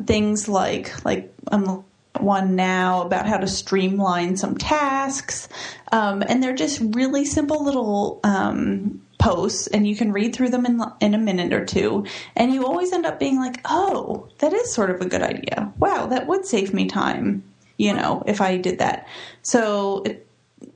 things 0.05 0.47
like 0.47 1.03
like 1.03 1.33
i'm 1.51 1.83
one 2.21 2.55
now 2.55 3.01
about 3.01 3.27
how 3.27 3.37
to 3.37 3.47
streamline 3.47 4.37
some 4.37 4.57
tasks. 4.57 5.47
Um, 5.91 6.23
and 6.27 6.41
they're 6.41 6.55
just 6.55 6.81
really 6.81 7.25
simple 7.25 7.63
little 7.63 8.19
um, 8.23 9.01
posts, 9.19 9.67
and 9.67 9.87
you 9.87 9.95
can 9.95 10.11
read 10.11 10.35
through 10.35 10.49
them 10.49 10.65
in, 10.65 10.81
in 11.01 11.13
a 11.13 11.17
minute 11.17 11.53
or 11.53 11.65
two. 11.65 12.05
And 12.35 12.53
you 12.53 12.65
always 12.65 12.91
end 12.91 13.05
up 13.05 13.19
being 13.19 13.37
like, 13.37 13.61
oh, 13.65 14.29
that 14.39 14.53
is 14.53 14.73
sort 14.73 14.89
of 14.89 15.01
a 15.01 15.05
good 15.05 15.21
idea. 15.21 15.71
Wow, 15.77 16.07
that 16.07 16.27
would 16.27 16.45
save 16.45 16.73
me 16.73 16.87
time, 16.87 17.43
you 17.77 17.93
know, 17.93 18.23
if 18.25 18.41
I 18.41 18.57
did 18.57 18.79
that. 18.79 19.07
So, 19.41 20.03
it, 20.03 20.25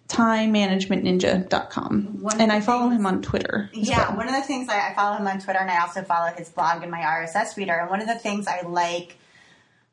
timemanagementninja.com. 0.10 2.26
And 2.40 2.52
I 2.52 2.62
follow 2.62 2.90
him 2.90 3.06
on 3.06 3.22
Twitter. 3.22 3.70
Yeah, 3.74 4.10
well. 4.10 4.18
one 4.18 4.28
of 4.28 4.34
the 4.34 4.42
things 4.42 4.68
I, 4.68 4.90
I 4.90 4.96
follow 4.96 5.18
him 5.18 5.28
on 5.28 5.40
Twitter, 5.40 5.60
and 5.60 5.70
I 5.70 5.82
also 5.82 6.02
follow 6.02 6.32
his 6.32 6.50
blog 6.50 6.82
and 6.82 6.90
my 6.92 7.02
RSS 7.02 7.56
reader. 7.56 7.74
And 7.74 7.88
one 7.90 8.02
of 8.02 8.08
the 8.08 8.18
things 8.18 8.48
I 8.48 8.62
like 8.62 9.18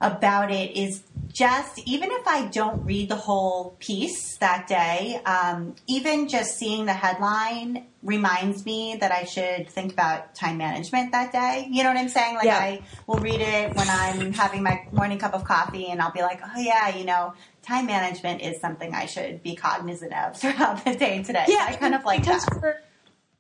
about 0.01 0.51
it 0.51 0.77
is 0.77 1.03
just 1.33 1.79
even 1.87 2.11
if 2.11 2.27
I 2.27 2.47
don't 2.47 2.85
read 2.85 3.09
the 3.09 3.17
whole 3.17 3.77
piece 3.79 4.37
that 4.39 4.67
day, 4.67 5.21
um, 5.25 5.75
even 5.87 6.29
just 6.29 6.59
seeing 6.59 6.87
the 6.87 6.93
headline 6.93 7.87
reminds 8.03 8.65
me 8.65 8.97
that 9.01 9.13
I 9.13 9.25
should 9.25 9.69
think 9.69 9.93
about 9.93 10.35
time 10.35 10.59
management 10.59 11.13
that 11.13 11.33
day. 11.33 11.67
You 11.71 11.83
know 11.83 11.91
what 11.91 11.99
I'm 11.99 12.09
saying? 12.09 12.37
Like 12.37 12.45
yeah. 12.45 12.59
I 12.59 12.83
will 13.07 13.19
read 13.19 13.41
it 13.41 13.75
when 13.75 13.87
I'm 13.89 14.33
having 14.33 14.63
my 14.63 14.87
morning 14.93 15.19
cup 15.19 15.35
of 15.35 15.45
coffee, 15.45 15.89
and 15.89 16.01
I'll 16.01 16.13
be 16.13 16.23
like, 16.23 16.41
oh 16.43 16.59
yeah, 16.61 16.97
you 16.97 17.05
know. 17.05 17.35
Time 17.63 17.87
management 17.87 18.43
is 18.43 18.61
something 18.61 18.95
I 18.95 19.07
should 19.07 19.43
be 19.43 19.57
cognizant 19.57 20.15
of 20.15 20.37
throughout 20.41 20.85
the 20.85 20.95
day 20.95 21.23
today. 21.23 21.47
Yeah, 21.49 21.67
I 21.69 21.75
kind 21.75 21.95
of 21.95 22.05
like 22.05 22.25
that. 22.25 22.43
For- 22.61 22.83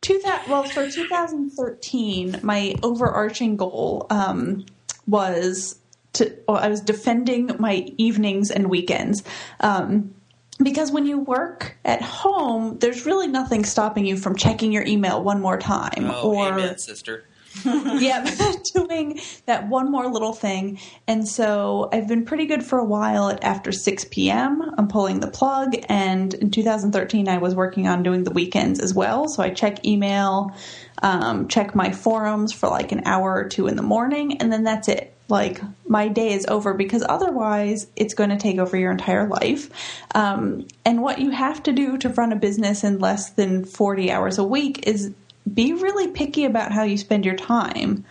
Two 0.03 0.21
well, 0.49 0.63
for 0.63 0.89
2013, 0.89 2.41
my 2.43 2.75
overarching 2.83 3.57
goal 3.57 4.07
um, 4.11 4.65
was 5.09 5.81
to, 6.17 6.37
I 6.49 6.69
was 6.69 6.81
defending 6.81 7.51
my 7.59 7.89
evenings 7.97 8.51
and 8.51 8.69
weekends. 8.69 9.23
Um, 9.61 10.15
because 10.63 10.91
when 10.91 11.07
you 11.07 11.19
work 11.19 11.77
at 11.85 12.01
home, 12.01 12.79
there's 12.79 13.05
really 13.05 13.27
nothing 13.27 13.65
stopping 13.65 14.07
you 14.07 14.17
from 14.17 14.37
checking 14.37 14.73
your 14.73 14.85
email 14.85 15.23
one 15.23 15.41
more 15.41 15.59
time. 15.59 16.11
Oh, 16.11 16.35
or, 16.35 16.49
amen, 16.49 16.79
sister. 16.79 17.25
yeah, 17.65 18.29
doing 18.75 19.21
that 19.47 19.69
one 19.69 19.91
more 19.91 20.07
little 20.09 20.33
thing. 20.33 20.79
And 21.07 21.27
so 21.27 21.89
I've 21.93 22.09
been 22.09 22.25
pretty 22.25 22.47
good 22.47 22.65
for 22.65 22.79
a 22.79 22.85
while 22.85 23.29
at 23.29 23.43
after 23.45 23.73
6 23.73 24.07
p.m. 24.11 24.63
I'm 24.77 24.89
pulling 24.89 25.21
the 25.21 25.31
plug. 25.31 25.75
And 25.89 26.33
in 26.35 26.51
2013, 26.51 27.29
I 27.29 27.39
was 27.39 27.55
working 27.55 27.87
on 27.87 28.03
doing 28.03 28.25
the 28.25 28.31
weekends 28.31 28.81
as 28.81 28.95
well. 28.95 29.29
So 29.29 29.43
I 29.43 29.51
check 29.51 29.85
email, 29.85 30.55
um, 31.03 31.49
check 31.49 31.75
my 31.75 31.93
forums 31.93 32.53
for 32.53 32.69
like 32.69 32.93
an 32.93 33.03
hour 33.07 33.35
or 33.35 33.49
two 33.49 33.67
in 33.67 33.77
the 33.77 33.83
morning, 33.83 34.39
and 34.39 34.53
then 34.53 34.65
that's 34.65 34.89
it 34.89 35.16
like 35.29 35.61
my 35.89 36.09
day 36.09 36.33
is 36.33 36.47
over 36.47 36.75
because 36.75 37.05
otherwise 37.09 37.89
it's 37.97 38.15
going 38.15 38.31
to 38.31 38.37
take 38.37 38.59
over 38.59 38.77
your 38.77 38.93
entire 38.93 39.29
life. 39.29 39.71
Um, 40.15 40.67
and 40.85 41.03
what 41.03 41.19
you 41.19 41.31
have 41.31 41.63
to 41.65 41.73
do 41.73 41.99
to 41.99 42.09
run 42.11 42.33
a 42.33 42.37
business 42.37 42.85
in 42.85 43.01
less 43.01 43.31
than 43.31 43.65
40 43.65 44.11
hours 44.11 44.39
a 44.39 44.45
week 44.45 44.87
is 44.87 45.13
be 45.53 45.73
really 45.73 46.09
picky 46.09 46.45
about 46.45 46.73
how 46.73 46.83
you 46.85 46.97
spend 46.97 47.25
your 47.25 47.37
time, 47.37 48.05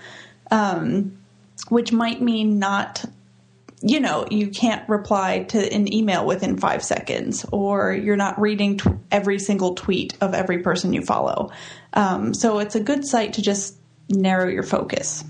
um, 0.51 1.18
which 1.70 1.91
might 1.91 2.22
mean 2.22 2.59
not. 2.59 3.03
You 3.82 3.99
know, 3.99 4.26
you 4.32 4.47
can't 4.47 4.88
reply 4.89 5.43
to 5.49 5.59
an 5.59 5.93
email 5.93 6.26
within 6.26 6.57
five 6.57 6.84
seconds, 6.84 7.45
or 7.51 7.93
you're 7.93 8.16
not 8.16 8.39
reading 8.39 8.78
t- 8.78 8.89
every 9.11 9.38
single 9.38 9.76
tweet 9.76 10.16
of 10.22 10.34
every 10.34 10.59
person 10.59 10.93
you 10.93 11.03
follow. 11.03 11.51
Um, 11.93 12.34
so 12.34 12.59
it's 12.59 12.74
a 12.74 12.80
good 12.80 13.05
site 13.05 13.34
to 13.34 13.43
just 13.43 13.76
narrow 14.09 14.47
your 14.47 14.63
focus. 14.63 15.24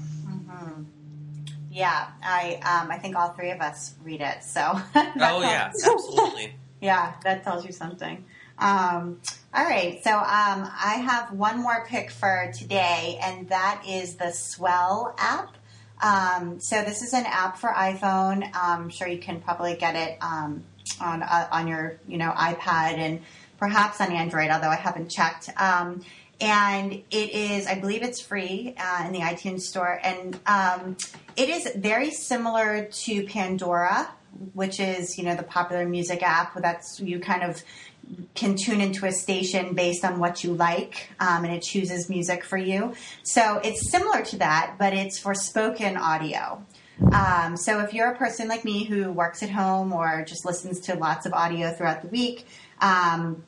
Yeah, 1.76 2.08
I 2.24 2.54
um, 2.64 2.90
I 2.90 2.98
think 2.98 3.18
all 3.18 3.34
three 3.34 3.52
of 3.52 3.60
us 3.60 3.96
read 4.02 4.22
it. 4.22 4.46
So 4.46 4.62
oh 4.96 5.42
yeah, 5.42 5.72
absolutely. 5.74 6.56
Yeah, 6.82 7.14
that 7.24 7.44
tells 7.44 7.66
you 7.66 7.72
something. 7.72 8.26
Um, 8.60 9.22
all 9.54 9.64
right, 9.64 10.04
so 10.04 10.12
um, 10.12 10.22
I 10.28 11.02
have 11.04 11.32
one 11.32 11.60
more 11.64 11.86
pick 11.88 12.12
for 12.12 12.52
today, 12.54 13.18
and 13.24 13.50
that 13.50 13.84
is 13.88 14.18
the 14.18 14.32
Swell 14.32 15.16
app. 15.18 15.56
Um, 16.04 16.60
so 16.60 16.84
this 16.84 17.02
is 17.02 17.14
an 17.14 17.26
app 17.26 17.58
for 17.58 17.70
iPhone. 17.70 18.48
I'm 18.54 18.90
sure 18.90 19.08
you 19.08 19.18
can 19.18 19.42
probably 19.42 19.76
get 19.76 19.96
it 19.96 20.18
um, 20.22 20.64
on 21.02 21.24
uh, 21.24 21.48
on 21.52 21.68
your 21.68 21.98
you 22.08 22.18
know 22.18 22.30
iPad 22.32 22.98
and 22.98 23.22
perhaps 23.58 24.00
on 24.00 24.12
Android, 24.12 24.50
although 24.52 24.70
I 24.70 24.76
haven't 24.76 25.10
checked. 25.10 25.50
And 26.42 26.94
it 27.12 27.30
is, 27.32 27.66
I 27.66 27.80
believe, 27.80 28.04
it's 28.04 28.20
free 28.20 28.76
uh, 28.78 29.04
in 29.06 29.14
the 29.14 29.20
iTunes 29.20 29.62
store, 29.62 30.00
and 30.04 30.38
um, 30.46 30.98
it 31.38 31.50
is 31.50 31.70
very 31.76 32.12
similar 32.12 32.86
to 32.86 33.26
Pandora, 33.26 34.10
which 34.54 34.82
is 34.82 35.18
you 35.18 35.24
know 35.24 35.36
the 35.36 35.44
popular 35.44 35.88
music 35.88 36.22
app. 36.24 36.54
That's 36.62 37.00
you 37.00 37.20
kind 37.20 37.44
of 37.44 37.64
can 38.34 38.56
tune 38.56 38.82
into 38.82 39.06
a 39.06 39.12
station 39.12 39.74
based 39.74 40.04
on 40.04 40.20
what 40.20 40.44
you 40.44 40.54
like, 40.54 41.10
um, 41.20 41.46
and 41.46 41.54
it 41.54 41.62
chooses 41.62 42.10
music 42.10 42.44
for 42.44 42.58
you. 42.58 42.94
So 43.24 43.60
it's 43.64 43.90
similar 43.90 44.22
to 44.24 44.38
that, 44.38 44.76
but 44.78 44.94
it's 44.94 45.18
for 45.18 45.34
spoken 45.34 45.98
audio. 45.98 46.64
Um, 47.12 47.58
so 47.58 47.80
if 47.80 47.94
you're 47.94 48.12
a 48.12 48.16
person 48.16 48.48
like 48.48 48.64
me 48.64 48.86
who 48.86 49.12
works 49.12 49.44
at 49.44 49.50
home 49.50 49.92
or 49.92 50.24
just 50.26 50.46
listens 50.46 50.80
to 50.82 50.96
lots 50.96 51.26
of 51.26 51.34
audio 51.34 51.74
throughout 51.74 52.02
the 52.02 52.08
week, 52.08 52.46
um, 52.82 53.44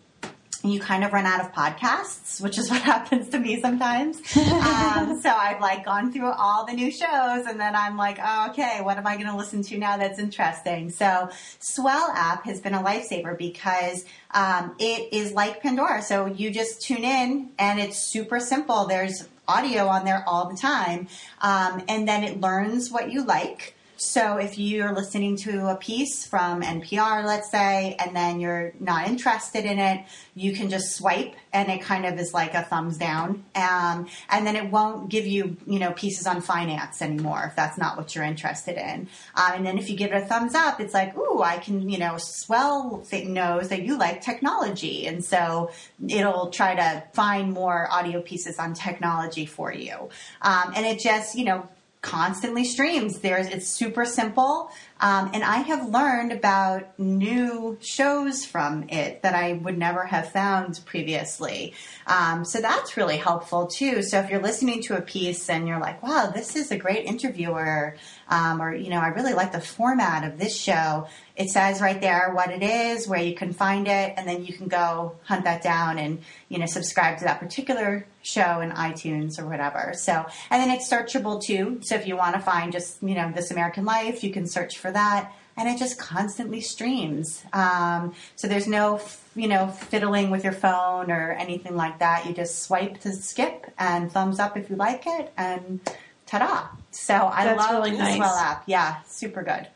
you 0.64 0.80
kind 0.80 1.04
of 1.04 1.14
run 1.14 1.26
out 1.26 1.40
of 1.40 1.54
podcasts, 1.54 2.42
which 2.42 2.58
is 2.58 2.70
what 2.70 2.82
happens 2.94 3.30
to 3.30 3.40
me 3.40 3.62
sometimes. 3.62 4.18
um, 4.38 5.20
so 5.22 5.30
I've 5.30 5.62
like 5.62 5.86
gone 5.86 6.12
through 6.12 6.32
all 6.32 6.66
the 6.66 6.74
new 6.74 6.92
shows 6.92 7.46
and 7.46 7.60
then 7.60 7.76
I'm 7.76 7.98
like, 7.98 8.20
oh, 8.24 8.48
okay, 8.50 8.80
what 8.82 8.98
am 8.98 9.08
I 9.08 9.16
going 9.16 9.28
to 9.28 9.36
listen 9.36 9.62
to 9.64 9.78
now 9.78 9.98
that's 9.98 10.20
interesting? 10.20 10.90
So 10.90 11.30
Swell 11.60 12.12
app 12.14 12.46
has 12.46 12.60
been 12.60 12.74
a 12.74 12.82
lifesaver 12.82 13.38
because 13.38 14.06
um, 14.32 14.76
it 14.80 15.14
is 15.14 15.32
like 15.32 15.62
Pandora. 15.62 16.02
So 16.02 16.26
you 16.26 16.52
just 16.52 16.82
tune 16.82 17.04
in 17.04 17.50
and 17.58 17.80
it's 17.80 17.98
super 17.98 18.40
simple. 18.40 18.86
There's 18.86 19.28
audio 19.48 19.88
on 19.88 20.06
there 20.06 20.24
all 20.28 20.50
the 20.50 20.58
time. 20.58 21.08
Um, 21.42 21.84
and 21.88 22.08
then 22.08 22.24
it 22.24 22.42
learns 22.42 22.92
what 22.92 23.12
you 23.12 23.24
like. 23.24 23.76
So 24.00 24.38
if 24.38 24.60
you're 24.60 24.94
listening 24.94 25.38
to 25.38 25.70
a 25.70 25.76
piece 25.76 26.24
from 26.24 26.62
NPR, 26.62 27.26
let's 27.26 27.50
say, 27.50 27.96
and 28.00 28.16
then 28.16 28.40
you're 28.40 28.74
not 28.80 29.08
interested 29.08 29.66
in 29.66 29.80
it, 29.80 30.06
you 30.36 30.54
can 30.54 30.70
just 30.70 30.96
swipe 30.96 31.34
and 31.52 31.70
it 31.72 31.82
kind 31.82 32.06
of 32.06 32.20
is 32.20 32.32
like 32.32 32.54
a 32.54 32.62
thumbs 32.62 32.98
down. 32.98 33.44
Um, 33.56 34.08
and 34.30 34.46
then 34.46 34.56
it 34.56 34.70
won't 34.70 35.10
give 35.10 35.26
you, 35.26 35.58
you 35.66 35.80
know, 35.80 35.94
pieces 35.94 36.28
on 36.28 36.42
finance 36.42 37.02
anymore 37.02 37.46
if 37.48 37.56
that's 37.56 37.80
not 37.80 37.98
what 37.98 38.14
you're 38.14 38.24
interested 38.24 38.78
in. 38.78 39.08
Um, 39.36 39.54
and 39.56 39.66
then 39.66 39.80
if 39.80 39.90
you 39.90 39.98
give 39.98 40.12
it 40.12 40.24
a 40.24 40.26
thumbs 40.26 40.54
up, 40.54 40.80
it's 40.80 40.94
like, 40.94 41.18
ooh, 41.18 41.42
I 41.42 41.58
can, 41.58 41.90
you 41.90 41.98
know, 41.98 42.18
Swell 42.20 43.04
knows 43.12 43.70
that 43.70 43.82
you 43.82 43.98
like 43.98 44.22
technology. 44.22 45.08
And 45.08 45.26
so 45.26 45.72
it'll 46.08 46.52
try 46.52 46.76
to 46.76 47.04
find 47.14 47.52
more 47.52 47.92
audio 47.92 48.22
pieces 48.22 48.60
on 48.60 48.76
technology 48.76 49.48
for 49.48 49.74
you. 49.74 50.10
Um, 50.44 50.74
and 50.76 50.86
it 50.86 51.00
just, 51.00 51.36
you 51.36 51.46
know, 51.46 51.68
constantly 52.08 52.64
streams. 52.64 53.20
There's 53.20 53.48
it's 53.48 53.68
super 53.68 54.06
simple, 54.06 54.72
um, 55.02 55.30
and 55.34 55.44
I 55.44 55.58
have 55.58 55.90
learned 55.90 56.32
about 56.32 56.98
new 56.98 57.78
shows 57.82 58.46
from 58.46 58.88
it 58.88 59.22
that 59.24 59.36
I 59.36 59.54
would 59.54 59.78
never 59.78 60.06
have 60.06 60.32
found 60.32 60.80
previously. 60.86 61.74
Um, 62.08 62.46
so 62.46 62.62
that's 62.62 62.96
really 62.96 63.18
helpful 63.18 63.68
too. 63.68 64.02
So 64.04 64.20
if 64.22 64.30
you're 64.30 64.42
listening 64.42 64.82
to 64.84 64.96
a 64.96 65.02
piece 65.02 65.50
and 65.50 65.68
you're 65.68 65.82
like, 65.82 66.02
"Wow, 66.02 66.32
this 66.34 66.56
is 66.56 66.72
a 66.72 66.78
great 66.78 67.06
interviewer," 67.06 67.98
um, 68.30 68.62
or 68.62 68.74
you 68.74 68.90
know, 68.90 69.00
I 69.00 69.08
really 69.08 69.34
like 69.34 69.52
the 69.52 69.62
format 69.62 70.24
of 70.24 70.38
this 70.38 70.56
show. 70.56 71.08
It 71.36 71.50
says 71.50 71.82
right 71.82 72.00
there 72.00 72.32
what 72.34 72.52
it 72.52 72.62
is, 72.62 73.08
where 73.08 73.22
you 73.22 73.36
can 73.36 73.54
find 73.54 73.88
it, 73.88 74.14
and 74.18 74.28
then 74.28 74.46
you 74.46 74.54
can 74.54 74.68
go 74.68 75.16
hunt 75.24 75.46
that 75.46 75.64
down 75.64 75.98
and 75.98 76.20
you 76.50 76.60
know 76.60 76.66
subscribe 76.66 77.20
to 77.20 77.26
that 77.26 77.40
particular 77.40 78.06
show 78.22 78.60
in 78.60 78.72
iTunes 78.72 79.40
or 79.40 79.48
whatever. 79.48 79.94
So, 79.96 80.26
and 80.50 80.62
then 80.62 80.70
it's 80.72 80.92
searchable 80.92 81.42
too. 81.42 81.80
So 81.84 81.96
if 81.96 82.08
you 82.08 82.18
want 82.18 82.36
to 82.36 82.42
find 82.42 82.72
just 82.72 83.02
you 83.02 83.16
know 83.16 83.32
This 83.32 83.52
American 83.52 83.86
Life, 83.86 84.24
you 84.24 84.32
can 84.32 84.46
search 84.46 84.78
for 84.78 84.92
that, 84.92 85.32
and 85.56 85.70
it 85.70 85.80
just 85.80 85.98
constantly 85.98 86.60
streams. 86.60 87.44
Um, 87.54 88.14
so 88.36 88.48
there's 88.48 88.68
no 88.68 89.00
you 89.36 89.48
know 89.48 89.68
fiddling 89.68 90.32
with 90.32 90.44
your 90.44 90.54
phone 90.54 91.12
or 91.12 91.32
anything 91.32 91.76
like 91.78 92.00
that. 92.00 92.26
You 92.26 92.34
just 92.34 92.64
swipe 92.64 93.00
to 93.02 93.14
skip 93.14 93.72
and 93.78 94.12
thumbs 94.12 94.40
up 94.40 94.58
if 94.58 94.70
you 94.70 94.76
like 94.76 95.04
it, 95.06 95.32
and 95.38 95.80
ta-da! 96.26 96.68
So 96.98 97.14
I 97.14 97.46
That's 97.46 97.60
love 97.60 97.72
really 97.72 97.92
the 97.92 97.98
nice. 97.98 98.16
Swell 98.16 98.36
app. 98.36 98.64
Yeah, 98.66 99.02
super 99.06 99.44
good. 99.44 99.68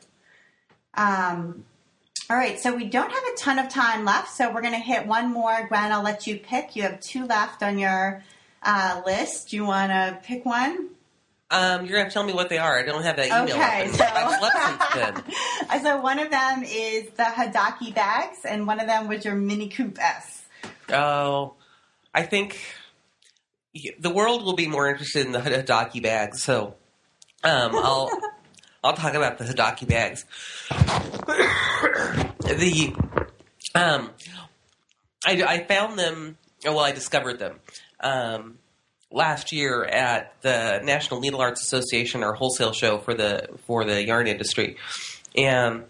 Um, 0.96 1.64
all 2.30 2.36
right, 2.36 2.60
so 2.60 2.76
we 2.76 2.86
don't 2.86 3.12
have 3.12 3.24
a 3.34 3.38
ton 3.38 3.60
of 3.60 3.70
time 3.70 4.06
left, 4.06 4.32
so 4.32 4.52
we're 4.52 4.62
going 4.62 4.74
to 4.74 4.80
hit 4.80 5.06
one 5.06 5.32
more. 5.32 5.68
Gwen, 5.68 5.92
I'll 5.92 6.04
let 6.04 6.28
you 6.28 6.38
pick. 6.38 6.76
You 6.76 6.84
have 6.84 7.00
two 7.00 7.26
left 7.26 7.62
on 7.64 7.78
your 7.78 8.24
uh, 8.64 9.02
list. 9.06 9.50
Do 9.50 9.58
you 9.58 9.66
want 9.66 9.92
to 9.92 10.20
pick 10.24 10.46
one? 10.46 10.90
Um, 11.52 11.86
you're 11.86 11.98
gonna 11.98 12.10
tell 12.10 12.24
me 12.24 12.32
what 12.32 12.48
they 12.48 12.60
are. 12.60 12.80
I 12.80 12.84
don't 12.84 13.04
have 13.04 13.18
that 13.18 13.26
email. 13.28 13.44
Okay, 13.44 13.90
so- 13.90 14.06
I've 14.06 14.40
slept 14.40 14.94
since 14.94 15.26
then. 15.70 15.84
so 15.84 16.00
one 16.00 16.18
of 16.20 16.32
them 16.32 16.64
is 16.64 17.10
the 17.18 17.24
Hadaki 17.24 17.94
bags, 17.94 18.38
and 18.48 18.66
one 18.66 18.80
of 18.80 18.88
them 18.88 19.10
was 19.10 19.26
your 19.26 19.36
Mini 19.36 19.68
Cooper 19.68 20.00
S. 20.00 20.44
Oh, 20.88 21.56
I 22.14 22.24
think 22.24 22.58
the 24.00 24.10
world 24.10 24.46
will 24.46 24.56
be 24.56 24.68
more 24.68 24.90
interested 24.90 25.26
in 25.26 25.34
the 25.34 25.40
Hadaki 25.40 26.02
bags. 26.02 26.42
So, 26.42 26.76
um, 27.44 27.76
I'll 27.76 28.10
I'll 28.84 28.94
talk 28.94 29.14
about 29.14 29.38
the 29.38 29.46
Hadaki 29.46 29.88
bags. 29.88 30.26
the 32.40 32.96
um, 33.76 34.10
I, 35.26 35.44
I 35.44 35.64
found 35.66 36.00
them. 36.00 36.38
Well, 36.66 36.80
I 36.80 36.92
discovered 36.92 37.40
them 37.40 37.60
um, 38.00 38.58
last 39.12 39.52
year 39.52 39.84
at 39.84 40.34
the 40.42 40.82
National 40.84 41.20
Needle 41.20 41.42
Arts 41.42 41.62
Association, 41.62 42.24
our 42.24 42.34
wholesale 42.34 42.74
show 42.74 42.98
for 42.98 43.14
the 43.14 43.50
for 43.66 43.86
the 43.86 44.04
yarn 44.06 44.28
industry, 44.28 44.78
and. 45.36 45.84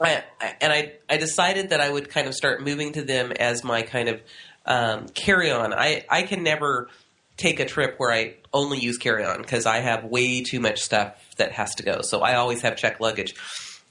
I, 0.00 0.24
and 0.60 0.72
I, 0.72 0.94
I 1.08 1.18
decided 1.18 1.70
that 1.70 1.80
I 1.80 1.88
would 1.88 2.10
kind 2.10 2.26
of 2.26 2.34
start 2.34 2.60
moving 2.60 2.92
to 2.94 3.02
them 3.02 3.30
as 3.30 3.62
my 3.62 3.82
kind 3.82 4.08
of 4.08 4.20
um, 4.66 5.06
carry 5.10 5.52
on. 5.52 5.72
I, 5.72 6.04
I 6.10 6.22
can 6.22 6.42
never 6.42 6.88
take 7.36 7.60
a 7.60 7.64
trip 7.64 7.94
where 7.98 8.12
I 8.12 8.34
only 8.52 8.78
use 8.78 8.98
carry 8.98 9.24
on 9.24 9.42
because 9.42 9.66
I 9.66 9.78
have 9.78 10.04
way 10.04 10.42
too 10.42 10.60
much 10.60 10.80
stuff 10.80 11.14
that 11.36 11.52
has 11.52 11.74
to 11.76 11.82
go. 11.82 12.00
So 12.02 12.20
I 12.20 12.36
always 12.36 12.62
have 12.62 12.76
checked 12.76 13.00
luggage. 13.00 13.34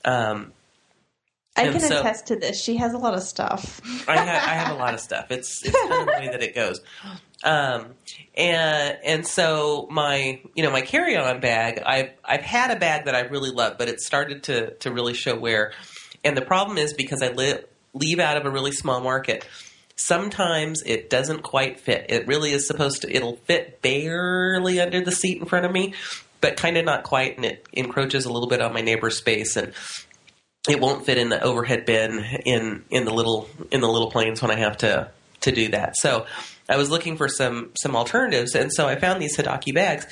Um, 0.06 0.54
I 1.56 1.70
can 1.70 1.80
so- 1.82 2.00
attest 2.00 2.28
to 2.28 2.36
this. 2.36 2.62
She 2.62 2.78
has 2.78 2.94
a 2.94 2.98
lot 2.98 3.14
of 3.14 3.22
stuff. 3.22 3.80
I, 4.08 4.18
ha- 4.18 4.44
I 4.50 4.54
have 4.56 4.76
a 4.76 4.80
lot 4.80 4.94
of 4.94 5.00
stuff. 5.00 5.28
It's 5.30 5.64
it's 5.64 5.80
kind 5.80 5.94
of 5.94 6.06
the 6.08 6.12
way 6.14 6.28
that 6.28 6.42
it 6.42 6.56
goes. 6.56 6.82
Um, 7.44 7.88
and 8.36 8.98
and 9.04 9.28
so 9.28 9.88
my 9.92 10.42
you 10.56 10.64
know 10.64 10.72
my 10.72 10.82
carry 10.82 11.16
on 11.18 11.42
bag 11.42 11.82
I've 11.86 12.10
I've 12.24 12.42
had 12.42 12.72
a 12.72 12.80
bag 12.80 13.06
that 13.06 13.14
I 13.16 13.22
really 13.22 13.52
love, 13.52 13.78
but 13.78 13.88
it 13.90 14.00
started 14.00 14.44
to 14.44 14.74
to 14.76 14.92
really 14.92 15.14
show 15.14 15.38
wear. 15.38 15.74
And 16.24 16.36
the 16.38 16.42
problem 16.42 16.78
is 16.78 16.94
because 16.94 17.22
I 17.22 17.30
li- 17.34 17.60
leave 17.94 18.20
out 18.20 18.38
of 18.38 18.46
a 18.46 18.50
really 18.50 18.72
small 18.72 19.02
market. 19.02 19.46
Sometimes 19.96 20.82
it 20.86 21.10
doesn't 21.10 21.44
quite 21.44 21.80
fit. 21.80 22.08
It 22.10 22.28
really 22.28 22.52
is 22.52 22.68
supposed 22.68 23.04
to. 23.04 23.16
It'll 23.16 23.38
fit 23.38 23.82
barely 23.82 24.80
under 24.80 25.02
the 25.02 25.12
seat 25.12 25.40
in 25.40 25.46
front 25.46 25.66
of 25.66 25.72
me, 25.72 25.94
but 26.42 26.58
kind 26.58 26.78
of 26.78 26.86
not 26.86 27.04
quite, 27.04 27.38
and 27.38 27.46
it 27.46 27.66
encroaches 27.74 28.26
a 28.26 28.32
little 28.32 28.50
bit 28.50 28.62
on 28.62 28.74
my 28.74 28.82
neighbor's 28.82 29.18
space. 29.18 29.56
And 29.56 29.74
it 30.68 30.80
won't 30.80 31.06
fit 31.06 31.18
in 31.18 31.30
the 31.30 31.42
overhead 31.44 31.86
bin 31.86 32.24
in 32.46 32.86
in 32.90 33.06
the 33.06 33.14
little 33.14 33.50
in 33.72 33.82
the 33.82 33.88
little 33.88 34.10
planes 34.10 34.42
when 34.42 34.52
I 34.52 34.56
have 34.56 34.78
to 34.78 35.12
to 35.42 35.52
do 35.52 35.70
that. 35.70 35.98
So 35.98 36.26
I 36.70 36.78
was 36.78 36.90
looking 36.90 37.18
for 37.18 37.28
some 37.28 37.72
some 37.76 37.96
alternatives, 37.96 38.56
and 38.56 38.72
so 38.72 38.88
I 38.88 38.96
found 38.96 39.22
these 39.22 39.38
Hadaki 39.38 39.74
bags, 39.74 40.08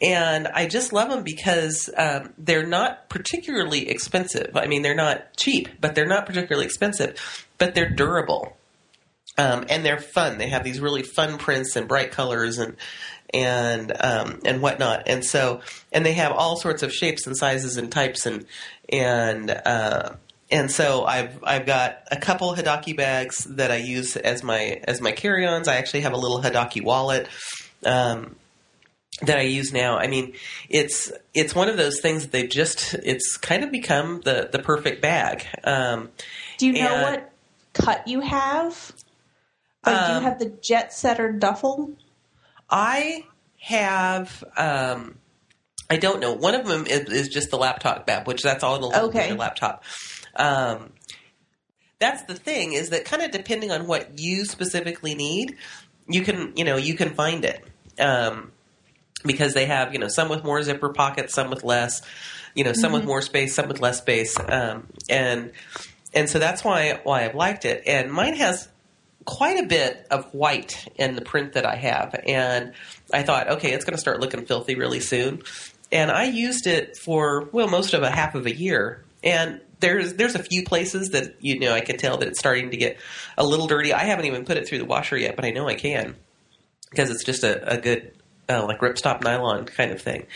and 0.00 0.46
I 0.48 0.66
just 0.66 0.92
love 0.92 1.08
them 1.08 1.22
because 1.22 1.88
um, 1.96 2.32
they're 2.36 2.66
not 2.66 3.08
particularly 3.08 3.88
expensive. 3.88 4.50
I 4.54 4.66
mean, 4.66 4.82
they're 4.82 4.94
not 4.94 5.36
cheap, 5.36 5.68
but 5.80 5.94
they're 5.94 6.06
not 6.06 6.26
particularly 6.26 6.66
expensive, 6.66 7.46
but 7.58 7.74
they're 7.74 7.90
durable. 7.90 8.56
Um, 9.38 9.66
and 9.68 9.84
they're 9.84 10.00
fun. 10.00 10.38
They 10.38 10.48
have 10.48 10.64
these 10.64 10.80
really 10.80 11.02
fun 11.02 11.38
prints 11.38 11.76
and 11.76 11.86
bright 11.86 12.10
colors 12.10 12.58
and 12.58 12.76
and 13.34 13.92
um, 14.00 14.40
and 14.44 14.62
whatnot. 14.62 15.04
And 15.06 15.24
so 15.24 15.60
and 15.92 16.06
they 16.06 16.14
have 16.14 16.32
all 16.32 16.56
sorts 16.56 16.82
of 16.82 16.92
shapes 16.92 17.26
and 17.26 17.36
sizes 17.36 17.76
and 17.76 17.90
types 17.90 18.26
and 18.26 18.46
and 18.88 19.50
uh, 19.50 20.14
and 20.50 20.70
so 20.70 21.04
I've 21.04 21.42
I've 21.42 21.66
got 21.66 21.98
a 22.10 22.16
couple 22.16 22.54
Hadaki 22.54 22.96
bags 22.96 23.44
that 23.44 23.70
I 23.70 23.76
use 23.76 24.16
as 24.16 24.42
my 24.42 24.80
as 24.84 25.00
my 25.00 25.12
carry-ons. 25.12 25.68
I 25.68 25.76
actually 25.76 26.00
have 26.00 26.12
a 26.12 26.18
little 26.18 26.40
Hadaki 26.40 26.82
wallet. 26.82 27.28
Um, 27.84 28.36
that 29.22 29.38
I 29.38 29.42
use 29.42 29.72
now. 29.72 29.96
I 29.96 30.08
mean, 30.08 30.34
it's 30.68 31.10
it's 31.32 31.54
one 31.54 31.68
of 31.68 31.78
those 31.78 32.00
things 32.00 32.22
that 32.22 32.32
they've 32.32 32.50
just 32.50 32.94
it's 32.94 33.36
kind 33.38 33.64
of 33.64 33.72
become 33.72 34.20
the 34.24 34.50
the 34.52 34.58
perfect 34.58 35.00
bag. 35.00 35.46
Um, 35.64 36.10
Do 36.58 36.66
you 36.66 36.74
know 36.74 37.02
what 37.02 37.32
cut 37.72 38.06
you 38.06 38.20
have? 38.20 38.92
Do 39.86 39.92
you 39.92 39.98
Um, 40.16 40.22
have 40.24 40.38
the 40.38 40.46
jet 40.60 40.92
setter 40.92 41.32
duffel? 41.32 41.92
I 42.68 43.24
have. 43.60 44.42
Um, 44.56 45.18
I 45.88 45.96
don't 45.96 46.20
know. 46.20 46.32
One 46.32 46.54
of 46.54 46.66
them 46.66 46.86
is, 46.86 47.08
is 47.08 47.28
just 47.28 47.50
the 47.50 47.58
laptop 47.58 48.06
bag, 48.06 48.26
which 48.26 48.42
that's 48.42 48.64
all 48.64 48.76
it'll 48.76 48.92
hold 48.92 49.10
Okay. 49.10 49.32
laptop. 49.34 49.84
Um, 50.34 50.92
that's 51.98 52.22
the 52.24 52.34
thing 52.34 52.72
is 52.72 52.90
that 52.90 53.04
kind 53.04 53.22
of 53.22 53.30
depending 53.30 53.70
on 53.70 53.86
what 53.86 54.18
you 54.18 54.44
specifically 54.44 55.14
need, 55.14 55.56
you 56.08 56.22
can 56.22 56.52
you 56.56 56.64
know 56.64 56.76
you 56.76 56.94
can 56.94 57.14
find 57.14 57.44
it 57.44 57.64
um, 57.98 58.52
because 59.24 59.54
they 59.54 59.66
have 59.66 59.92
you 59.92 59.98
know 59.98 60.08
some 60.08 60.28
with 60.28 60.44
more 60.44 60.62
zipper 60.62 60.90
pockets, 60.90 61.34
some 61.34 61.48
with 61.50 61.64
less, 61.64 62.02
you 62.54 62.64
know 62.64 62.72
some 62.72 62.92
with 62.92 63.04
more 63.04 63.22
space, 63.22 63.54
some 63.54 63.68
with 63.68 63.80
less 63.80 63.98
space, 63.98 64.36
um, 64.48 64.88
and 65.08 65.52
and 66.12 66.28
so 66.28 66.38
that's 66.38 66.62
why 66.64 67.00
why 67.04 67.24
I've 67.24 67.34
liked 67.34 67.64
it. 67.64 67.82
And 67.86 68.12
mine 68.12 68.34
has 68.34 68.68
quite 69.26 69.62
a 69.62 69.66
bit 69.66 70.06
of 70.10 70.32
white 70.32 70.88
in 70.96 71.14
the 71.14 71.20
print 71.20 71.52
that 71.52 71.66
I 71.66 71.76
have, 71.76 72.18
and 72.26 72.72
I 73.12 73.22
thought, 73.22 73.48
okay, 73.48 73.72
it's 73.72 73.84
going 73.84 73.94
to 73.94 74.00
start 74.00 74.20
looking 74.20 74.46
filthy 74.46 74.76
really 74.76 75.00
soon. 75.00 75.42
And 75.92 76.10
I 76.10 76.24
used 76.24 76.66
it 76.66 76.96
for 76.96 77.48
well 77.52 77.68
most 77.68 77.92
of 77.92 78.02
a 78.02 78.10
half 78.10 78.34
of 78.34 78.46
a 78.46 78.54
year, 78.54 79.04
and 79.22 79.60
there's 79.80 80.14
there's 80.14 80.34
a 80.34 80.42
few 80.42 80.64
places 80.64 81.10
that 81.10 81.36
you 81.40 81.58
know 81.58 81.72
I 81.72 81.80
can 81.80 81.98
tell 81.98 82.16
that 82.18 82.28
it's 82.28 82.38
starting 82.38 82.70
to 82.70 82.76
get 82.76 82.98
a 83.36 83.44
little 83.44 83.66
dirty. 83.66 83.92
I 83.92 84.04
haven't 84.04 84.24
even 84.24 84.44
put 84.44 84.56
it 84.56 84.66
through 84.66 84.78
the 84.78 84.86
washer 84.86 85.16
yet, 85.16 85.36
but 85.36 85.44
I 85.44 85.50
know 85.50 85.68
I 85.68 85.74
can 85.74 86.16
because 86.90 87.10
it's 87.10 87.24
just 87.24 87.44
a, 87.44 87.74
a 87.74 87.78
good 87.78 88.12
uh, 88.48 88.64
like 88.64 88.80
ripstop 88.80 89.22
nylon 89.22 89.66
kind 89.66 89.92
of 89.92 90.00
thing. 90.00 90.26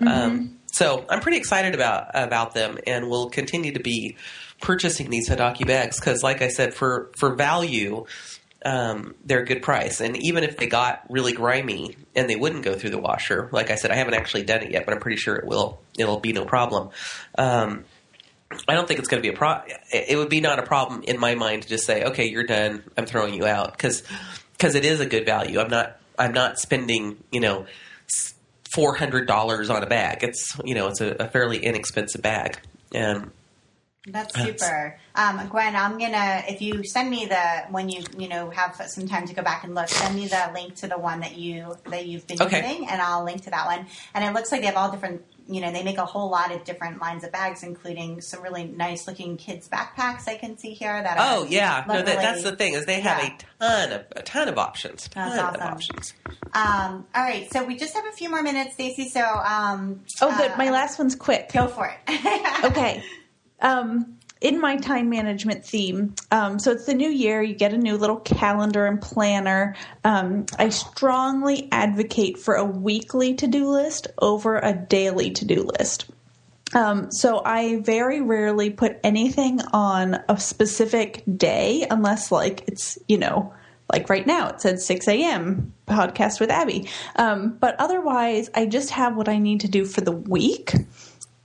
Um, 0.00 0.58
so 0.72 1.04
I'm 1.08 1.20
pretty 1.20 1.38
excited 1.38 1.74
about 1.74 2.10
about 2.14 2.54
them, 2.54 2.78
and 2.86 3.08
will 3.08 3.30
continue 3.30 3.72
to 3.72 3.80
be 3.80 4.16
purchasing 4.60 5.10
these 5.10 5.28
Hadaki 5.28 5.66
bags 5.66 5.98
because, 5.98 6.22
like 6.22 6.42
I 6.42 6.48
said, 6.48 6.74
for 6.74 7.10
for 7.16 7.34
value. 7.34 8.06
Um, 8.64 9.14
they're 9.24 9.42
a 9.42 9.46
good 9.46 9.62
price, 9.62 10.00
and 10.00 10.16
even 10.16 10.42
if 10.42 10.56
they 10.56 10.66
got 10.66 11.04
really 11.08 11.32
grimy 11.32 11.96
and 12.16 12.28
they 12.28 12.34
wouldn't 12.34 12.64
go 12.64 12.74
through 12.74 12.90
the 12.90 12.98
washer, 12.98 13.48
like 13.52 13.70
I 13.70 13.76
said, 13.76 13.92
I 13.92 13.94
haven't 13.94 14.14
actually 14.14 14.42
done 14.42 14.62
it 14.62 14.72
yet, 14.72 14.84
but 14.84 14.94
I'm 14.94 15.00
pretty 15.00 15.16
sure 15.16 15.36
it 15.36 15.46
will. 15.46 15.78
It'll 15.96 16.18
be 16.18 16.32
no 16.32 16.44
problem. 16.44 16.90
Um, 17.36 17.84
I 18.66 18.74
don't 18.74 18.88
think 18.88 18.98
it's 18.98 19.08
going 19.08 19.22
to 19.22 19.28
be 19.28 19.32
a 19.32 19.36
problem. 19.36 19.76
It 19.92 20.16
would 20.16 20.28
be 20.28 20.40
not 20.40 20.58
a 20.58 20.62
problem 20.62 21.02
in 21.04 21.20
my 21.20 21.34
mind 21.34 21.62
to 21.62 21.68
just 21.68 21.84
say, 21.86 22.04
"Okay, 22.04 22.26
you're 22.26 22.46
done. 22.46 22.82
I'm 22.96 23.06
throwing 23.06 23.34
you 23.34 23.46
out," 23.46 23.72
because 23.72 24.02
because 24.52 24.74
it 24.74 24.84
is 24.84 25.00
a 25.00 25.06
good 25.06 25.26
value. 25.26 25.60
I'm 25.60 25.70
not 25.70 25.98
I'm 26.18 26.32
not 26.32 26.58
spending 26.58 27.22
you 27.30 27.40
know 27.40 27.66
four 28.72 28.94
hundred 28.94 29.26
dollars 29.26 29.70
on 29.70 29.82
a 29.82 29.86
bag. 29.86 30.24
It's 30.24 30.58
you 30.64 30.74
know 30.74 30.88
it's 30.88 31.00
a, 31.00 31.10
a 31.20 31.28
fairly 31.28 31.58
inexpensive 31.58 32.22
bag, 32.22 32.58
and 32.92 33.30
That's 34.12 34.32
That's- 34.34 34.60
super. 34.60 34.98
Um, 35.14 35.48
Gwen, 35.48 35.74
I'm 35.74 35.98
gonna 35.98 36.42
if 36.48 36.62
you 36.62 36.84
send 36.84 37.10
me 37.10 37.26
the 37.26 37.64
when 37.70 37.88
you 37.88 38.04
you 38.16 38.28
know 38.28 38.50
have 38.50 38.76
some 38.86 39.08
time 39.08 39.26
to 39.26 39.34
go 39.34 39.42
back 39.42 39.64
and 39.64 39.74
look, 39.74 39.88
send 39.88 40.14
me 40.14 40.26
the 40.28 40.50
link 40.54 40.76
to 40.76 40.86
the 40.88 40.98
one 40.98 41.20
that 41.20 41.36
you 41.36 41.76
that 41.86 42.06
you've 42.06 42.26
been 42.26 42.40
Okay. 42.40 42.68
using, 42.70 42.88
and 42.88 43.00
I'll 43.02 43.24
link 43.24 43.42
to 43.44 43.50
that 43.50 43.66
one. 43.66 43.86
And 44.14 44.24
it 44.24 44.32
looks 44.32 44.52
like 44.52 44.60
they 44.60 44.66
have 44.68 44.76
all 44.76 44.90
different. 44.90 45.24
You 45.50 45.62
know, 45.62 45.72
they 45.72 45.82
make 45.82 45.96
a 45.96 46.04
whole 46.04 46.28
lot 46.30 46.52
of 46.54 46.64
different 46.64 47.00
lines 47.00 47.24
of 47.24 47.32
bags, 47.32 47.62
including 47.62 48.20
some 48.20 48.42
really 48.42 48.64
nice 48.64 49.06
looking 49.08 49.38
kids 49.38 49.66
backpacks. 49.66 50.28
I 50.28 50.36
can 50.36 50.58
see 50.58 50.74
here 50.74 51.02
that. 51.02 51.18
Are 51.18 51.38
oh 51.40 51.46
yeah, 51.48 51.84
no, 51.88 51.94
that, 52.02 52.04
that's 52.04 52.42
the 52.42 52.54
thing 52.54 52.74
is 52.74 52.84
they 52.84 53.00
have 53.00 53.22
Yeah. 53.22 53.30
a 53.30 53.64
ton 53.88 53.92
of 53.92 54.06
a 54.14 54.22
ton 54.22 54.48
of 54.48 54.58
options, 54.58 55.08
ton 55.08 55.30
That's 55.36 55.56
of 55.56 55.60
awesome. 55.62 55.72
options. 55.74 56.14
Um, 56.52 57.06
all 57.14 57.22
right, 57.22 57.50
so 57.52 57.64
we 57.64 57.76
just 57.76 57.94
have 57.94 58.04
a 58.06 58.12
few 58.12 58.28
more 58.30 58.42
minutes, 58.42 58.74
Stacey. 58.74 59.08
So, 59.08 59.20
um, 59.22 60.02
Oh, 60.20 60.34
good. 60.36 60.52
uh, 60.52 60.56
My 60.56 60.70
last 60.70 60.98
one's 60.98 61.14
quick. 61.14 61.52
go 61.52 61.66
for 61.66 61.86
it. 62.06 62.64
okay. 62.64 63.02
Um, 63.60 64.18
in 64.40 64.60
my 64.60 64.76
time 64.76 65.10
management 65.10 65.64
theme, 65.64 66.14
um, 66.30 66.60
so 66.60 66.70
it's 66.70 66.86
the 66.86 66.94
new 66.94 67.08
year. 67.08 67.42
You 67.42 67.54
get 67.54 67.72
a 67.72 67.78
new 67.78 67.96
little 67.96 68.20
calendar 68.20 68.86
and 68.86 69.00
planner. 69.00 69.74
Um, 70.04 70.46
I 70.58 70.68
strongly 70.68 71.68
advocate 71.72 72.38
for 72.38 72.54
a 72.54 72.64
weekly 72.64 73.34
to 73.34 73.48
do 73.48 73.68
list 73.68 74.06
over 74.18 74.56
a 74.56 74.72
daily 74.72 75.30
to 75.32 75.44
do 75.44 75.68
list. 75.78 76.10
Um, 76.74 77.10
so 77.10 77.42
I 77.44 77.80
very 77.80 78.20
rarely 78.20 78.70
put 78.70 79.00
anything 79.02 79.60
on 79.72 80.22
a 80.28 80.38
specific 80.38 81.24
day 81.36 81.86
unless, 81.90 82.30
like, 82.30 82.62
it's, 82.68 82.98
you 83.08 83.18
know, 83.18 83.52
like 83.90 84.10
right 84.10 84.26
now 84.26 84.48
it 84.50 84.60
said 84.60 84.80
6 84.80 85.08
a.m. 85.08 85.72
podcast 85.86 86.40
with 86.40 86.50
Abby. 86.50 86.88
Um, 87.16 87.56
but 87.58 87.74
otherwise, 87.78 88.50
I 88.54 88.66
just 88.66 88.90
have 88.90 89.16
what 89.16 89.28
I 89.28 89.38
need 89.38 89.60
to 89.60 89.68
do 89.68 89.86
for 89.86 90.02
the 90.02 90.12
week 90.12 90.72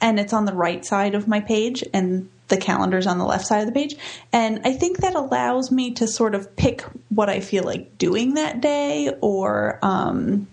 and 0.04 0.20
it's 0.20 0.34
on 0.34 0.44
the 0.44 0.54
right 0.54 0.86
side 0.86 1.16
of 1.16 1.30
my 1.30 1.40
page 1.40 1.82
and 1.94 2.30
the 2.50 2.58
calendar's 2.58 3.08
on 3.08 3.18
the 3.18 3.26
left 3.26 3.48
side 3.48 3.62
of 3.62 3.68
the 3.68 3.72
page. 3.72 3.96
And 4.34 4.60
I 4.66 4.74
think 4.74 4.98
that 4.98 5.16
allows 5.16 5.72
me 5.72 5.92
to 5.92 6.08
sort 6.08 6.36
of 6.36 6.56
pick 6.58 6.82
what 7.08 7.30
I 7.30 7.40
feel 7.40 7.64
like 7.64 7.98
doing 7.98 8.34
that 8.34 8.60
day 8.60 9.16
or, 9.22 9.80
um, 9.82 10.48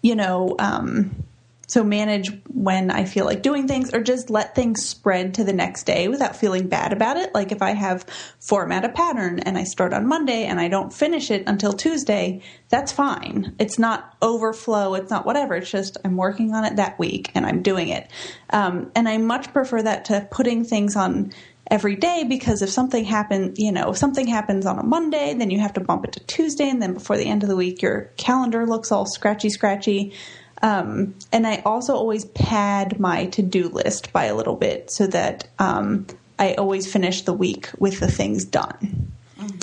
you 0.00 0.14
know, 0.14 0.54
um, 0.60 1.24
so 1.68 1.84
manage 1.84 2.32
when 2.48 2.90
I 2.90 3.04
feel 3.04 3.26
like 3.26 3.42
doing 3.42 3.68
things 3.68 3.92
or 3.92 4.00
just 4.00 4.30
let 4.30 4.54
things 4.54 4.84
spread 4.84 5.34
to 5.34 5.44
the 5.44 5.52
next 5.52 5.84
day 5.84 6.08
without 6.08 6.34
feeling 6.34 6.66
bad 6.66 6.94
about 6.94 7.18
it. 7.18 7.34
Like 7.34 7.52
if 7.52 7.60
I 7.60 7.72
have 7.72 8.04
format 8.40 8.86
a 8.86 8.88
pattern 8.88 9.38
and 9.40 9.58
I 9.58 9.64
start 9.64 9.92
on 9.92 10.08
Monday 10.08 10.46
and 10.46 10.58
I 10.58 10.68
don't 10.68 10.92
finish 10.92 11.30
it 11.30 11.44
until 11.46 11.74
Tuesday, 11.74 12.40
that's 12.70 12.90
fine. 12.90 13.54
It's 13.58 13.78
not 13.78 14.16
overflow. 14.22 14.94
It's 14.94 15.10
not 15.10 15.26
whatever. 15.26 15.56
It's 15.56 15.70
just 15.70 15.98
I'm 16.04 16.16
working 16.16 16.54
on 16.54 16.64
it 16.64 16.76
that 16.76 16.98
week 16.98 17.30
and 17.34 17.44
I'm 17.44 17.60
doing 17.60 17.90
it. 17.90 18.10
Um, 18.48 18.90
and 18.96 19.06
I 19.06 19.18
much 19.18 19.52
prefer 19.52 19.82
that 19.82 20.06
to 20.06 20.26
putting 20.30 20.64
things 20.64 20.96
on 20.96 21.32
every 21.70 21.96
day 21.96 22.24
because 22.26 22.62
if 22.62 22.70
something 22.70 23.04
happens, 23.04 23.58
you 23.58 23.70
know, 23.70 23.90
if 23.90 23.98
something 23.98 24.26
happens 24.26 24.66
on 24.66 24.78
a 24.78 24.82
Monday, 24.82 25.34
then 25.34 25.50
you 25.50 25.58
have 25.60 25.74
to 25.74 25.80
bump 25.80 26.04
it 26.04 26.12
to 26.12 26.20
Tuesday, 26.20 26.68
and 26.68 26.80
then 26.80 26.94
before 26.94 27.16
the 27.16 27.26
end 27.26 27.42
of 27.42 27.48
the 27.50 27.56
week, 27.56 27.82
your 27.82 28.10
calendar 28.16 28.66
looks 28.66 28.90
all 28.90 29.06
scratchy, 29.06 29.50
scratchy. 29.50 30.14
Um, 30.62 31.14
and 31.32 31.46
I 31.46 31.62
also 31.64 31.94
always 31.94 32.24
pad 32.24 32.98
my 32.98 33.26
to 33.26 33.42
do 33.42 33.68
list 33.68 34.12
by 34.12 34.24
a 34.24 34.34
little 34.34 34.56
bit 34.56 34.90
so 34.90 35.06
that 35.08 35.46
um, 35.58 36.06
I 36.38 36.54
always 36.54 36.90
finish 36.90 37.22
the 37.22 37.32
week 37.32 37.68
with 37.78 38.00
the 38.00 38.10
things 38.10 38.44
done. 38.44 39.12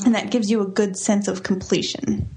And 0.05 0.15
that 0.15 0.31
gives 0.31 0.49
you 0.49 0.61
a 0.61 0.65
good 0.67 0.95
sense 0.97 1.27
of 1.27 1.43
completion. 1.43 2.29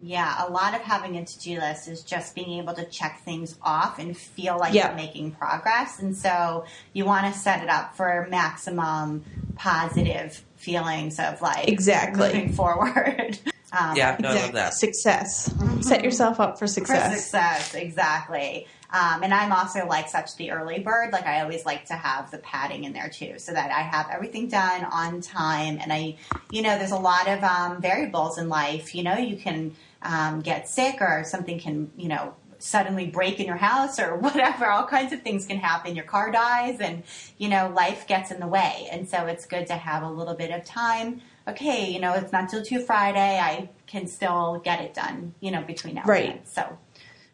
Yeah, 0.00 0.46
a 0.46 0.50
lot 0.50 0.74
of 0.74 0.82
having 0.82 1.16
a 1.16 1.24
to 1.24 1.38
do 1.40 1.58
list 1.60 1.88
is 1.88 2.02
just 2.02 2.34
being 2.34 2.58
able 2.58 2.74
to 2.74 2.84
check 2.84 3.22
things 3.24 3.56
off 3.62 3.98
and 3.98 4.14
feel 4.14 4.58
like 4.58 4.74
Yeah. 4.74 4.88
you're 4.88 4.96
making 4.96 5.30
progress. 5.30 5.98
And 5.98 6.14
so 6.14 6.66
you 6.92 7.06
want 7.06 7.32
to 7.32 7.38
set 7.40 7.62
it 7.62 7.70
up 7.70 7.96
for 7.96 8.26
maximum 8.30 9.24
positive 9.56 10.44
feelings 10.56 11.18
of 11.18 11.40
like 11.40 11.68
Exactly. 11.68 12.26
moving 12.26 12.52
forward. 12.52 13.38
Um, 13.76 13.96
Yeah, 13.96 14.16
no, 14.20 14.30
I 14.30 14.34
love 14.34 14.52
that. 14.52 14.74
Success. 14.74 15.52
Set 15.80 16.04
yourself 16.04 16.40
up 16.40 16.58
for 16.58 16.66
For 16.66 16.72
success. 16.72 17.22
success, 17.22 17.74
exactly. 17.74 18.66
Um, 18.90 19.24
and 19.24 19.34
I'm 19.34 19.50
also 19.50 19.86
like 19.86 20.08
such 20.08 20.36
the 20.36 20.52
early 20.52 20.78
bird. 20.78 21.12
Like 21.12 21.26
I 21.26 21.40
always 21.42 21.66
like 21.66 21.86
to 21.86 21.94
have 21.94 22.30
the 22.30 22.38
padding 22.38 22.84
in 22.84 22.92
there 22.92 23.08
too, 23.08 23.38
so 23.38 23.52
that 23.52 23.72
I 23.72 23.80
have 23.82 24.08
everything 24.12 24.48
done 24.48 24.84
on 24.84 25.20
time. 25.20 25.78
And 25.80 25.92
I, 25.92 26.16
you 26.50 26.62
know, 26.62 26.78
there's 26.78 26.92
a 26.92 26.96
lot 26.96 27.26
of 27.26 27.42
um, 27.42 27.82
variables 27.82 28.38
in 28.38 28.48
life. 28.48 28.94
You 28.94 29.02
know, 29.02 29.16
you 29.16 29.36
can 29.36 29.74
um, 30.02 30.42
get 30.42 30.68
sick 30.68 31.00
or 31.00 31.24
something 31.24 31.58
can, 31.58 31.90
you 31.96 32.06
know, 32.08 32.34
suddenly 32.60 33.06
break 33.06 33.40
in 33.40 33.46
your 33.46 33.56
house 33.56 33.98
or 33.98 34.16
whatever. 34.26 34.66
All 34.70 34.86
kinds 34.86 35.12
of 35.12 35.22
things 35.22 35.44
can 35.44 35.58
happen. 35.58 35.96
Your 35.96 36.04
car 36.04 36.30
dies, 36.30 36.78
and 36.78 37.02
you 37.36 37.48
know, 37.48 37.72
life 37.74 38.06
gets 38.06 38.30
in 38.30 38.38
the 38.38 38.46
way. 38.46 38.86
And 38.92 39.08
so 39.08 39.26
it's 39.26 39.46
good 39.46 39.66
to 39.68 39.74
have 39.74 40.04
a 40.04 40.10
little 40.10 40.34
bit 40.34 40.52
of 40.52 40.64
time. 40.64 41.20
Okay, 41.46 41.90
you 41.90 42.00
know, 42.00 42.14
it's 42.14 42.32
not 42.32 42.48
till 42.48 42.62
two 42.62 42.80
Friday. 42.80 43.38
I 43.38 43.68
can 43.86 44.06
still 44.06 44.60
get 44.64 44.80
it 44.80 44.94
done. 44.94 45.34
You 45.40 45.50
know, 45.50 45.62
between 45.62 45.94
now 45.96 46.04
Right. 46.04 46.30
and 46.30 46.38
then. 46.38 46.46
So 46.46 46.78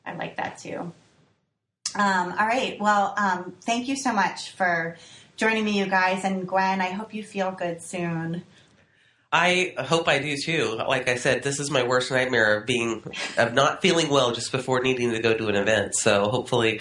I 0.05 0.15
like 0.15 0.37
that 0.37 0.59
too. 0.59 0.93
Um, 1.95 2.35
all 2.39 2.47
right. 2.47 2.79
Well, 2.81 3.15
um, 3.17 3.55
thank 3.63 3.89
you 3.89 3.97
so 3.97 4.13
much 4.13 4.51
for 4.51 4.97
joining 5.37 5.65
me, 5.65 5.79
you 5.79 5.87
guys. 5.87 6.25
And 6.25 6.47
Gwen, 6.47 6.81
I 6.81 6.91
hope 6.91 7.15
you 7.15 7.23
feel 7.25 7.51
good 7.51 7.83
soon. 7.83 8.45
I 9.33 9.75
hope 9.79 10.09
I 10.09 10.19
do 10.19 10.37
too. 10.37 10.75
Like 10.75 11.09
I 11.09 11.15
said, 11.15 11.45
this 11.45 11.61
is 11.61 11.71
my 11.71 11.85
worst 11.85 12.11
nightmare 12.11 12.59
of 12.59 12.67
being 12.67 13.05
of 13.39 13.55
not 13.55 13.81
feeling 13.81 14.09
well 14.09 14.33
just 14.33 14.51
before 14.51 14.81
needing 14.81 15.13
to 15.13 15.21
go 15.21 15.35
to 15.35 15.47
an 15.47 15.55
event. 15.55 15.95
So 15.95 16.29
hopefully, 16.29 16.81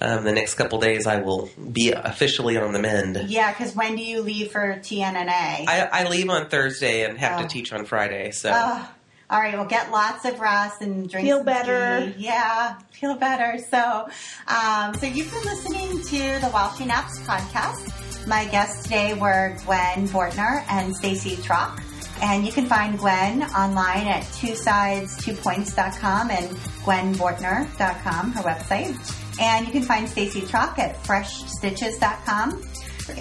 um, 0.00 0.24
the 0.24 0.32
next 0.32 0.54
couple 0.54 0.80
days 0.80 1.06
I 1.06 1.18
will 1.20 1.50
be 1.72 1.92
officially 1.92 2.56
on 2.56 2.72
the 2.72 2.78
mend. 2.78 3.26
Yeah, 3.28 3.52
because 3.52 3.74
when 3.76 3.96
do 3.96 4.02
you 4.02 4.22
leave 4.22 4.50
for 4.50 4.76
TNNA? 4.78 5.28
I, 5.68 5.88
I 5.92 6.08
leave 6.08 6.28
on 6.30 6.48
Thursday 6.48 7.04
and 7.04 7.18
have 7.18 7.38
Oh. 7.38 7.42
to 7.42 7.48
teach 7.48 7.72
on 7.72 7.84
Friday. 7.84 8.30
So 8.30 8.50
Ugh. 8.52 8.86
all 9.28 9.38
right. 9.40 9.54
Well, 9.54 9.66
get 9.66 9.90
lots 9.90 10.24
of 10.24 10.40
rest 10.40 10.80
and 10.82 11.08
drink. 11.08 11.26
Feel 11.26 11.38
some 11.38 11.46
better. 11.46 12.12
tea. 12.12 12.24
Yeah, 12.24 12.78
feel 12.92 13.14
better. 13.16 13.58
So, 13.70 14.08
um, 14.48 14.94
so 14.94 15.06
you've 15.06 15.30
been 15.32 15.44
listening 15.44 16.02
to 16.02 16.40
the 16.40 16.48
While 16.50 16.74
She 16.76 16.84
Naps 16.86 17.18
podcast. 17.20 18.26
My 18.26 18.44
guests 18.46 18.82
today 18.84 19.14
were 19.14 19.56
Gwen 19.64 20.06
Bortner 20.08 20.64
and 20.68 20.94
Stacey 20.96 21.36
Trock. 21.36 21.80
And 22.22 22.44
you 22.44 22.52
can 22.52 22.66
find 22.66 22.98
Gwen 22.98 23.44
online 23.44 24.06
at 24.06 24.30
two 24.34 24.54
sides, 24.54 25.16
two 25.24 25.32
points.com 25.32 26.30
and 26.30 26.50
gwenbortner.com, 26.84 28.32
her 28.32 28.42
website. 28.42 29.38
And 29.40 29.66
you 29.66 29.72
can 29.72 29.82
find 29.82 30.08
Stacey 30.08 30.42
Trock 30.42 30.78
at 30.78 31.02
freshstitches.com. 31.02 32.64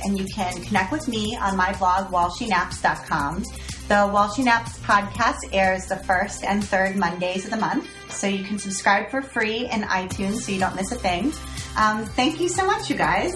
And 0.05 0.17
you 0.19 0.25
can 0.25 0.61
connect 0.63 0.91
with 0.91 1.07
me 1.07 1.37
on 1.41 1.55
my 1.57 1.73
blog, 1.77 2.11
whileshenaps.com. 2.11 3.43
The 3.87 4.07
While 4.07 4.31
She 4.31 4.43
Naps 4.43 4.77
podcast 4.79 5.37
airs 5.51 5.87
the 5.87 5.95
first 5.95 6.43
and 6.43 6.63
third 6.63 6.95
Mondays 6.95 7.45
of 7.45 7.51
the 7.51 7.57
month. 7.57 7.89
So 8.11 8.27
you 8.27 8.43
can 8.43 8.59
subscribe 8.59 9.09
for 9.09 9.21
free 9.21 9.67
in 9.67 9.81
iTunes 9.81 10.41
so 10.41 10.51
you 10.51 10.59
don't 10.59 10.75
miss 10.75 10.91
a 10.91 10.95
thing. 10.95 11.33
Um, 11.75 12.05
thank 12.05 12.39
you 12.39 12.49
so 12.49 12.65
much, 12.67 12.89
you 12.89 12.95
guys. 12.97 13.33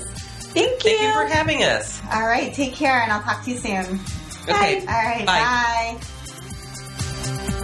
Thank 0.53 0.83
you. 0.83 0.97
Thank 0.97 1.01
you 1.01 1.11
for 1.13 1.25
having 1.25 1.63
us. 1.63 1.99
All 2.11 2.25
right, 2.27 2.53
take 2.53 2.73
care, 2.73 3.01
and 3.01 3.11
I'll 3.11 3.23
talk 3.23 3.43
to 3.45 3.51
you 3.51 3.57
soon. 3.57 3.99
Okay. 4.47 4.81
All 4.81 4.85
right, 4.85 5.25
Bye. 5.25 5.97
bye. 5.97 7.59